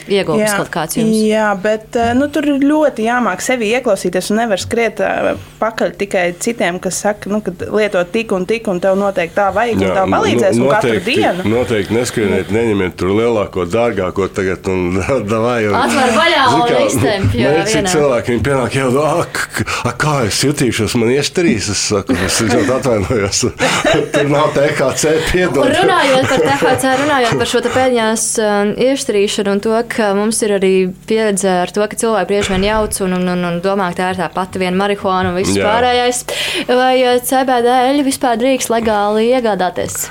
iegūmis 0.09 0.55
kaut 0.59 0.71
kāds 0.75 0.99
jums. 0.99 1.15
Jā, 1.25 1.49
bet 1.61 1.97
eh, 1.99 2.13
nu, 2.17 2.29
tur 2.33 2.47
ir 2.51 2.65
ļoti 2.65 3.07
jāmāk 3.07 3.43
sevi 3.45 3.71
ieklausīties 3.77 4.31
un 4.33 4.41
nevar 4.43 4.61
skriet 4.61 5.01
eh, 5.05 5.31
pakaļ 5.61 5.95
tikai 6.01 6.25
citiem, 6.43 6.81
kas 6.83 7.01
saka, 7.05 7.31
nu, 7.33 7.41
ka 7.45 7.55
lietot 7.73 8.11
tik 8.15 8.35
un 8.37 8.47
tik, 8.49 8.69
un 8.71 8.81
tev 8.83 8.99
noteikti 9.01 9.37
tā 9.39 9.49
vajag, 9.55 9.81
jā, 9.81 9.91
un 9.91 9.99
tev 9.99 10.15
palīdzēs 10.17 10.59
nu, 10.61 10.69
noteikti, 10.69 10.99
katru 10.99 11.05
dienu. 11.09 11.47
Noteikti 11.55 11.99
neskrieniet, 11.99 12.53
neņemiet 12.55 12.99
tur 13.01 13.15
lielāko, 13.17 13.67
dārgāko 13.71 14.29
tagad 14.35 14.71
un 14.73 15.01
davai. 15.33 15.61
Un, 15.71 15.79
Atver 15.81 16.15
vaļā 16.19 16.45
un 16.55 16.75
iztemp. 16.85 17.39
Jā, 17.39 17.55
man 17.55 17.63
ir 17.63 17.71
cik 17.73 17.91
cilvēki, 17.95 18.35
viņi 18.35 18.45
pienāk 18.51 18.79
jau, 18.81 18.91
ak, 19.05 19.43
ak, 19.91 19.99
kā 20.05 20.17
es 20.29 20.43
jutīšos, 20.45 20.99
man 21.01 21.15
iešterīs, 21.15 21.71
es 21.73 21.87
saku, 21.93 22.19
es 22.27 22.41
ļoti 22.45 22.77
atvainojos. 22.79 23.45
tur 24.15 24.31
nav 24.31 24.53
THC 24.57 25.15
piedod. 25.31 25.71
Runājot 25.75 26.29
par 26.31 26.45
THC, 26.45 26.95
runājot 27.03 27.41
par 27.41 27.51
šo 27.51 27.63
te 27.65 27.73
pēdējās 27.75 28.27
um, 28.43 28.75
iešterīšanu 28.85 29.55
un 29.55 29.63
to, 29.65 29.75
ka 29.91 30.13
mums 30.17 30.41
ir 30.47 30.57
arī 30.59 30.73
pieredze 31.09 31.51
ar 31.63 31.73
to, 31.75 31.85
ka 31.89 31.99
cilvēki 32.01 32.31
bieži 32.33 32.55
vien 32.55 32.67
jauc 32.69 33.01
un, 33.07 33.17
un, 33.19 33.29
un, 33.35 33.47
un 33.49 33.59
domā, 33.65 33.91
ka 33.93 34.01
tā 34.01 34.11
ir 34.15 34.21
tā 34.23 34.29
pati 34.35 34.63
viena 34.63 34.79
marihuāna 34.81 35.33
un 35.33 35.39
viss 35.39 35.57
Jā. 35.57 35.67
pārējais. 35.69 36.25
Vai 36.71 36.95
eh, 37.03 37.21
CBD 37.25 37.75
eļļu 37.91 38.07
vispār 38.07 38.41
drīkst 38.41 38.73
legāli 38.75 39.29
iegādāties? 39.33 40.07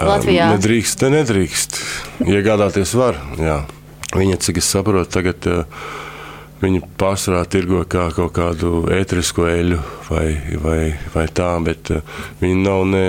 Latvijā. 0.00 0.50
Nedrīkst, 0.54 1.00
te 1.02 1.10
nedrīkst. 1.12 1.80
Iegādāties 2.24 2.94
var. 2.96 3.18
Jā. 3.40 3.62
Viņa, 4.16 4.38
cik 4.42 4.58
es 4.62 4.70
saprotu, 4.72 5.10
tagad 5.12 5.46
uh, 5.50 5.84
viņi 6.62 6.82
pārsvarā 6.98 7.44
tirgo 7.50 7.84
kā 7.90 8.08
kaut 8.16 8.32
kādu 8.38 8.86
ēterisku 8.96 9.46
eļļu 9.46 9.80
vai, 10.08 10.26
vai, 10.64 10.80
vai 11.14 11.26
tā, 11.36 11.52
bet 11.64 11.92
uh, 11.94 12.22
viņi 12.40 12.62
nav 12.64 12.86
ne 12.90 13.06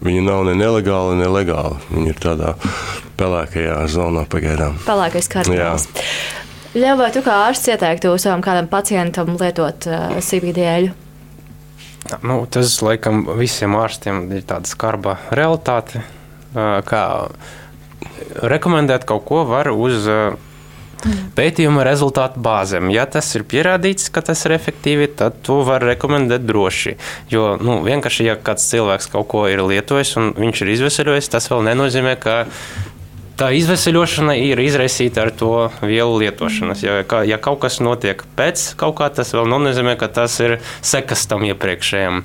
Viņi 0.00 0.22
nav 0.24 0.46
ne 0.48 0.54
nelegāli, 0.56 1.18
ne 1.20 1.28
legāli. 1.28 1.76
Viņi 1.92 2.12
ir 2.14 2.20
tādā 2.20 2.54
pelēkajā 3.20 3.76
zonā 3.92 4.24
pagaidām. 4.32 4.78
Pelēkais 4.86 5.28
kārtības. 5.32 5.88
Ļauj, 6.70 6.96
vai 7.00 7.10
tu 7.12 7.20
kā 7.26 7.36
ārsts 7.48 7.68
ieteiktu 7.72 8.14
savam 8.22 8.44
kādam 8.44 8.68
pacientam 8.70 9.34
lietot 9.36 9.88
uh, 9.90 10.16
CBD? 10.22 10.92
Nu, 12.24 12.38
tas, 12.50 12.76
laikam, 12.84 13.24
visiem 13.36 13.74
ārstiem 13.76 14.24
ir 14.32 14.46
tāda 14.48 14.70
skarba 14.70 15.18
realitāte. 15.36 16.04
Uh, 16.54 16.78
kā 16.86 17.02
rekomendēt 18.40 19.04
kaut 19.06 19.26
ko 19.28 19.42
var 19.50 19.68
uz 19.74 20.06
uh, 20.08 20.38
pētījuma 21.36 21.84
rezultātu 21.86 22.42
bāzēm. 22.44 22.90
Ja 22.94 23.06
tas 23.10 23.28
ir 23.36 23.46
pierādīts, 23.48 24.10
ka 24.12 24.22
tas 24.26 24.44
ir 24.46 24.56
efektīvi, 24.56 25.10
tad 25.20 25.40
to 25.46 25.60
var 25.66 25.84
rekomendēt 25.86 26.46
droši. 26.46 26.96
Jo 27.32 27.54
nu, 27.60 27.80
vienkārši, 27.86 28.28
ja 28.30 28.38
kāds 28.40 28.68
cilvēks 28.70 29.10
kaut 29.12 29.28
ko 29.32 29.46
ir 29.50 29.64
lietojis 29.66 30.16
un 30.20 30.32
viņš 30.38 30.64
ir 30.64 30.72
izvesaļojis, 30.76 31.32
tas 31.32 31.50
vēl 31.52 31.68
nenozīmē, 31.70 32.16
ka 32.20 32.42
tā 33.40 33.48
izvesaļošana 33.56 34.34
ir 34.36 34.60
izraisīta 34.60 35.24
ar 35.24 35.30
to 35.32 35.54
vielu 35.80 36.18
lietošanas. 36.24 36.82
Ja, 36.84 36.98
ja 37.24 37.38
kaut 37.40 37.62
kas 37.64 37.80
notiek 37.80 38.22
pēc 38.36 38.74
kaut 38.80 38.98
kā, 39.00 39.08
tas 39.14 39.32
vēl 39.36 39.48
nenozīmē, 39.48 39.96
ka 40.00 40.10
tas 40.20 40.36
ir 40.44 40.58
sekas 40.84 41.24
tam 41.30 41.46
iepriekšējam. 41.48 42.24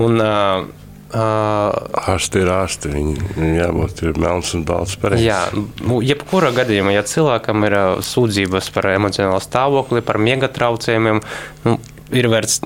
Un, 0.00 0.20
Uh, 0.20 0.79
ārsti 1.16 2.42
ir 2.42 2.50
ārsti. 2.54 2.90
Viņam 2.92 3.54
jābūt 3.56 4.02
melns 4.20 4.52
un 4.56 4.64
balts. 4.68 4.96
Pareiz. 5.00 5.22
Jā, 5.24 5.40
nu, 5.54 6.00
jebkurā 6.04 6.52
gadījumā, 6.56 6.94
ja 6.94 7.06
cilvēkam 7.06 7.66
ir 7.68 7.78
uh, 7.78 8.02
sūdzības 8.04 8.70
par 8.74 8.92
emocionālu 8.94 9.40
stāvokli, 9.44 10.04
par 10.06 10.20
miega 10.22 10.50
traucējumiem, 10.52 11.22
nu, 11.66 11.78
ir 12.14 12.30
vērts 12.30 12.60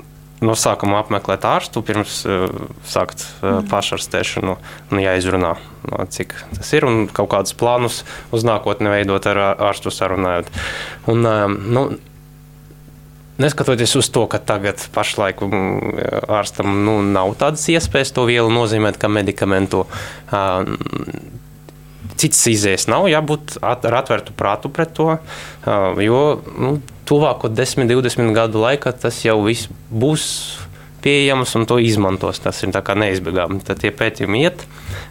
no 0.44 0.56
sākuma 0.58 1.00
apmeklēt 1.00 1.44
ārstu, 1.48 1.82
pirms 1.86 2.20
uh, 2.28 2.48
sākt 2.88 3.24
uh, 3.24 3.60
pašārstēšanu 3.70 4.56
un 4.92 5.00
jāizrunā, 5.00 5.54
no, 5.90 6.06
cik 6.12 6.34
tas 6.56 6.72
ir 6.76 6.88
un 6.88 7.06
kaut 7.08 7.30
kādus 7.32 7.56
plānus 7.56 8.02
uz 8.34 8.44
nākotni 8.44 8.92
veidot 8.92 9.30
ar 9.30 9.44
ārstu 9.70 9.94
sarunājot. 9.94 10.50
Un, 11.12 11.24
uh, 11.24 11.46
nu, 11.48 11.86
Neskatoties 13.38 13.96
uz 13.98 14.08
to, 14.14 14.26
ka 14.30 14.38
tagad 14.38 14.78
pašlaik 14.94 15.40
mm, 15.42 15.94
ārstam 16.30 16.84
nu, 16.86 17.00
nav 17.02 17.34
tādas 17.40 17.66
iespējas 17.72 18.14
to 18.14 18.26
vielu 18.28 18.52
nozīmēt 18.52 18.98
kā 19.00 19.10
medikamentu, 19.10 19.82
citas 22.14 22.44
izējas 22.52 22.86
nav, 22.92 23.08
jābūt 23.10 23.56
ar 23.64 23.98
atvērtu 24.02 24.36
prātu 24.38 24.70
pret 24.70 24.94
to, 24.94 25.16
jo 26.04 26.20
nu, 26.54 26.76
tuvāko 27.08 27.50
10, 27.50 27.88
20 27.90 28.30
gadu 28.36 28.62
laikā 28.62 28.94
tas 29.02 29.18
jau 29.26 29.40
viss 29.42 29.66
būs 29.90 30.28
pieejamas 31.04 31.52
un 31.58 31.66
to 31.68 31.78
izmantos. 31.82 32.40
Tas 32.42 32.62
ir 32.64 32.72
neizbēgami. 32.72 33.60
Tad 33.64 33.82
tie 33.82 33.92
pētījumi 33.94 34.42
iet, 34.44 34.64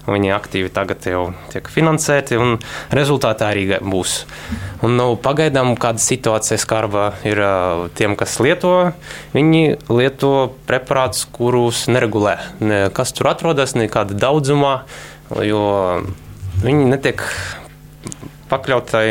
viņi 0.08 0.34
aktīvi 0.36 0.72
tagad 0.74 1.06
jau 1.08 1.24
tiek 1.54 1.70
finansēti, 1.70 2.40
un 2.42 2.58
rezultātā 2.94 3.52
arī 3.54 3.68
būs. 3.78 4.16
Un, 4.84 4.98
nu, 4.98 5.08
pagaidām 5.16 5.76
kāda 5.80 6.02
situācija 6.02 6.60
skarba 6.62 7.12
ir 7.28 7.40
tiem, 7.98 8.18
kas 8.20 8.40
lieto. 8.44 8.74
Viņi 9.36 9.64
lieto 9.94 10.34
preparātus, 10.68 11.28
kurus 11.32 11.86
neregulē. 11.92 12.38
Ne, 12.64 12.84
kas 12.96 13.14
tur 13.16 13.32
atrodas, 13.32 13.78
nekāda 13.78 14.18
daudzumā, 14.18 14.76
jo 15.46 15.64
viņi 16.64 16.90
netiek 16.92 17.24
pakļautai 18.54 19.06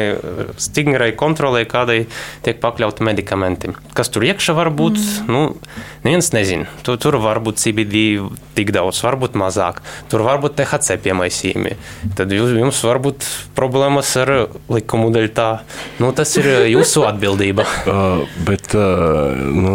stingrai 0.62 1.12
kontrolē, 1.18 1.64
kādai 1.68 2.04
tiek 2.46 2.62
pakļauti 2.62 3.04
medikamenti. 3.06 3.74
Kas 3.96 4.12
tur 4.12 4.24
iekšā 4.26 4.54
var 4.56 4.72
būt, 4.74 4.98
mm. 4.98 5.32
nu, 5.32 5.42
neviens 6.06 6.32
nezina. 6.34 6.70
Tur, 6.86 6.98
tur 7.02 7.18
var 7.22 7.42
būt 7.44 7.60
CBD 7.62 8.22
tik 8.56 8.72
daudz, 8.74 9.00
varbūt 9.04 9.36
mazāk. 9.38 9.80
Tur 10.12 10.24
var 10.26 10.40
būt 10.42 10.56
THC 10.60 10.98
piemaisījumi. 11.04 11.76
Tad 12.18 12.32
jūs, 12.34 12.54
jums 12.58 12.80
var 12.86 13.00
būt 13.02 13.26
problēmas 13.56 14.10
ar 14.20 14.32
likumu 14.72 15.10
dēļ 15.14 15.28
tā. 15.36 15.48
Nu, 16.02 16.12
tas 16.16 16.32
ir 16.40 16.48
jūsu 16.72 17.04
atbildība. 17.10 17.66
uh, 17.90 18.24
bet, 18.46 18.74
uh, 18.76 19.36
nu, 19.36 19.74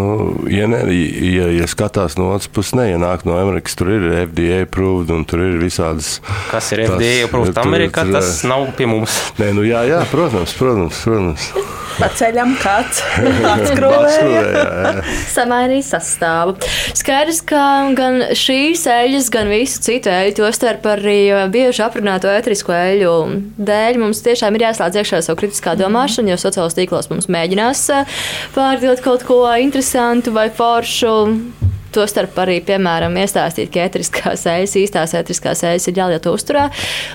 ja, 0.52 0.70
ne, 0.72 0.84
ja, 0.94 1.50
ja 1.58 1.70
skatās 1.70 2.18
no 2.20 2.32
otras 2.36 2.50
puses, 2.52 2.76
neienāk 2.78 3.26
no 3.28 3.38
Amerikas, 3.40 3.78
tur 3.80 3.92
ir 3.96 4.08
FDA 4.28 4.64
approved 4.68 5.14
un 5.14 5.26
tur 5.28 5.44
ir 5.46 5.58
visādas. 5.62 6.18
Kas 6.52 6.72
ir 6.76 6.86
FDA 6.88 7.28
approved 7.28 7.58
Amerikā, 7.62 8.06
tas 8.14 8.42
nav 8.48 8.70
pie 8.78 8.90
mums. 8.90 9.18
Nē, 9.42 9.52
nu 9.58 9.66
jā, 9.66 9.82
jā, 9.90 10.04
protams, 10.12 10.54
protams. 10.58 11.02
protams. 11.08 11.52
Pa 11.98 12.12
ceļam 12.14 12.52
kāds 12.62 13.00
atskrūvēja. 13.54 15.02
Samainīja 15.32 15.86
sastāvu. 15.88 16.54
Skaidrs, 16.98 17.42
ka 17.48 17.62
gan 17.98 18.22
šīs 18.38 18.86
eļļas, 18.94 19.32
gan 19.34 19.50
visu 19.50 19.82
citu 19.88 20.12
eļļu, 20.14 20.36
tostarp 20.38 20.86
arī 20.94 21.18
bieži 21.54 21.82
aprunāto 21.88 22.30
ētrisko 22.30 22.76
eļļu 22.76 23.16
dēļ 23.58 24.02
mums 24.04 24.22
tiešām 24.26 24.60
ir 24.60 24.68
jāslēdz 24.68 25.02
iekšā 25.02 25.24
savu 25.26 25.42
kritiskā 25.42 25.74
domāšanu, 25.80 26.36
jo 26.36 26.42
sociālos 26.42 26.78
tīklos 26.78 27.10
mums 27.10 27.30
mēģinās 27.34 27.88
pārdot 28.54 29.02
kaut 29.06 29.26
ko 29.26 29.42
interesantu 29.58 30.36
vai 30.38 30.52
foršu 30.54 31.16
Tostarp 31.96 32.36
arī, 32.44 32.58
piemēram, 32.66 33.16
iestāstīt, 33.22 33.72
ka 33.74 33.86
ētriskās 33.88 34.44
ejas, 34.52 34.76
īstās 34.80 35.14
ētriskās 35.18 35.64
ejas 35.68 35.88
ir 35.90 36.00
jālieto 36.02 36.34
uzturā. 36.36 36.68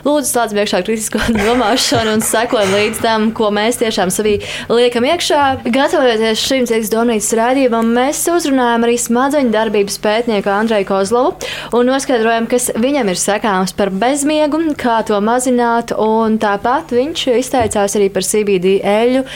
Lūdzu, 0.06 0.30
slēdz 0.30 0.56
iekšā 0.62 0.82
kritisko 0.86 1.20
domāšanu 1.46 2.16
un 2.16 2.24
sekojam 2.24 2.74
līdz 2.76 3.02
tam, 3.04 3.28
ko 3.36 3.52
mēs 3.54 3.80
tiešām 3.82 4.12
savī 4.14 4.38
liekam 4.72 5.06
iekšā. 5.08 5.42
Gatavojoties 5.68 6.42
šim 6.42 6.66
cīņas 6.70 6.92
domnīcas 6.92 7.30
rādījumam, 7.38 7.92
mēs 7.98 8.24
uzrunājam 8.32 8.88
arī 8.88 8.98
smadzeņu 9.00 9.54
darbības 9.54 9.98
pētnieku 10.02 10.52
Andreju 10.52 10.88
Kozlovu 10.88 11.34
un 11.76 11.90
noskaidrojam, 11.92 12.48
kas 12.50 12.70
viņam 12.78 13.12
ir 13.12 13.20
sakāms 13.20 13.76
par 13.78 13.92
bezmiegu, 13.94 14.64
kā 14.80 15.00
to 15.06 15.18
mazināt, 15.24 15.94
un 15.96 16.40
tāpat 16.42 16.94
viņš 16.96 17.26
izteicās 17.38 17.98
arī 17.98 18.12
par 18.12 18.26
CBD 18.26 18.78
eļu 18.82 19.26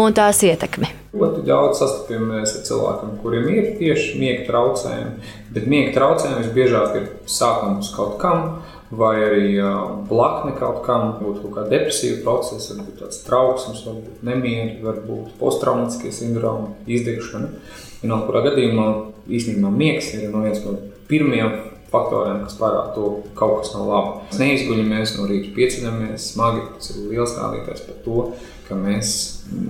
un 0.00 0.14
tās 0.16 0.44
ietekmi. 0.46 1.03
Ļoti 1.14 1.44
daudz 1.46 1.78
sastopamies 1.78 2.56
ar 2.58 2.62
cilvēkiem, 2.66 3.16
kuriem 3.22 3.48
ir 3.52 3.66
tieši 3.78 4.16
miega 4.18 4.46
traucējumi. 4.48 5.32
Bet 5.54 5.68
miega 5.70 5.92
traucējumi 5.94 6.40
visbiežāk 6.42 6.96
ir 6.98 7.10
sākums 7.30 7.92
kaut 7.94 8.16
kam, 8.22 8.48
vai 8.94 9.14
arī 9.22 9.44
blakne 10.10 10.54
kaut 10.58 10.82
kam, 10.86 11.14
varbūt 11.14 11.42
kaut 11.44 11.54
kāda 11.58 11.72
depresīva 11.76 12.18
procesa, 12.24 12.74
varbūt 12.78 13.04
tāds 13.04 13.20
trauksmes, 13.26 13.84
varbūt 13.86 14.24
nemieri, 14.26 14.80
varbūt 14.82 15.36
posttraumatiskie 15.38 16.10
sindromi, 16.14 16.74
izdegšana. 16.96 17.52
No 18.10 18.20
kurā 18.26 18.42
gadījumā 18.48 18.88
īstenībā 19.30 19.70
miegs 19.72 20.10
ir 20.18 20.28
no 20.32 20.42
viens 20.44 20.60
no 20.66 20.76
pirmajiem 21.08 21.54
faktoriem, 21.94 22.42
kas 22.44 22.58
parāda 22.58 22.90
to, 22.96 23.10
ka 23.30 23.44
kaut 23.44 23.62
kas 23.62 23.72
nav 23.76 23.86
labi. 23.88 24.14
Mēs 24.26 24.40
neizguļamies 24.42 25.14
no 25.18 25.28
rīta, 25.30 25.52
pieceļamies 25.54 26.28
smagi, 26.34 26.66
tas 26.74 26.90
ir 26.92 27.06
liels 27.12 27.36
rādītājs 27.38 27.84
par 27.86 28.00
to, 28.04 28.24
ka 28.68 28.78
mēs 28.78 29.10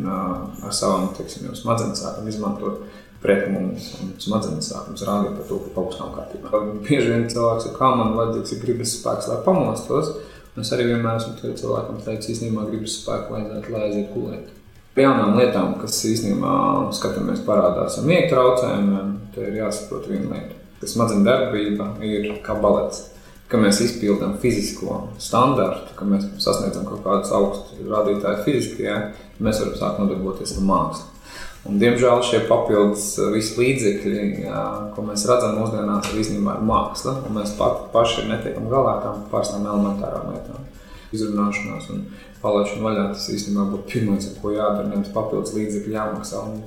ar 0.08 0.74
savām 0.74 1.10
teiksim, 1.16 1.50
smadzenēm 1.58 1.96
sākam 1.98 2.28
izmantot 2.30 2.84
pret 3.24 3.46
mums. 3.52 3.88
Smadzenes 4.22 4.68
sākam 4.70 4.96
rādīt 4.98 5.38
par 5.38 5.46
to, 5.48 5.60
ka 5.64 5.72
kaut 5.76 5.92
kas 5.92 6.00
nav 6.02 6.12
kārtībā. 6.18 6.60
Bieži 6.84 7.12
vien 7.12 7.24
cilvēks 7.32 7.70
ir 7.70 7.78
kā 7.78 7.90
man 7.96 8.12
vajadzīgs, 8.18 8.52
ir 8.52 8.64
gribas 8.66 8.96
spēks, 8.98 9.30
lai 9.30 9.40
pamostos. 9.46 10.12
Es 10.60 10.70
arī 10.74 10.90
vienmēr 10.90 11.16
esmu 11.18 11.54
cilvēkam 11.58 12.02
teicis, 12.04 12.36
īstenībā 12.36 12.68
gribas 12.68 12.98
spēku 13.00 13.34
vajadzētu, 13.34 13.72
lai 13.74 13.86
aiziet 13.88 14.12
gulēt. 14.14 14.52
Jaunām 14.94 15.34
lietām, 15.40 15.72
kas 15.80 15.96
īstenībā 16.06 16.52
skatāmies 16.94 17.40
parādās 17.48 17.96
ar 17.98 18.06
miega 18.06 18.28
traucējumiem, 18.30 19.16
te 19.34 19.48
ir 19.48 19.56
jāsaprot 19.58 20.06
viena 20.06 20.30
lieta. 20.30 20.60
Ka 20.78 20.90
smadzeņu 20.92 21.26
darbība 21.26 21.88
ir 22.06 22.28
kā 22.44 22.54
balets 22.62 23.08
ka 23.54 23.62
mēs 23.62 23.78
izpildām 23.84 24.34
fizisko 24.42 25.04
standartu, 25.22 25.94
ka 25.94 26.06
mēs 26.10 26.26
sasniedzam 26.42 26.88
kaut 26.88 27.04
kādus 27.06 27.30
augstus 27.36 27.82
rādītājus 27.86 28.46
fiziskajā, 28.48 29.00
mēs 29.38 29.60
varam 29.62 29.76
sākt 29.78 30.00
nodarboties 30.02 30.56
ar 30.58 30.64
mākslu. 30.66 31.10
Un, 31.64 31.78
diemžēl 31.80 32.20
šie 32.26 32.42
papildus 32.48 33.06
eh, 33.16 33.30
visi 33.32 33.54
līdzekļi, 33.56 34.24
jā, 34.44 34.62
ko 34.92 35.04
mēs 35.06 35.24
redzam 35.30 35.54
mūsdienās, 35.56 36.10
ir 36.10 36.20
īstenībā 36.20 36.58
māksla. 36.66 37.14
Mēs 37.32 37.54
pat, 37.56 37.86
paši 37.94 38.26
netiekam 38.28 38.66
galā 38.72 38.98
ar 38.98 39.04
tām 39.06 39.22
pārstāvjām 39.30 39.70
elementārām 39.70 40.34
lietām. 40.34 40.66
Izrunāšanās 41.14 41.88
un 41.94 42.02
palaišana 42.42 42.84
vaļā 42.84 43.06
tas 43.14 43.30
īstenībā 43.32 43.64
būtu 43.70 43.88
pirmais, 43.94 44.28
ko 44.42 44.52
jādara. 44.52 44.90
Nevis 44.90 45.14
papildus 45.14 45.54
līdzekļi 45.56 45.96
jāmaksā. 45.96 46.42
Un, 46.50 46.60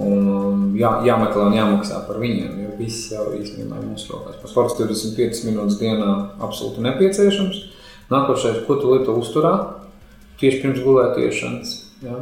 un 0.00 0.72
jā, 0.78 0.92
jāmeklē 1.06 1.50
un 1.50 1.56
jāmaksā 1.58 2.02
par 2.08 2.20
viņiem. 2.22 2.56
Jo 2.64 2.74
viss 2.80 3.10
jau 3.12 3.28
īstenībā 3.36 3.80
ir 3.80 3.90
mūsu 3.92 4.14
rokās. 4.14 4.40
Sports 4.50 4.78
25 4.80 5.44
minūtes 5.48 5.78
dienā 5.80 6.10
absolūti 6.40 6.84
nepieciešams. 6.86 7.62
Nākošais, 8.10 8.64
ko 8.66 8.76
tu 8.80 8.94
lieto 8.94 9.14
uzturā, 9.20 9.54
tieši 10.40 10.62
pirms 10.64 10.82
gulētiešanas. 10.82 11.74
Ja? 12.02 12.18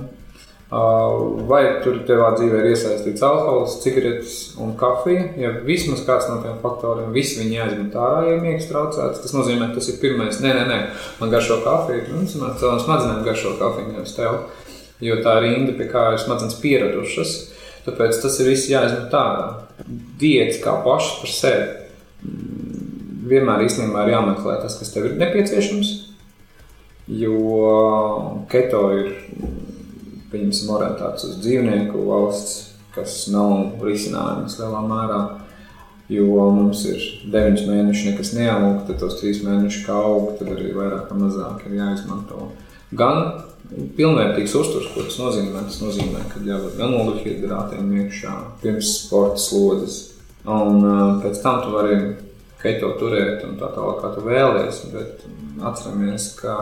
Vai 1.49 1.63
tur 1.81 2.03
tevā 2.05 2.35
dzīvē 2.35 2.59
ir 2.61 2.75
iesaistīts 2.75 3.23
alkohols, 3.25 3.79
cigaretes 3.81 4.35
un 4.61 4.75
kafija? 4.77 5.31
Ja 5.41 5.55
vismaz 5.65 6.03
kāds 6.05 6.27
no 6.29 6.43
tiem 6.43 6.59
faktoriem, 6.61 7.09
visi 7.15 7.39
viņi 7.41 7.57
jāizmet 7.57 7.97
ārā, 7.97 8.27
ja 8.29 8.35
miegs 8.43 8.69
traucēts, 8.69 9.23
tas 9.23 9.33
nozīmē, 9.33 9.71
ka 9.71 9.79
tas 9.79 9.89
ir 9.89 9.97
pirmais. 10.03 10.43
Nē, 10.45 10.53
nē, 10.59 10.67
nē, 10.69 10.79
man 11.23 11.33
garšo 11.33 11.63
kafiju, 11.65 12.05
nu, 12.11 12.27
man 12.43 12.59
cilvēkam 12.61 12.85
smadzenēm 12.85 13.25
garšo 13.25 13.55
kafiju, 13.63 13.95
nevis 13.95 14.13
tev. 14.19 14.43
Jo 15.01 15.17
tā 15.25 15.39
ir 15.39 15.47
rinda, 15.47 15.73
pie 15.79 15.89
kā 15.89 16.05
ir 16.13 16.21
smadzenes 16.21 16.59
pieradušas. 16.61 17.35
Tāpēc 17.87 18.23
tas 18.23 18.39
ir 18.43 18.51
viss 18.53 18.71
jāizmet 18.71 19.15
ārā. 19.15 19.47
Diētas 20.21 20.63
kā 20.65 20.75
pašas 20.85 21.21
par 21.23 21.35
sevi 21.35 21.67
vienmēr 23.29 23.65
īstenībā 23.67 24.05
ir 24.05 24.15
jāmeklē 24.15 24.59
tas, 24.63 24.77
kas 24.81 24.93
tev 24.95 25.09
ir 25.09 25.19
nepieciešams. 25.21 25.93
Jo 27.09 27.39
keto 28.53 28.83
ir 28.99 29.13
pieņemsim, 30.33 30.73
orientēts 30.77 31.25
uz 31.25 31.37
dzīvnieku 31.41 32.05
valsts, 32.09 32.57
kas 32.93 33.23
nav 33.33 33.85
risinājums 33.85 34.59
lielā 34.61 34.83
mērā. 34.85 35.21
Jo 36.13 36.49
mums 36.57 36.87
ir 36.89 37.03
9 37.33 37.67
mēneši, 37.69 38.11
nekas 38.11 38.33
neaug, 38.37 38.85
tad 38.89 39.01
tos 39.01 39.19
3 39.21 39.43
mēnešus 39.45 39.85
kā 39.85 39.97
aug, 39.97 40.31
tad 40.39 40.55
arī 40.55 40.71
vairāk 40.77 41.11
vai 41.13 41.19
mazāk 41.27 41.67
ir 41.69 41.77
jāizmanto. 41.83 42.51
Gan 42.97 43.19
pilnvērtīgs 43.69 44.55
uzturs, 44.59 44.89
ko 44.95 45.05
tas 45.07 45.19
nozīmē. 45.21 45.65
Tas 45.69 45.81
nozīmē, 45.83 46.25
ka 46.33 46.43
jābūt 46.45 46.79
gan 46.81 46.97
ogļhidrātiem 46.99 47.93
iekšā, 48.03 48.35
pirms 48.63 48.95
sporta 49.05 49.43
slodzes. 49.43 49.99
Un 50.49 50.81
uh, 50.81 51.19
pēc 51.23 51.43
tam 51.45 51.63
tu 51.65 51.75
vari 51.75 51.99
keto 52.63 52.95
turēt 53.01 53.45
un 53.47 53.57
tā 53.61 53.71
tālāk, 53.75 54.01
kā 54.03 54.13
tu 54.15 54.25
vēlies. 54.27 54.83
Bet 54.95 55.27
atceramies, 55.69 56.31
ka 56.39 56.59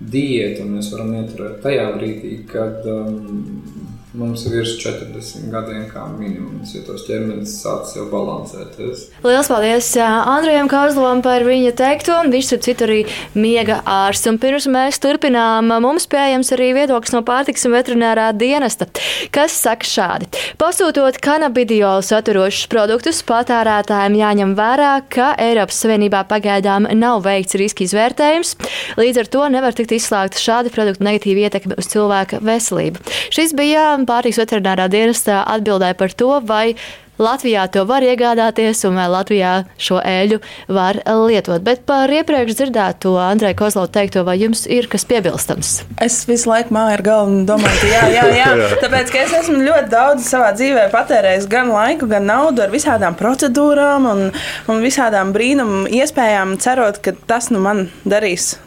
diētu 0.00 0.66
mēs 0.68 0.90
varam 0.92 1.14
ieturēt 1.22 1.62
tajā 1.64 1.86
brīdī, 1.96 2.34
kad 2.50 2.84
um, 2.90 3.85
mums 4.16 4.46
ir 4.46 4.54
virs 4.56 4.74
40 4.80 5.50
gadiem 5.52 5.84
kā 5.90 6.06
minimums, 6.16 6.72
ja 6.74 6.82
tos 6.86 7.04
ķermenis 7.06 7.52
sācis 7.60 7.98
jau 7.98 8.06
balansēties. 8.10 9.06
Lielas 9.24 9.50
paldies 9.50 9.90
Andrejam 10.00 10.70
Kārzlovam 10.72 11.20
par 11.24 11.44
viņa 11.46 11.72
teikto, 11.76 12.16
viņš, 12.32 12.48
starp 12.48 12.64
citu, 12.64 12.86
arī 12.86 12.98
miega 13.36 13.80
ārsts. 13.84 14.28
Un 14.30 14.40
pirms 14.42 14.68
mēs 14.72 15.00
turpinām, 15.02 15.68
mums 15.84 16.08
pieejams 16.10 16.52
arī 16.56 16.70
viedoklis 16.78 17.14
no 17.14 17.22
pārtiks 17.26 17.66
un 17.68 17.76
veterinārā 17.76 18.30
dienesta, 18.36 18.88
kas 19.34 19.56
saka 19.60 19.88
šādi. 19.88 20.30
Pasūtot 20.60 21.20
kanabidiolu 21.22 22.04
saturošus 22.06 22.70
produktus, 22.72 23.20
patērētājiem 23.28 24.16
jāņem 24.22 24.56
vērā, 24.58 24.94
ka 25.12 25.34
Eiropas 25.42 25.82
Savienībā 25.84 26.24
pagaidām 26.30 26.88
nav 26.96 27.22
veikts 27.26 27.58
riska 27.60 27.84
izvērtējums, 27.84 28.56
līdz 29.00 29.22
ar 29.22 29.32
to 29.36 29.44
nevar 29.52 29.76
tikt 29.76 29.92
izslēgta 29.98 30.40
šāda 30.40 30.72
produkta 30.72 31.04
negatīva 31.04 31.46
ietekme 31.46 31.76
uz 31.78 31.90
cilvēka 31.92 32.40
veselību. 32.44 33.04
Šis 33.34 33.52
bija 33.56 33.92
un 34.06 34.12
pārtiks 34.12 34.38
veterinārā 34.38 34.86
dienestā 34.92 35.42
atbildēja 35.56 35.98
par 35.98 36.14
to, 36.14 36.38
vai 36.46 36.76
Latvijā 37.16 37.62
to 37.72 37.86
var 37.88 38.04
iegādāties, 38.04 38.82
un 38.84 38.98
vai 39.00 39.06
Latvijā 39.08 39.52
šo 39.80 40.02
eļļu 40.04 40.36
var 40.76 40.98
lietot. 41.24 41.62
Bet 41.64 41.86
par 41.88 42.12
iepriekš 42.12 42.58
dzirdēto 42.58 43.14
Andreju 43.16 43.56
Kozlovu 43.56 43.88
teikto, 43.94 44.20
vai 44.28 44.36
jums 44.42 44.66
ir 44.68 44.84
kas 44.92 45.08
piebilstams? 45.08 45.72
Es 46.04 46.18
visu 46.28 46.50
laiku 46.52 46.76
māju 46.76 46.98
ar 46.98 47.04
galvu 47.08 47.32
un 47.32 47.48
domāju, 47.48 47.80
ka 47.80 47.88
jā, 47.88 48.04
jā, 48.18 48.28
jā. 48.36 48.70
Tāpēc, 48.84 49.12
ka 49.14 49.24
es 49.24 49.36
esmu 49.40 49.64
ļoti 49.64 49.92
daudz 49.96 50.28
savā 50.28 50.52
dzīvē 50.60 50.90
patērējis 50.92 51.48
gan 51.56 51.72
laiku, 51.72 52.10
gan 52.12 52.28
naudu 52.28 52.66
ar 52.66 52.74
visādām 52.74 53.16
procedūrām 53.16 54.10
un, 54.12 54.26
un 54.68 54.84
visādām 54.84 55.32
brīnumu 55.36 55.86
iespējām, 55.96 56.58
cerot, 56.60 57.00
ka 57.00 57.16
tas 57.24 57.48
nu 57.48 57.64
man 57.64 57.86
darīs 58.04 58.58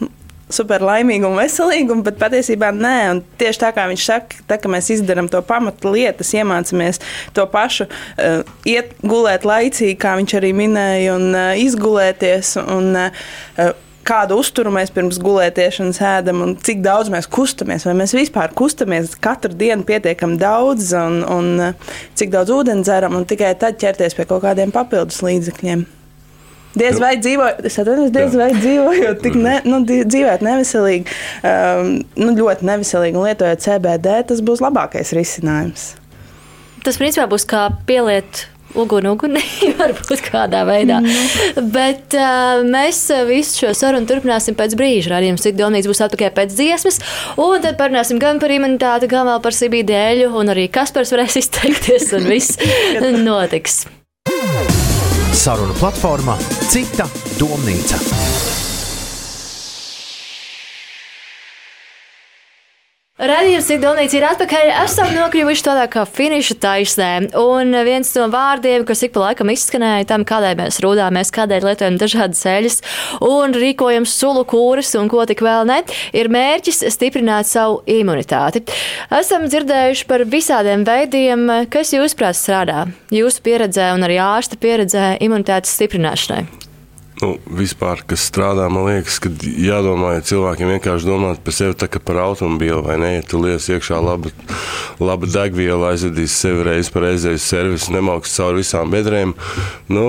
super 0.54 0.84
laimīgu 0.86 1.30
un 1.30 1.38
veselīgu, 1.40 2.00
bet 2.06 2.20
patiesībā 2.22 2.72
nē. 2.76 2.96
Un 3.14 3.22
tieši 3.42 3.64
tā 3.64 3.74
kā 3.76 3.88
viņš 3.92 4.06
saka, 4.06 4.40
tā, 4.50 4.60
ka 4.62 4.72
mēs 4.72 4.92
izdarām 4.98 5.30
to 5.32 5.42
pamatu 5.46 5.94
lietas, 5.94 6.34
iemācāmies 6.38 7.02
to 7.38 7.46
pašu, 7.50 7.90
uh, 7.90 8.42
iet 8.70 8.96
gulēt 9.04 9.46
laicīgi, 9.48 9.98
kā 10.00 10.16
viņš 10.20 10.40
arī 10.42 10.56
minēja, 10.58 11.20
un 11.20 11.30
uh, 11.34 11.54
izgulēties. 11.60 12.58
Un, 12.66 12.92
uh, 12.98 13.78
kādu 14.10 14.40
uzturu 14.42 14.72
mēs 14.74 14.90
pirms 14.94 15.20
gulētiešanas 15.22 16.00
ēdam 16.16 16.42
un 16.46 16.56
cik 16.66 16.82
daudz 16.86 17.12
mēs 17.14 17.30
kustamies. 17.30 17.86
Vai 17.86 17.94
mēs 18.00 18.16
vispār 18.18 18.56
kustamies 18.58 19.14
katru 19.22 19.54
dienu 19.60 19.86
pietiekami 19.86 20.40
daudz 20.42 20.94
un, 20.98 21.22
un 21.30 21.78
cik 22.18 22.34
daudz 22.34 22.54
ūdeni 22.56 22.86
dzeram 22.88 23.20
un 23.20 23.30
tikai 23.30 23.54
tad 23.60 23.78
ķerties 23.82 24.18
pie 24.18 24.26
kaut 24.30 24.46
kādiem 24.48 24.74
papildus 24.74 25.22
līdzekļiem. 25.26 25.86
Diez 26.78 27.00
vai 27.02 27.16
dzīvojot, 27.18 27.64
es 27.66 27.80
atvainojos, 27.82 28.12
diez 28.14 28.36
vai 28.38 28.52
dzīvojot, 28.54 29.24
tik 29.24 29.40
ne, 29.42 29.56
nu, 29.66 29.82
dzīvot 29.88 30.46
neveselīgi, 30.46 31.18
um, 31.42 31.96
nu, 32.22 32.36
ļoti 32.38 32.70
neveselīgi 32.70 33.18
un 33.18 33.26
lietojot 33.26 33.66
CBD, 33.66 34.20
tas 34.30 34.44
būs 34.46 34.62
labākais 34.62 35.16
risinājums. 35.18 35.90
Tas 36.86 37.02
principā 37.02 37.26
būs 37.32 37.48
kā 37.50 37.66
pieliet 37.90 38.46
uguni, 38.78 39.10
uguni 39.10 39.42
varbūt 39.82 40.24
kādā 40.30 40.62
veidā. 40.70 41.02
Mm. 41.02 41.70
Bet 41.74 42.16
uh, 42.18 42.62
mēs 42.70 43.02
visu 43.30 43.66
šo 43.66 43.76
sarunu 43.78 44.10
turpināsim 44.10 44.58
pēc 44.60 44.78
brīža. 44.80 45.16
Radījums 45.16 45.46
cik 45.46 45.58
domnīts 45.60 45.90
būs 45.90 46.04
atpakaļ 46.06 46.34
pēc 46.38 46.54
dziesmas, 46.54 47.02
un 47.42 47.66
tad 47.66 47.80
parunāsim 47.82 48.22
gan 48.22 48.42
par 48.42 48.54
imunitāti, 48.54 49.10
gan 49.12 49.28
vēl 49.32 49.42
par 49.46 49.58
sibīdēļu, 49.58 50.34
un 50.38 50.54
arī 50.54 50.70
Kaspars 50.74 51.16
varēs 51.16 51.42
izteikties, 51.42 52.12
un 52.14 52.30
viss 52.30 52.60
notiks 53.30 53.88
sarunu 55.40 55.74
platformā 55.80 56.36
Cita 56.68 57.08
domnīca. 57.40 58.29
Radījums 63.20 63.66
Sidonīts 63.68 64.14
ir 64.16 64.24
atpakaļ. 64.24 64.70
Esam 64.86 65.10
nokļuvuši 65.12 65.64
tādā 65.66 65.88
kā 65.92 66.06
finiša 66.08 66.56
taisnē. 66.64 67.10
Un 67.36 67.76
viens 67.84 68.14
no 68.16 68.30
vārdiem, 68.32 68.86
kas 68.88 69.04
ik 69.04 69.12
pa 69.12 69.26
laikam 69.26 69.52
izskanēja 69.52 70.06
tam, 70.08 70.24
kādēļ 70.28 70.56
mēs 70.62 70.78
rūdāmies, 70.86 71.32
kādēļ 71.36 71.68
lietojam 71.68 71.98
dažādas 72.00 72.40
ceļus 72.46 72.80
un 73.28 73.58
rīkojam 73.60 74.08
sulu 74.08 74.46
kūras 74.48 74.94
un 74.96 75.12
ko 75.12 75.26
tik 75.28 75.44
vēl 75.44 75.68
ne, 75.68 75.82
ir 76.16 76.32
mērķis 76.32 76.86
stiprināt 76.96 77.50
savu 77.52 77.82
imunitāti. 77.92 78.64
Esam 79.20 79.50
dzirdējuši 79.52 80.08
par 80.08 80.24
visādiem 80.24 80.88
veidiem, 80.88 81.44
kas 81.76 81.92
jūsuprāt 81.98 82.40
strādā 82.40 82.88
jūsu 83.12 83.44
pieredzē 83.44 83.92
un 83.98 84.08
arī 84.08 84.22
ārsta 84.24 84.56
pieredzē 84.64 85.18
imunitātes 85.28 85.76
stiprināšanai. 85.76 86.59
Nu, 87.20 87.34
vispār, 87.52 88.00
kas 88.08 88.24
strādā, 88.30 88.70
man 88.72 88.86
liekas, 88.88 89.18
ka 89.20 89.32
jādomā, 89.44 90.14
ja 90.16 90.24
cilvēkiem 90.24 90.70
vienkārši 90.78 91.08
domāt 91.10 91.42
par 91.44 91.56
sevi 91.56 91.76
tā 91.76 91.90
kā 91.92 92.00
par 92.00 92.22
automobīlu, 92.24 92.80
vai 92.86 92.96
ne? 93.02 93.10
Ja 93.18 93.26
tu 93.28 93.42
liec 93.44 93.66
iekšā 93.68 94.00
labu, 94.00 94.32
labu 95.04 95.28
degvielu, 95.28 95.84
aizvedīs 95.90 96.38
sevi 96.40 96.64
reiz 96.70 96.92
par 96.94 97.04
reizē 97.10 97.36
uz 97.36 97.44
servisu, 97.44 97.92
nemauks 97.98 98.38
cauri 98.38 98.64
visām 98.64 98.96
bedrēm. 98.96 99.36
Nu, 99.92 100.08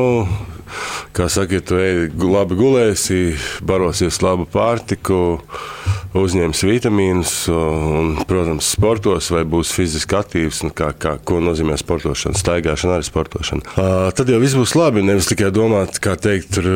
kā 1.16 1.28
saka, 1.32 1.58
ja 1.58 1.64
tu 1.64 1.78
ej, 1.80 2.08
labi 2.20 2.58
gulēsi, 2.58 3.36
barosies 3.66 4.20
labu 4.24 4.46
pārtiku, 4.50 5.40
uzņems 6.16 6.62
vitamīnus, 6.66 7.32
un, 7.54 8.14
protams, 8.28 8.72
sportos 8.74 9.30
vai 9.30 9.44
būs 9.48 9.70
fiziski 9.74 10.16
aktīvs, 10.18 10.62
kā, 10.76 10.90
kā, 10.98 11.14
ko 11.22 11.38
nozīmē 11.44 11.76
sportošana, 11.78 12.38
staigāšana, 12.38 12.96
arī 12.98 13.06
sportošana. 13.06 13.74
Uh, 13.76 14.08
tad 14.16 14.32
jau 14.32 14.40
viss 14.42 14.58
būs 14.58 14.74
labi. 14.78 15.04
Nevis 15.06 15.30
tikai 15.30 15.52
domāt, 15.54 16.00
kā 16.02 16.16
teikt, 16.20 16.56
tur, 16.56 16.66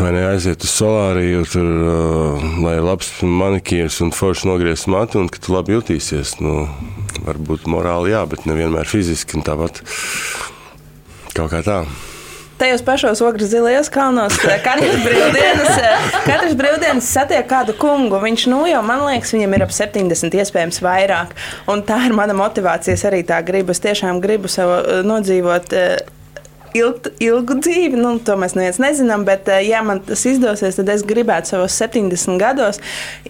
vai 0.00 0.14
neaiziet 0.16 0.64
uz 0.64 0.72
solāriju, 0.72 1.44
tur, 1.52 1.68
uh, 1.68 2.46
lai 2.64 2.78
ir 2.78 2.86
labs 2.86 3.12
manikīrs 3.20 4.00
un 4.04 4.14
forši 4.16 4.48
nogriezt 4.48 4.88
matu, 4.92 5.20
un 5.20 5.28
ka 5.32 5.42
tu 5.42 5.56
labi 5.56 5.76
jutīsies. 5.76 6.38
Nu, 6.42 6.64
varbūt 7.26 7.68
morāli 7.70 8.14
jā, 8.14 8.24
bet 8.28 8.48
nevienmēr 8.48 8.88
fiziski 8.88 9.42
tāpat 9.44 9.82
kaut 11.36 11.52
kā 11.52 11.62
tā 11.64 11.82
tajos 12.62 12.84
pašos 12.86 13.22
ogres 13.26 13.50
zilajos 13.50 13.90
kalnos. 13.92 14.38
Katrs 14.64 15.02
brīvdienas, 15.02 15.82
katrs 16.28 16.56
brīvdienas 16.58 17.10
satiek 17.10 17.48
kādu 17.50 17.74
kungu. 17.78 18.20
Viņš, 18.22 18.46
nu, 18.52 18.62
jau 18.70 18.84
man 18.86 19.02
liekas, 19.08 19.34
viņam 19.34 19.58
ir 19.58 19.66
ap 19.66 19.74
70, 19.74 20.40
iespējams, 20.44 20.82
vairāk. 20.84 21.34
Un 21.72 21.82
tā 21.86 22.04
ir 22.06 22.14
mana 22.16 22.36
motivācija. 22.38 22.94
Es 22.94 23.06
arī 23.08 23.24
tā 23.26 23.42
gribu. 23.46 23.74
Es 23.74 23.82
tiešām 23.82 24.22
gribu 24.22 24.50
sev 24.52 24.70
nodzīvot 25.08 25.74
ilg, 26.76 27.08
ilgu 27.22 27.56
dzīvi, 27.60 27.98
nu, 28.00 28.14
to 28.24 28.36
mēs 28.40 28.54
neviens 28.56 28.80
nezinām, 28.82 29.26
bet, 29.28 29.48
eh, 29.48 29.62
ja 29.68 29.82
man 29.84 30.00
tas 30.06 30.24
izdosies, 30.28 30.78
tad 30.78 30.88
es 30.92 31.04
gribētu 31.06 31.52
savos 31.52 31.76
70 31.78 32.38
gados 32.40 32.80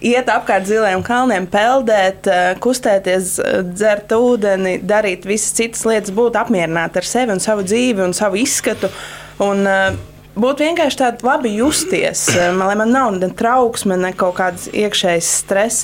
iet 0.01 0.31
apkārt 0.31 0.67
ziliem 0.69 1.03
kalniem, 1.05 1.47
peldēt, 1.47 2.27
eh, 2.27 2.55
kustēties, 2.63 3.39
eh, 3.39 3.61
dzert 3.63 4.15
ūdeni, 4.15 4.79
darīt 4.83 5.25
visas 5.25 5.53
citas 5.53 5.83
lietas, 5.83 6.11
būt 6.11 6.39
apmierināti 6.39 6.97
ar 6.97 7.03
sevi 7.03 7.31
un 7.31 7.39
savu 7.39 7.63
dzīvi 7.63 8.03
un 8.03 8.13
savu 8.13 8.35
izskatu. 8.35 8.89
Un, 9.43 9.67
Būt 10.33 10.63
vienkārši 10.63 10.97
tāda 10.97 11.27
labi 11.27 11.51
justies, 11.59 12.23
man, 12.57 12.63
lai 12.65 12.77
man 12.79 12.89
nav 12.89 13.11
ne 13.19 13.27
trauksme, 13.37 13.93
ne 14.01 14.09
kaut 14.17 14.33
kāds 14.39 14.63
iekšējs 14.73 15.27
stress 15.43 15.83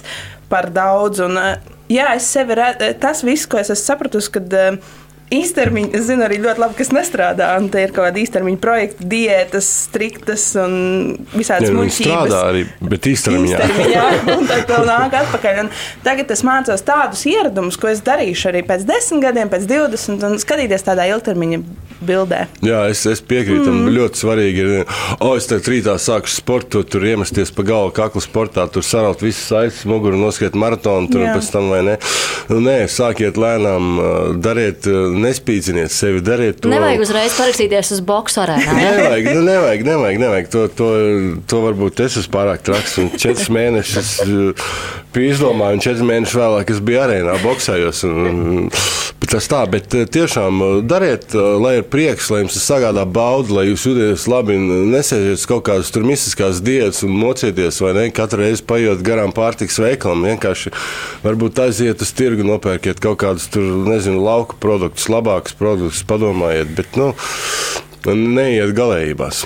par 0.50 0.72
daudz. 0.74 1.22
Un, 1.22 1.38
jā, 1.86 2.08
es 2.18 2.32
sevi 2.34 2.58
redzu, 2.58 2.88
tas 2.98 3.22
viss, 3.22 3.46
ko 3.46 3.60
es 3.62 3.70
esmu 3.70 3.86
sapratusi, 3.92 4.32
kad 4.40 4.56
īstermiņa, 5.34 5.92
es 5.98 6.08
zinu 6.08 6.26
arī 6.26 6.40
ļoti 6.42 6.64
labi, 6.64 6.78
kas 6.80 6.92
nestrādā. 6.96 7.50
Un 7.60 7.70
te 7.74 7.84
ir 7.84 7.94
kaut 7.94 8.08
kāda 8.08 8.22
īstermiņa 8.22 8.62
projekta, 8.64 9.08
diētas, 9.12 9.70
striktas 9.90 10.46
un 10.60 10.74
visādas 11.34 11.74
muļķības. 11.76 12.00
Strādā 12.00 12.42
arī, 12.50 12.64
bet 12.82 13.10
īstermiņā. 13.12 13.60
īstermiņā 13.60 14.08
un 14.36 14.50
tad 14.50 14.74
vēl 14.74 14.88
nāk 14.90 15.20
atpakaļ. 15.22 15.62
Un 15.66 15.72
tagad 16.06 16.34
es 16.36 16.46
mācos 16.48 16.86
tādus 16.86 17.26
ieradumus, 17.30 17.78
ko 17.80 17.92
es 17.92 18.04
darīšu 18.06 18.50
arī 18.54 18.64
pēc 18.68 18.88
desmit 18.90 19.28
gadiem, 19.28 19.52
pēc 19.52 19.70
divdesmit, 19.70 20.26
un 20.26 20.42
skatīties 20.42 20.88
tādā 20.88 21.06
ilgtermiņa 21.14 21.62
bildē. 22.06 22.46
Jā, 22.64 22.84
es, 22.92 23.04
es 23.10 23.22
piekrītu. 23.26 23.70
Mm. 23.70 23.90
Ļoti 23.96 24.22
svarīgi 24.22 24.64
ir, 24.64 24.96
o, 25.20 25.34
es 25.38 25.50
tagad 25.50 25.70
rītā 25.74 25.96
sāku 26.02 26.32
sportot, 26.32 26.88
tur 26.90 27.06
iemesties 27.06 27.52
pa 27.56 27.66
galvu, 27.68 27.92
kaklu 27.96 28.24
sportā, 28.24 28.66
tur 28.72 28.86
saraut 28.86 29.22
visas 29.24 29.44
saites, 29.52 29.82
muguru 29.90 30.20
noskriet 30.20 30.56
maratonu, 30.60 31.10
tur 31.12 31.26
Jā. 31.26 31.36
pēc 31.36 31.52
tam 31.54 31.70
vai 31.74 31.82
ne. 31.86 31.98
Nu, 32.50 32.62
nē, 32.64 32.78
sākiet 32.92 33.40
lēnām, 33.40 33.90
dariet 34.44 34.88
nespīdziniet 35.24 35.94
sevi, 35.94 36.24
dariet 36.26 36.62
to. 36.64 36.72
Nevajag 36.72 37.04
uzreiz 37.06 37.36
parakstīties 37.38 37.94
uz 37.96 38.02
boxu 38.06 38.44
arēnā. 38.44 38.76
nevajag, 38.80 39.30
nu, 39.36 39.44
nevajag, 39.48 39.86
nevajag, 39.88 40.22
nevajag. 40.24 40.50
To, 40.56 40.66
to, 40.80 40.90
to 41.50 41.62
varbūt 41.66 42.04
es 42.06 42.20
esmu 42.24 42.36
pārāk 42.38 42.66
traks. 42.66 42.98
Un 43.02 43.12
četras 43.16 43.52
mēnešus 43.54 44.14
bija 45.16 45.36
izdomāju, 45.36 45.80
un 45.80 45.86
četras 45.86 46.06
mēnešus 46.12 46.40
vēlāk 46.42 46.74
es 46.76 46.84
biju 46.90 47.04
arēnā, 47.06 47.38
boxējos. 47.44 48.04
Un, 48.10 48.70
tas 49.28 49.48
tā, 49.52 49.60
bet 49.70 49.92
tiešām 49.92 50.62
dariet, 50.88 51.34
lai 51.36 51.80
ir 51.80 51.88
prieks, 51.92 52.30
lai 52.32 52.44
jums 52.44 52.56
tas 52.56 52.68
sagādā 52.72 53.04
baudu, 53.04 53.58
lai 53.58 53.66
jūs 53.68 53.86
jūties 53.90 54.28
labi 54.32 54.56
nesēžat 54.60 55.46
kaut 55.50 55.66
kādas 55.68 55.92
tur 55.94 56.08
mistiskās 56.08 56.62
diētas 56.64 57.04
un 57.08 57.18
mocieties, 57.20 57.82
vai 57.84 57.96
ne? 57.98 58.06
Katru 58.16 58.44
reizi 58.46 58.66
paiet 58.70 59.04
garām 59.06 59.34
pārtiks 59.36 59.80
veikalam. 59.82 60.24
Vienkārši 60.30 60.74
varbūt 61.26 61.64
aiziet 61.66 62.06
uz 62.06 62.14
tirgu, 62.16 62.48
nopērkiet 62.48 63.02
kaut 63.04 63.20
kādus 63.26 63.50
tur, 63.52 63.68
nezinu, 63.90 64.24
lauku 64.24 64.60
produktus, 64.62 65.10
labākus 65.12 65.58
produktus, 65.60 66.06
padomājiet, 66.08 66.72
bet 66.80 67.00
nu, 67.00 67.12
neiet 68.08 68.74
galējībās. 68.78 69.44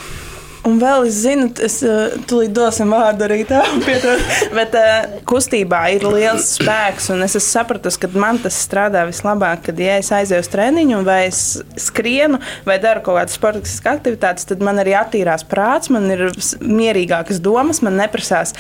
Un 0.64 0.78
vēl 0.80 1.10
es 1.10 1.18
zinu, 1.26 1.50
es 1.66 1.82
uh, 1.84 2.14
tūlīt 2.30 2.54
dosim 2.56 2.94
vārdu 2.96 3.26
arī 3.26 3.42
tam, 3.48 3.82
bet 4.58 4.78
uh, 4.80 5.18
kustībā 5.28 5.82
ir 5.98 6.06
liels 6.08 6.54
spēks. 6.56 7.10
Es 7.18 7.36
esmu 7.36 7.44
sapratis, 7.44 8.00
ka 8.00 8.08
man 8.16 8.40
tas 8.44 8.62
strādā 8.64 9.04
vislabāk, 9.10 9.66
kad 9.68 9.82
ja 9.84 9.98
es 10.00 10.12
aizēju 10.16 10.46
uz 10.46 10.52
treniņu, 10.54 11.02
vai 11.08 11.20
es 11.28 11.42
skrienu, 11.90 12.40
vai 12.68 12.80
daru 12.84 13.04
kaut 13.04 13.20
kādas 13.20 13.36
sportiskas 13.36 13.84
aktivitātes, 13.98 14.48
tad 14.48 14.64
man 14.64 14.80
arī 14.80 14.96
attīrās 14.96 15.44
prāts, 15.52 15.92
man 15.92 16.08
ir 16.16 16.30
mierīgākas 16.64 17.44
domas, 17.44 17.84
man 17.84 18.00
neprasās 18.00 18.56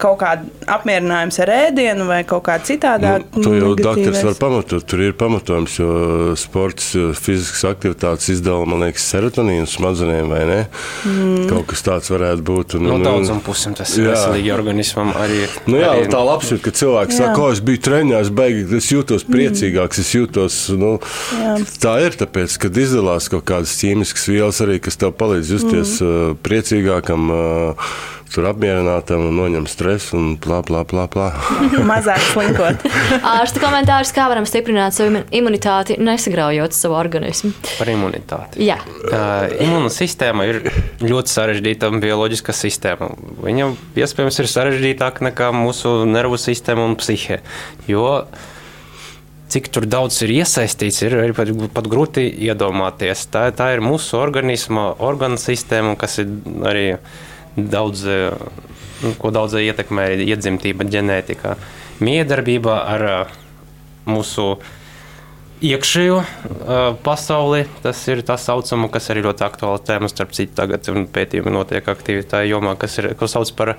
kaut 0.00 0.18
kāda 0.20 0.48
apmierinājums 0.74 1.38
ar 1.44 1.52
ēdienu 1.54 2.08
vai 2.08 2.22
kaut 2.28 2.44
kā 2.48 2.56
citādā. 2.66 3.18
Nu, 3.36 3.44
to 3.44 3.52
jau 3.54 3.74
doktors 3.78 4.24
var 4.26 4.38
pamatot. 4.40 4.86
Tur 4.90 5.04
ir 5.04 5.14
pamatojums, 5.18 5.76
jo 5.78 5.92
sports, 6.40 6.90
fiziskas 7.20 7.62
aktivitātes 7.68 8.32
izdala, 8.34 8.66
man 8.68 8.82
liekas, 8.86 9.06
serotonīnu 9.12 9.68
smadzenēm 9.70 10.34
vai 10.34 10.42
ne? 10.50 10.58
Mm. 11.06 11.33
Mm. 11.34 11.48
Kaut 11.50 11.66
kas 11.70 11.82
tāds 11.86 12.10
varētu 12.12 12.44
būt. 12.46 12.76
Un, 12.78 12.86
No 12.88 12.94
un- 12.98 13.04
daudzām 13.06 13.40
pusēm 13.44 13.74
tas 13.76 13.96
ir 13.98 14.10
veselīgi 14.12 14.52
organismam. 14.54 15.12
Arī, 15.18 15.44
Nu 15.66 15.80
jā, 15.80 15.90
arī, 15.94 16.08
tā 16.12 16.20
labsajūta, 16.22 16.62
ka 16.62 16.70
cilvēks 16.80 17.14
Jā. 17.14 17.18
saka, 17.18 17.34
ka 17.40 17.50
es 17.52 17.60
biju 17.60 17.80
treniņā, 17.88 18.20
es, 18.20 18.30
beigi, 18.30 18.64
es 18.76 18.90
jūtos 18.92 19.26
priecīgāks, 19.26 19.98
es 20.04 20.12
jūtos. 20.14 20.58
Nu, 20.78 20.98
Jā. 21.34 21.54
tā 21.82 21.94
ir 22.06 22.18
tāpēc, 22.20 22.58
kad 22.58 22.72
izdalās 22.84 23.28
kaut 23.32 23.44
kādas 23.44 23.74
ķīmiskas 23.80 24.28
vielas, 24.30 24.60
arī, 24.64 24.80
kas 24.80 24.96
tev 24.96 25.12
palīdz 25.18 25.50
justies 25.56 25.98
mm. 26.00 26.36
priecīgākam, 26.46 27.30
uh, 27.30 27.88
tur 28.32 28.46
apmierinātam 28.48 29.26
un 29.28 29.36
noņem 29.38 29.66
stresu 29.70 30.16
un 30.18 30.30
plā, 30.42 30.60
plā, 30.66 30.80
plā. 30.88 31.04
plā. 31.12 31.26
Mazāk 31.90 32.22
slinkot. 32.32 32.86
Ārsta 33.34 33.60
komentārs, 33.62 34.10
kā 34.16 34.24
varam 34.32 34.46
stiprināt 34.48 34.96
savu 34.96 35.12
imu- 35.12 35.24
imunitāti, 35.38 35.98
nesagraujot 36.02 36.74
savu 36.74 36.96
organismu. 36.98 37.52
Par 37.78 37.90
imunitāti. 37.92 38.64
Jā, 38.70 38.80
Uh, 39.04 39.50
Imūna 39.60 39.90
sistēma 39.92 40.46
ir 40.48 40.56
ļoti 41.04 41.30
sarežģīta 41.30 41.90
bioloģiska 42.02 42.54
sistēma. 42.56 43.10
Viņa 43.44 43.66
iespējams 44.00 44.38
ir 44.40 44.48
sarežģītāka 44.50 45.26
nekā 45.28 45.50
mūsu 45.54 45.92
nervu 46.08 46.38
sistēma 46.40 46.86
un 46.88 46.96
psihe. 46.98 47.38
Jo 47.86 48.24
cik 49.54 49.68
tur 49.70 49.84
daudz 49.86 50.16
ir 50.24 50.32
iesaistīts, 50.40 51.02
ir 51.04 51.14
arī 51.20 51.34
pat, 51.36 51.52
pat 51.76 51.86
grūti 51.92 52.24
iedomāties. 52.48 53.26
Tā, 53.30 53.44
tā 53.54 53.68
ir 53.76 53.84
mūsu 53.84 54.16
organisma 54.18 54.88
organu 55.04 55.38
sistēma, 55.38 55.94
kas 56.00 56.18
ir 56.24 56.32
arī 56.66 56.86
daudz, 57.56 58.04
nu, 59.02 59.12
ko 59.18 59.32
daudz 59.34 59.56
ietekmē 59.60 60.10
iedzimtība, 60.24 60.86
ģenētika. 60.90 61.56
Miedarbība 62.04 62.80
ar 62.90 63.06
mūsu 64.08 64.56
iekšējo 65.64 66.18
pasauli. 67.04 67.64
Tas 67.84 68.00
ir 68.10 68.24
tas 68.26 68.44
saucamo, 68.48 68.90
kas 68.92 69.10
arī 69.12 69.24
ļoti 69.26 69.46
aktuāla 69.46 69.82
tēma, 69.86 70.10
starp 70.12 70.34
citu, 70.36 70.56
tagad 70.58 70.88
pētījumi 71.14 71.54
notiek 71.54 71.86
aktīvi 71.88 72.26
tajā 72.28 72.50
jomā, 72.50 72.74
kas 72.80 72.98
ir, 73.00 73.12
ko 73.18 73.30
sauc 73.30 73.52
par 73.56 73.76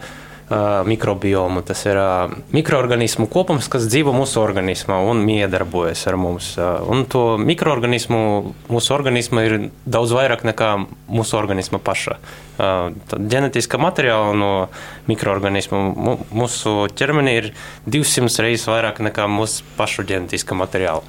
mikrobiomu. 0.86 1.62
Tas 1.66 1.80
ir 1.88 1.98
uh, 1.98 2.34
mikroorganismu 2.54 3.26
kopums, 3.32 3.66
kas 3.72 3.88
dzīvo 3.90 4.14
mūsu 4.14 4.38
organismā 4.44 5.00
un 5.10 5.24
miedarbojas 5.26 6.06
ar 6.12 6.18
mums. 6.22 6.52
Uh, 6.58 6.84
un 6.92 7.06
to 7.10 7.24
mikroorganismu 7.42 8.20
mūsu 8.70 8.94
organismā 8.94 9.46
ir 9.48 9.56
daudz 9.90 10.14
vairāk 10.14 10.46
nekā 10.46 10.70
mūsu 11.10 11.40
organisma 11.40 11.80
paša. 11.82 12.20
Uh, 12.56 12.94
tad 13.10 13.26
ģenētiska 13.34 13.80
materiāla 13.82 14.36
no 14.38 14.52
mikroorganismu 15.10 15.82
mu- 15.96 16.20
mūsu 16.30 16.86
ķermenī 16.94 17.34
ir 17.42 17.52
200 17.90 18.46
reizes 18.46 18.70
vairāk 18.70 19.02
nekā 19.10 19.26
mūsu 19.32 19.66
pašu 19.80 20.06
ģenētiska 20.06 20.58
materiāla. 20.58 21.02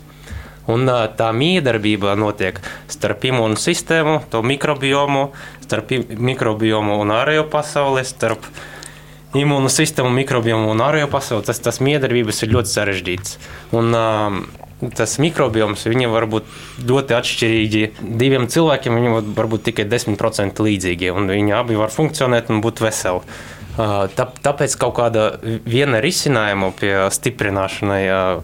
Un 0.67 0.89
tā 0.89 1.29
miedarbība 1.31 2.17
notiek 2.19 2.57
starp 2.91 3.23
imūnu 3.29 3.55
sistēmu, 3.55 4.17
to 4.33 4.41
mikrobiomu, 4.43 5.29
starp 5.63 5.93
mikrobiomu 6.19 6.97
un 7.05 7.13
ārējo 7.15 7.45
pasauli, 7.53 8.03
starp 8.03 8.49
imūnu 9.35 9.73
sistēmu, 9.73 10.13
mikrobiomu 10.21 10.71
un 10.71 10.85
ārējo 10.85 11.09
pasauli. 11.11 11.47
Tas, 11.49 11.59
tas 11.65 11.81
miedarbības 11.83 12.43
ir 12.45 12.55
ļoti 12.55 12.73
sarežģīts. 12.77 13.37
Un, 13.73 13.93
um, 13.95 14.47
Tas 14.77 15.15
mikrobioms 15.17 15.87
viņam 15.89 16.11
var 16.13 16.27
būt 16.29 16.45
ļoti 16.85 17.15
atšķirīgi. 17.17 17.79
Diviem 18.21 18.45
cilvēkiem 18.45 18.93
viņam 18.93 19.33
var- 19.33 19.49
būt 19.49 19.63
tikai 19.71 19.87
10% 19.89 20.61
līdzīgi, 20.61 21.09
un 21.17 21.33
viņi 21.33 21.55
abi 21.57 21.79
var 21.81 21.89
funkcionēt 21.89 22.51
un 22.53 22.61
būt 22.61 22.85
veseli. 22.85 23.25
Uh, 23.25 23.57
Tā, 23.77 24.25
tāpēc 24.41 24.73
kaut 24.81 24.95
kāda 24.97 25.37
viena 25.69 26.01
risinājuma 26.01 26.73
pie 26.79 26.95
stiprināšanai 27.13 28.03
uh, 28.09 28.43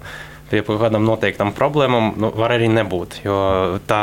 pie 0.53 0.61
kaut 0.67 0.81
kādām 0.83 1.07
noteiktām 1.09 1.51
problēmām 1.57 2.13
nu, 2.21 2.31
var 2.37 2.55
arī 2.55 2.69
nebūt. 2.73 3.23
Jo 3.25 3.37
tā 3.89 4.03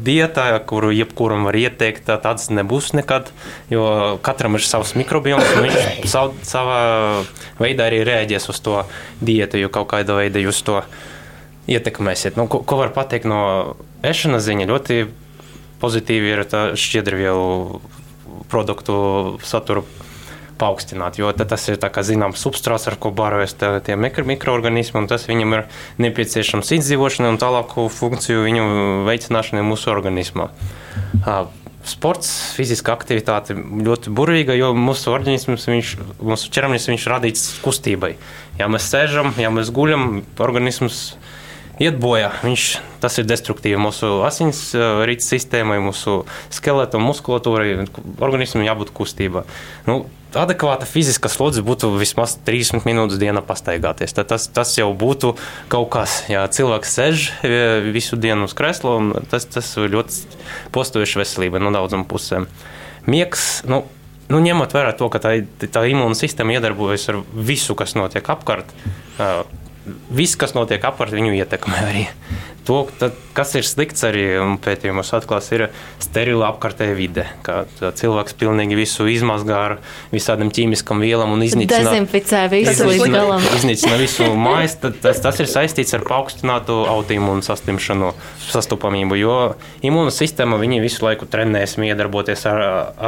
dieta, 0.00 0.48
kuru 0.66 0.90
jebkuram 0.96 1.44
var 1.48 1.58
ieteikt, 1.60 2.06
tā- 2.08 2.18
tāds 2.22 2.48
nebūs 2.48 2.90
nekad. 2.96 3.30
Jo 3.72 4.16
katram 4.24 4.56
ir 4.56 4.64
savs 4.64 4.94
mikrobioms, 4.96 5.46
un 5.56 5.68
viņš 5.68 5.78
sav, 6.14 6.34
savā 6.46 6.80
veidā 7.60 7.90
arī 7.90 8.02
reaģēs 8.08 8.50
uz 8.52 8.60
to 8.64 8.82
diētu, 9.20 9.60
jo 9.60 9.72
kaut 9.72 9.90
kādā 9.92 10.16
veidā 10.22 10.42
jūs 10.42 10.64
to 10.66 10.80
ietekmēsiet. 11.70 12.40
Nu, 12.40 12.48
ko, 12.50 12.64
ko 12.64 12.80
var 12.80 12.94
pateikt 12.96 13.28
no 13.28 13.40
ēšanas 14.02 14.46
ziņa? 14.48 14.68
Ļoti 14.72 15.00
pozitīvi 15.80 16.32
ir 16.34 16.44
šķiedrvielu 16.80 17.80
produktu 18.50 18.96
satura 19.46 19.84
paaugstināt, 20.60 21.18
jo 21.20 21.30
tas 21.32 21.66
ir 21.72 21.80
zināms 21.80 22.42
substrāts, 22.44 22.86
ar 22.90 22.98
ko 23.00 23.12
barojas 23.16 23.56
tie 23.56 23.96
mikro, 23.96 24.26
mikroorganismi, 24.28 25.00
un 25.02 25.08
tas 25.10 25.26
viņam 25.28 25.56
ir 25.56 25.64
nepieciešams 26.02 26.74
izdzīvošanai 26.78 27.32
un 27.32 27.40
tālāku 27.40 27.88
funkciju 27.92 28.44
viņu 28.46 28.66
veicināšanai 29.08 29.64
mūsu 29.66 29.90
organismā. 29.94 30.50
Sports, 31.90 32.28
fiziska 32.58 32.92
aktivitāte 32.92 33.54
ļoti 33.56 34.12
burvīga, 34.12 34.52
jo 34.58 34.74
mūsu 34.76 35.14
organisms, 35.14 35.64
viņš, 35.70 35.94
mūsu 36.20 36.50
ķermenis 36.52 36.90
viņš 36.90 37.06
radīts 37.08 37.46
kustībai. 37.64 38.12
Ja 38.60 38.68
mēs 38.68 38.90
sēžam, 38.92 39.32
ja 39.40 39.48
mēs 39.54 39.72
guļam, 39.72 40.20
organisms 40.44 41.14
iet 41.80 41.98
bojā. 42.00 42.30
Viņš, 42.44 42.66
tas 43.02 43.18
ir 43.20 43.26
destruktīvi 43.28 43.80
mūsu 43.80 44.20
asins 44.26 44.70
rīta 44.76 45.26
sistēmai, 45.26 45.80
mūsu 45.82 46.22
skeletam, 46.52 47.04
muskulatūrai. 47.08 47.86
Organismam 48.20 48.66
jābūt 48.66 48.92
kustībā. 48.96 49.46
Nu, 49.88 50.02
adekvāta 50.38 50.86
fiziska 50.86 51.30
slodze 51.32 51.62
būtu 51.66 51.90
vismaz 51.98 52.36
30 52.46 52.86
minūtes 52.86 53.20
dienā 53.20 53.42
pastaigāties. 53.46 54.14
Tad 54.14 54.30
tas, 54.30 54.46
tas 54.52 54.74
jau 54.78 54.90
būtu 54.96 55.34
kaut 55.72 55.88
kas. 55.94 56.20
Ja 56.30 56.44
cilvēks 56.50 56.96
sēž 56.98 57.30
e, 57.42 57.54
visu 57.90 58.18
dienu 58.20 58.46
uz 58.48 58.54
kresla, 58.56 58.98
un 59.00 59.14
tas, 59.30 59.48
tas 59.50 59.72
ļoti 59.80 60.68
postojuši 60.74 61.22
veselība 61.22 61.62
no 61.62 61.72
daudzām 61.74 62.06
pusēm. 62.08 62.50
Miegs. 63.10 63.62
Nu, 63.70 63.86
Nu, 64.30 64.38
ņemot 64.38 64.70
vērā 64.70 64.92
to, 64.94 65.08
ka 65.10 65.18
tā, 65.18 65.32
tā 65.74 65.80
imūna 65.90 66.14
sistēma 66.14 66.54
iedarbojas 66.54 67.08
ar 67.10 67.16
visu, 67.34 67.74
kas 67.74 67.96
notiek 67.98 68.28
apkārt, 68.30 68.68
ā, 69.18 69.30
viss, 70.14 70.38
kas 70.40 70.54
notiek 70.56 70.84
apkārt, 70.84 71.14
viņu 71.16 71.34
ietekmē 71.38 71.82
arī. 71.88 72.06
To, 72.68 72.82
tad, 73.00 73.16
kas 73.34 73.54
ir 73.56 73.64
slikts 73.64 74.04
arī 74.04 74.24
pētījumos 74.62 75.10
atklās, 75.16 75.48
ir 75.56 75.66
sterila 76.02 76.50
apkārtējā 76.52 76.96
vide. 76.98 77.24
Kā 77.46 77.62
cilvēks 77.80 78.36
pilnīgi 78.40 78.76
visu 78.78 79.06
izmazgā 79.10 79.60
ar 79.70 79.74
visādām 80.12 80.52
ķīmiskām 80.54 81.00
vielām 81.00 81.32
un 81.34 81.44
iznīcina. 81.46 81.88
dezinficē 81.88 82.42
visu 82.52 82.86
līdz 82.86 83.00
Iznīcina, 83.00 83.16
galam. 83.16 83.46
iznīcina 83.56 83.96
visu 84.00 84.28
mājas, 84.36 84.76
tad 84.82 84.98
tas, 85.02 85.22
tas 85.24 85.40
ir 85.40 85.48
saistīts 85.50 85.96
ar 85.96 86.04
paaugstinātu 86.08 86.76
autoimūnu 86.90 87.46
saslimšanu, 87.46 88.12
sastopamību. 88.50 89.18
Jo 89.20 89.38
imūna 89.86 90.12
sistēma 90.14 90.60
viņi 90.60 90.82
visu 90.84 91.06
laiku 91.06 91.28
trenēs, 91.30 91.78
iedarboties 91.80 92.44
ar 92.50 92.60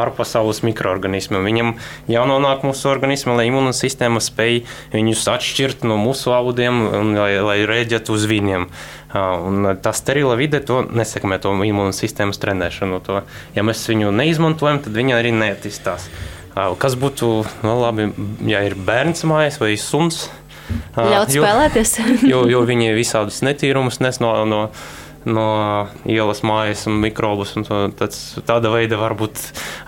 ārpasaules 0.05 0.63
mikroorganismiem. 0.67 1.45
Viņam 1.47 1.75
jānonāk 2.11 2.65
mūsu 2.67 2.89
organismā, 2.91 3.37
lai 3.39 3.51
imūna 3.51 3.75
sistēma 3.77 4.23
spēj 4.23 4.63
viņus 4.95 5.29
atšķirt 5.37 5.87
no 5.89 6.01
mūsu 6.01 6.33
audiem 6.35 6.83
un 6.89 7.15
lai, 7.19 7.35
lai 7.43 7.61
rēģētu 7.69 8.17
uz 8.17 8.27
viņiem. 8.31 8.69
Un 9.13 9.75
tā 9.85 9.93
sterila 9.93 10.37
vide 10.41 10.63
to 10.65 10.81
nesekmē 10.89 11.37
to 11.43 11.53
imūnas 11.53 12.01
sistēmas 12.01 12.41
trenēšanu. 12.41 13.01
To, 13.05 13.23
ja 13.57 13.65
mēs 13.67 13.85
viņu 13.91 14.13
neizmantojam, 14.17 14.81
tad 14.85 14.97
viņa 14.97 15.19
arī 15.19 15.35
neattīstās. 15.37 16.09
Kas 16.53 16.97
būtu 17.01 17.33
nu, 17.65 17.75
labi, 17.81 18.11
ja 18.49 18.63
ir 18.65 18.77
bērns 18.77 19.25
mājās 19.29 19.61
vai 19.61 19.75
suns? 19.81 20.27
Ļaut 20.97 21.33
spēlēties. 21.33 21.95
jo, 22.33 22.45
jo 22.49 22.63
viņi 22.69 22.93
visādus 22.97 23.43
netīrumus 23.45 24.01
nes 24.05 24.21
no, 24.23 24.33
no, 24.49 24.63
no 25.29 25.47
ielas 26.09 26.43
mājas 26.47 26.87
un 26.91 26.99
mikrobus. 27.03 27.55
Un 27.59 27.67
to, 27.67 27.81
tāds, 27.99 28.21
tāda 28.49 28.73
veida 28.73 28.99
varbūt 29.01 29.41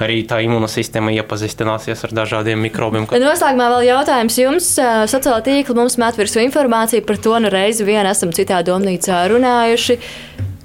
arī 0.05 0.23
tā 0.29 0.41
imūnosistēma 0.47 1.15
iepazīstināsies 1.19 2.07
ar 2.07 2.17
dažādiem 2.23 2.61
mikrobiem. 2.69 3.09
Bet 3.11 3.25
noslēgumā 3.25 3.69
vēl 3.77 3.89
jautājums 3.91 4.41
jums. 4.41 4.73
Sociālā 5.13 5.43
tīkla 5.47 5.79
mums 5.83 5.99
met 6.03 6.19
virsū 6.21 6.43
informāciju 6.45 7.05
par 7.07 7.21
to, 7.23 7.37
nu 7.43 7.53
reizi 7.53 7.87
vien 7.87 8.09
esam 8.11 8.35
citā 8.35 8.63
domnīcā 8.67 9.25
runājuši. 9.33 10.01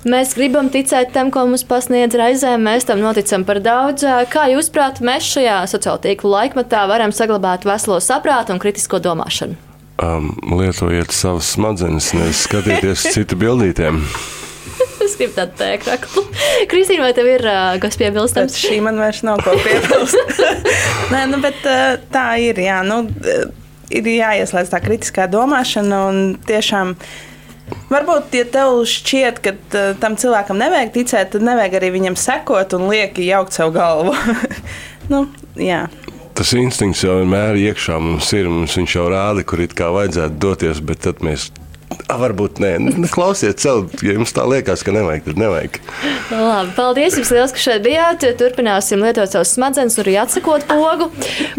Mēs 0.10 0.32
gribam 0.38 0.70
ticēt 0.72 1.10
tam, 1.12 1.28
ko 1.28 1.44
mums 1.50 1.66
pasniedz 1.68 2.16
reizēm. 2.16 2.64
Mēs 2.64 2.88
tam 2.88 3.02
noticam 3.04 3.44
par 3.44 3.60
daudz. 3.60 4.06
Kā 4.32 4.46
jūs, 4.48 4.72
prāt, 4.72 5.02
mēs 5.04 5.28
šajā 5.28 5.58
sociālā 5.68 6.00
tīkla 6.06 6.36
laikmatā 6.38 6.86
varam 6.88 7.12
saglabāt 7.12 7.68
veselo 7.68 8.00
saprātu 8.04 8.56
un 8.56 8.64
kritisko 8.64 9.02
domāšanu? 9.04 9.60
Um, 10.00 10.32
lietojiet 10.56 11.12
savas 11.12 11.50
smadzenes, 11.58 12.14
nevis 12.16 12.46
skatieties 12.48 13.04
citu 13.18 13.36
bildītēm. 13.40 14.00
Es 15.10 15.16
gribu 15.18 15.34
tādu 15.34 15.55
tēkraklu. 15.57 16.22
Kristīna, 16.70 17.07
vai 17.07 17.14
tev 17.18 17.30
ir 17.32 17.45
ā, 17.49 17.62
kas 17.82 17.97
piebilstams? 17.97 18.57
šī 18.62 18.78
man 18.86 18.99
vairs 19.01 19.24
nav 19.26 19.41
ko 19.41 19.55
piebilst. 19.57 20.36
Nē, 21.14 21.24
nu, 21.32 21.39
bet 21.41 21.66
eh, 21.66 21.95
tā 22.14 22.28
ir. 22.43 22.62
Jā, 22.62 22.84
nu, 22.86 23.01
ir 23.89 24.10
jāieslēdz 24.14 24.70
tā 24.70 24.82
kritiskā 24.84 25.26
domāšana 25.32 26.03
un 26.12 26.22
tiešām. 26.45 26.93
Varbūt, 27.89 28.34
ja 28.38 28.45
tev 28.49 28.84
šķiet, 28.89 29.41
ka 29.45 29.53
uh, 29.53 29.91
tam 30.01 30.16
cilvēkam 30.18 30.57
nevajag 30.62 30.93
ticēt, 30.93 31.32
tad 31.34 31.45
nevajag 31.45 31.78
arī 31.78 31.91
viņam 31.97 32.18
sekot 32.18 32.74
un 32.78 32.88
lieki 32.89 33.28
jaukt 33.28 33.57
savu 33.57 33.74
galvu. 33.78 34.14
nu, 35.12 35.24
jā. 35.57 35.88
Tas 36.38 36.53
instinkts 36.57 37.01
jau 37.03 37.18
vienmēr 37.20 37.57
iekšā 37.60 37.97
mums 38.01 38.30
ir. 38.38 38.49
Mums 38.49 38.78
viņš 38.78 38.95
jau 38.95 39.10
rāda, 39.14 39.45
kur 39.45 39.62
it 39.66 39.74
kā 39.78 39.89
vajadzētu 39.93 40.38
doties, 40.41 40.82
bet 40.86 41.01
tad 41.05 41.26
mēs 41.26 41.49
Varbūt 42.10 42.60
nē, 42.62 42.72
nu, 42.82 43.08
klausiet, 43.10 43.62
sev, 43.62 43.88
ja 44.06 44.14
jums 44.16 44.34
tā 44.34 44.44
liekas, 44.50 44.82
ka 44.86 44.94
nevajag, 44.94 45.24
tad 45.28 45.40
nevajag. 45.42 45.80
Labi, 46.30 46.72
paldies 46.78 47.18
jums 47.18 47.32
liels, 47.34 47.54
ka 47.54 47.62
šeit 47.62 47.84
bijāt. 47.86 48.26
Turpināsim 48.40 49.02
lietot 49.06 49.30
savus 49.30 49.54
smadzenes, 49.56 49.98
arī 50.02 50.16
atsakot 50.22 50.66
pogu. 50.70 51.10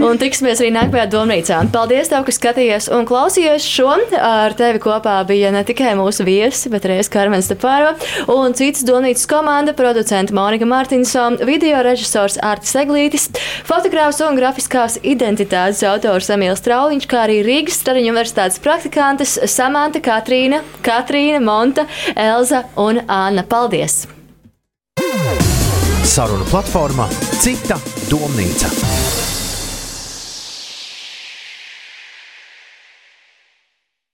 Un 0.03 0.19
tiksimies 0.21 0.63
arī 0.63 0.73
nākamajā 0.75 1.07
domnīcā. 1.11 1.61
Paldies, 1.75 2.11
tev, 2.11 2.27
ka 2.27 2.35
skatījies 2.35 2.91
un 2.95 3.07
klausījies 3.09 3.67
šo. 3.67 3.91
Ar 4.21 4.55
tevi 4.59 4.79
kopā 4.83 5.17
bija 5.27 5.51
ne 5.55 5.63
tikai 5.67 5.97
mūsu 5.99 6.27
viesi, 6.27 6.71
bet 6.71 6.87
arī 6.87 7.01
Karmens 7.11 7.49
Stepārva 7.49 7.97
un 8.31 8.55
citas 8.59 8.85
domnīcas 8.87 9.27
komanda, 9.31 9.75
producenta 9.77 10.35
Monika 10.37 10.69
Mārtiņsona, 10.69 11.43
video 11.49 11.81
režisors 11.87 12.39
Artis 12.45 12.77
Eglītis, 12.79 13.27
fotogrāfs 13.67 14.21
un 14.27 14.39
grafiskās 14.39 14.99
identitātes 15.03 15.83
autors 15.89 16.31
Emīls 16.31 16.63
Trauliņš, 16.67 17.09
kā 17.11 17.25
arī 17.27 17.41
Rīgas 17.47 17.81
Stariņu 17.83 18.15
universitātes 18.15 18.63
praktikantes 18.63 19.37
Samanta, 19.51 20.03
Katrīna, 20.21 20.59
Katrīna, 20.85 21.39
Monta, 21.41 21.87
Elza 22.13 22.67
un 22.77 23.01
Anna. 23.09 23.41
Paldies! 23.49 24.03
Saruna 26.05 26.45
platformā 26.51 27.09
Cita 27.41 27.81
domnīca. 28.11 29.30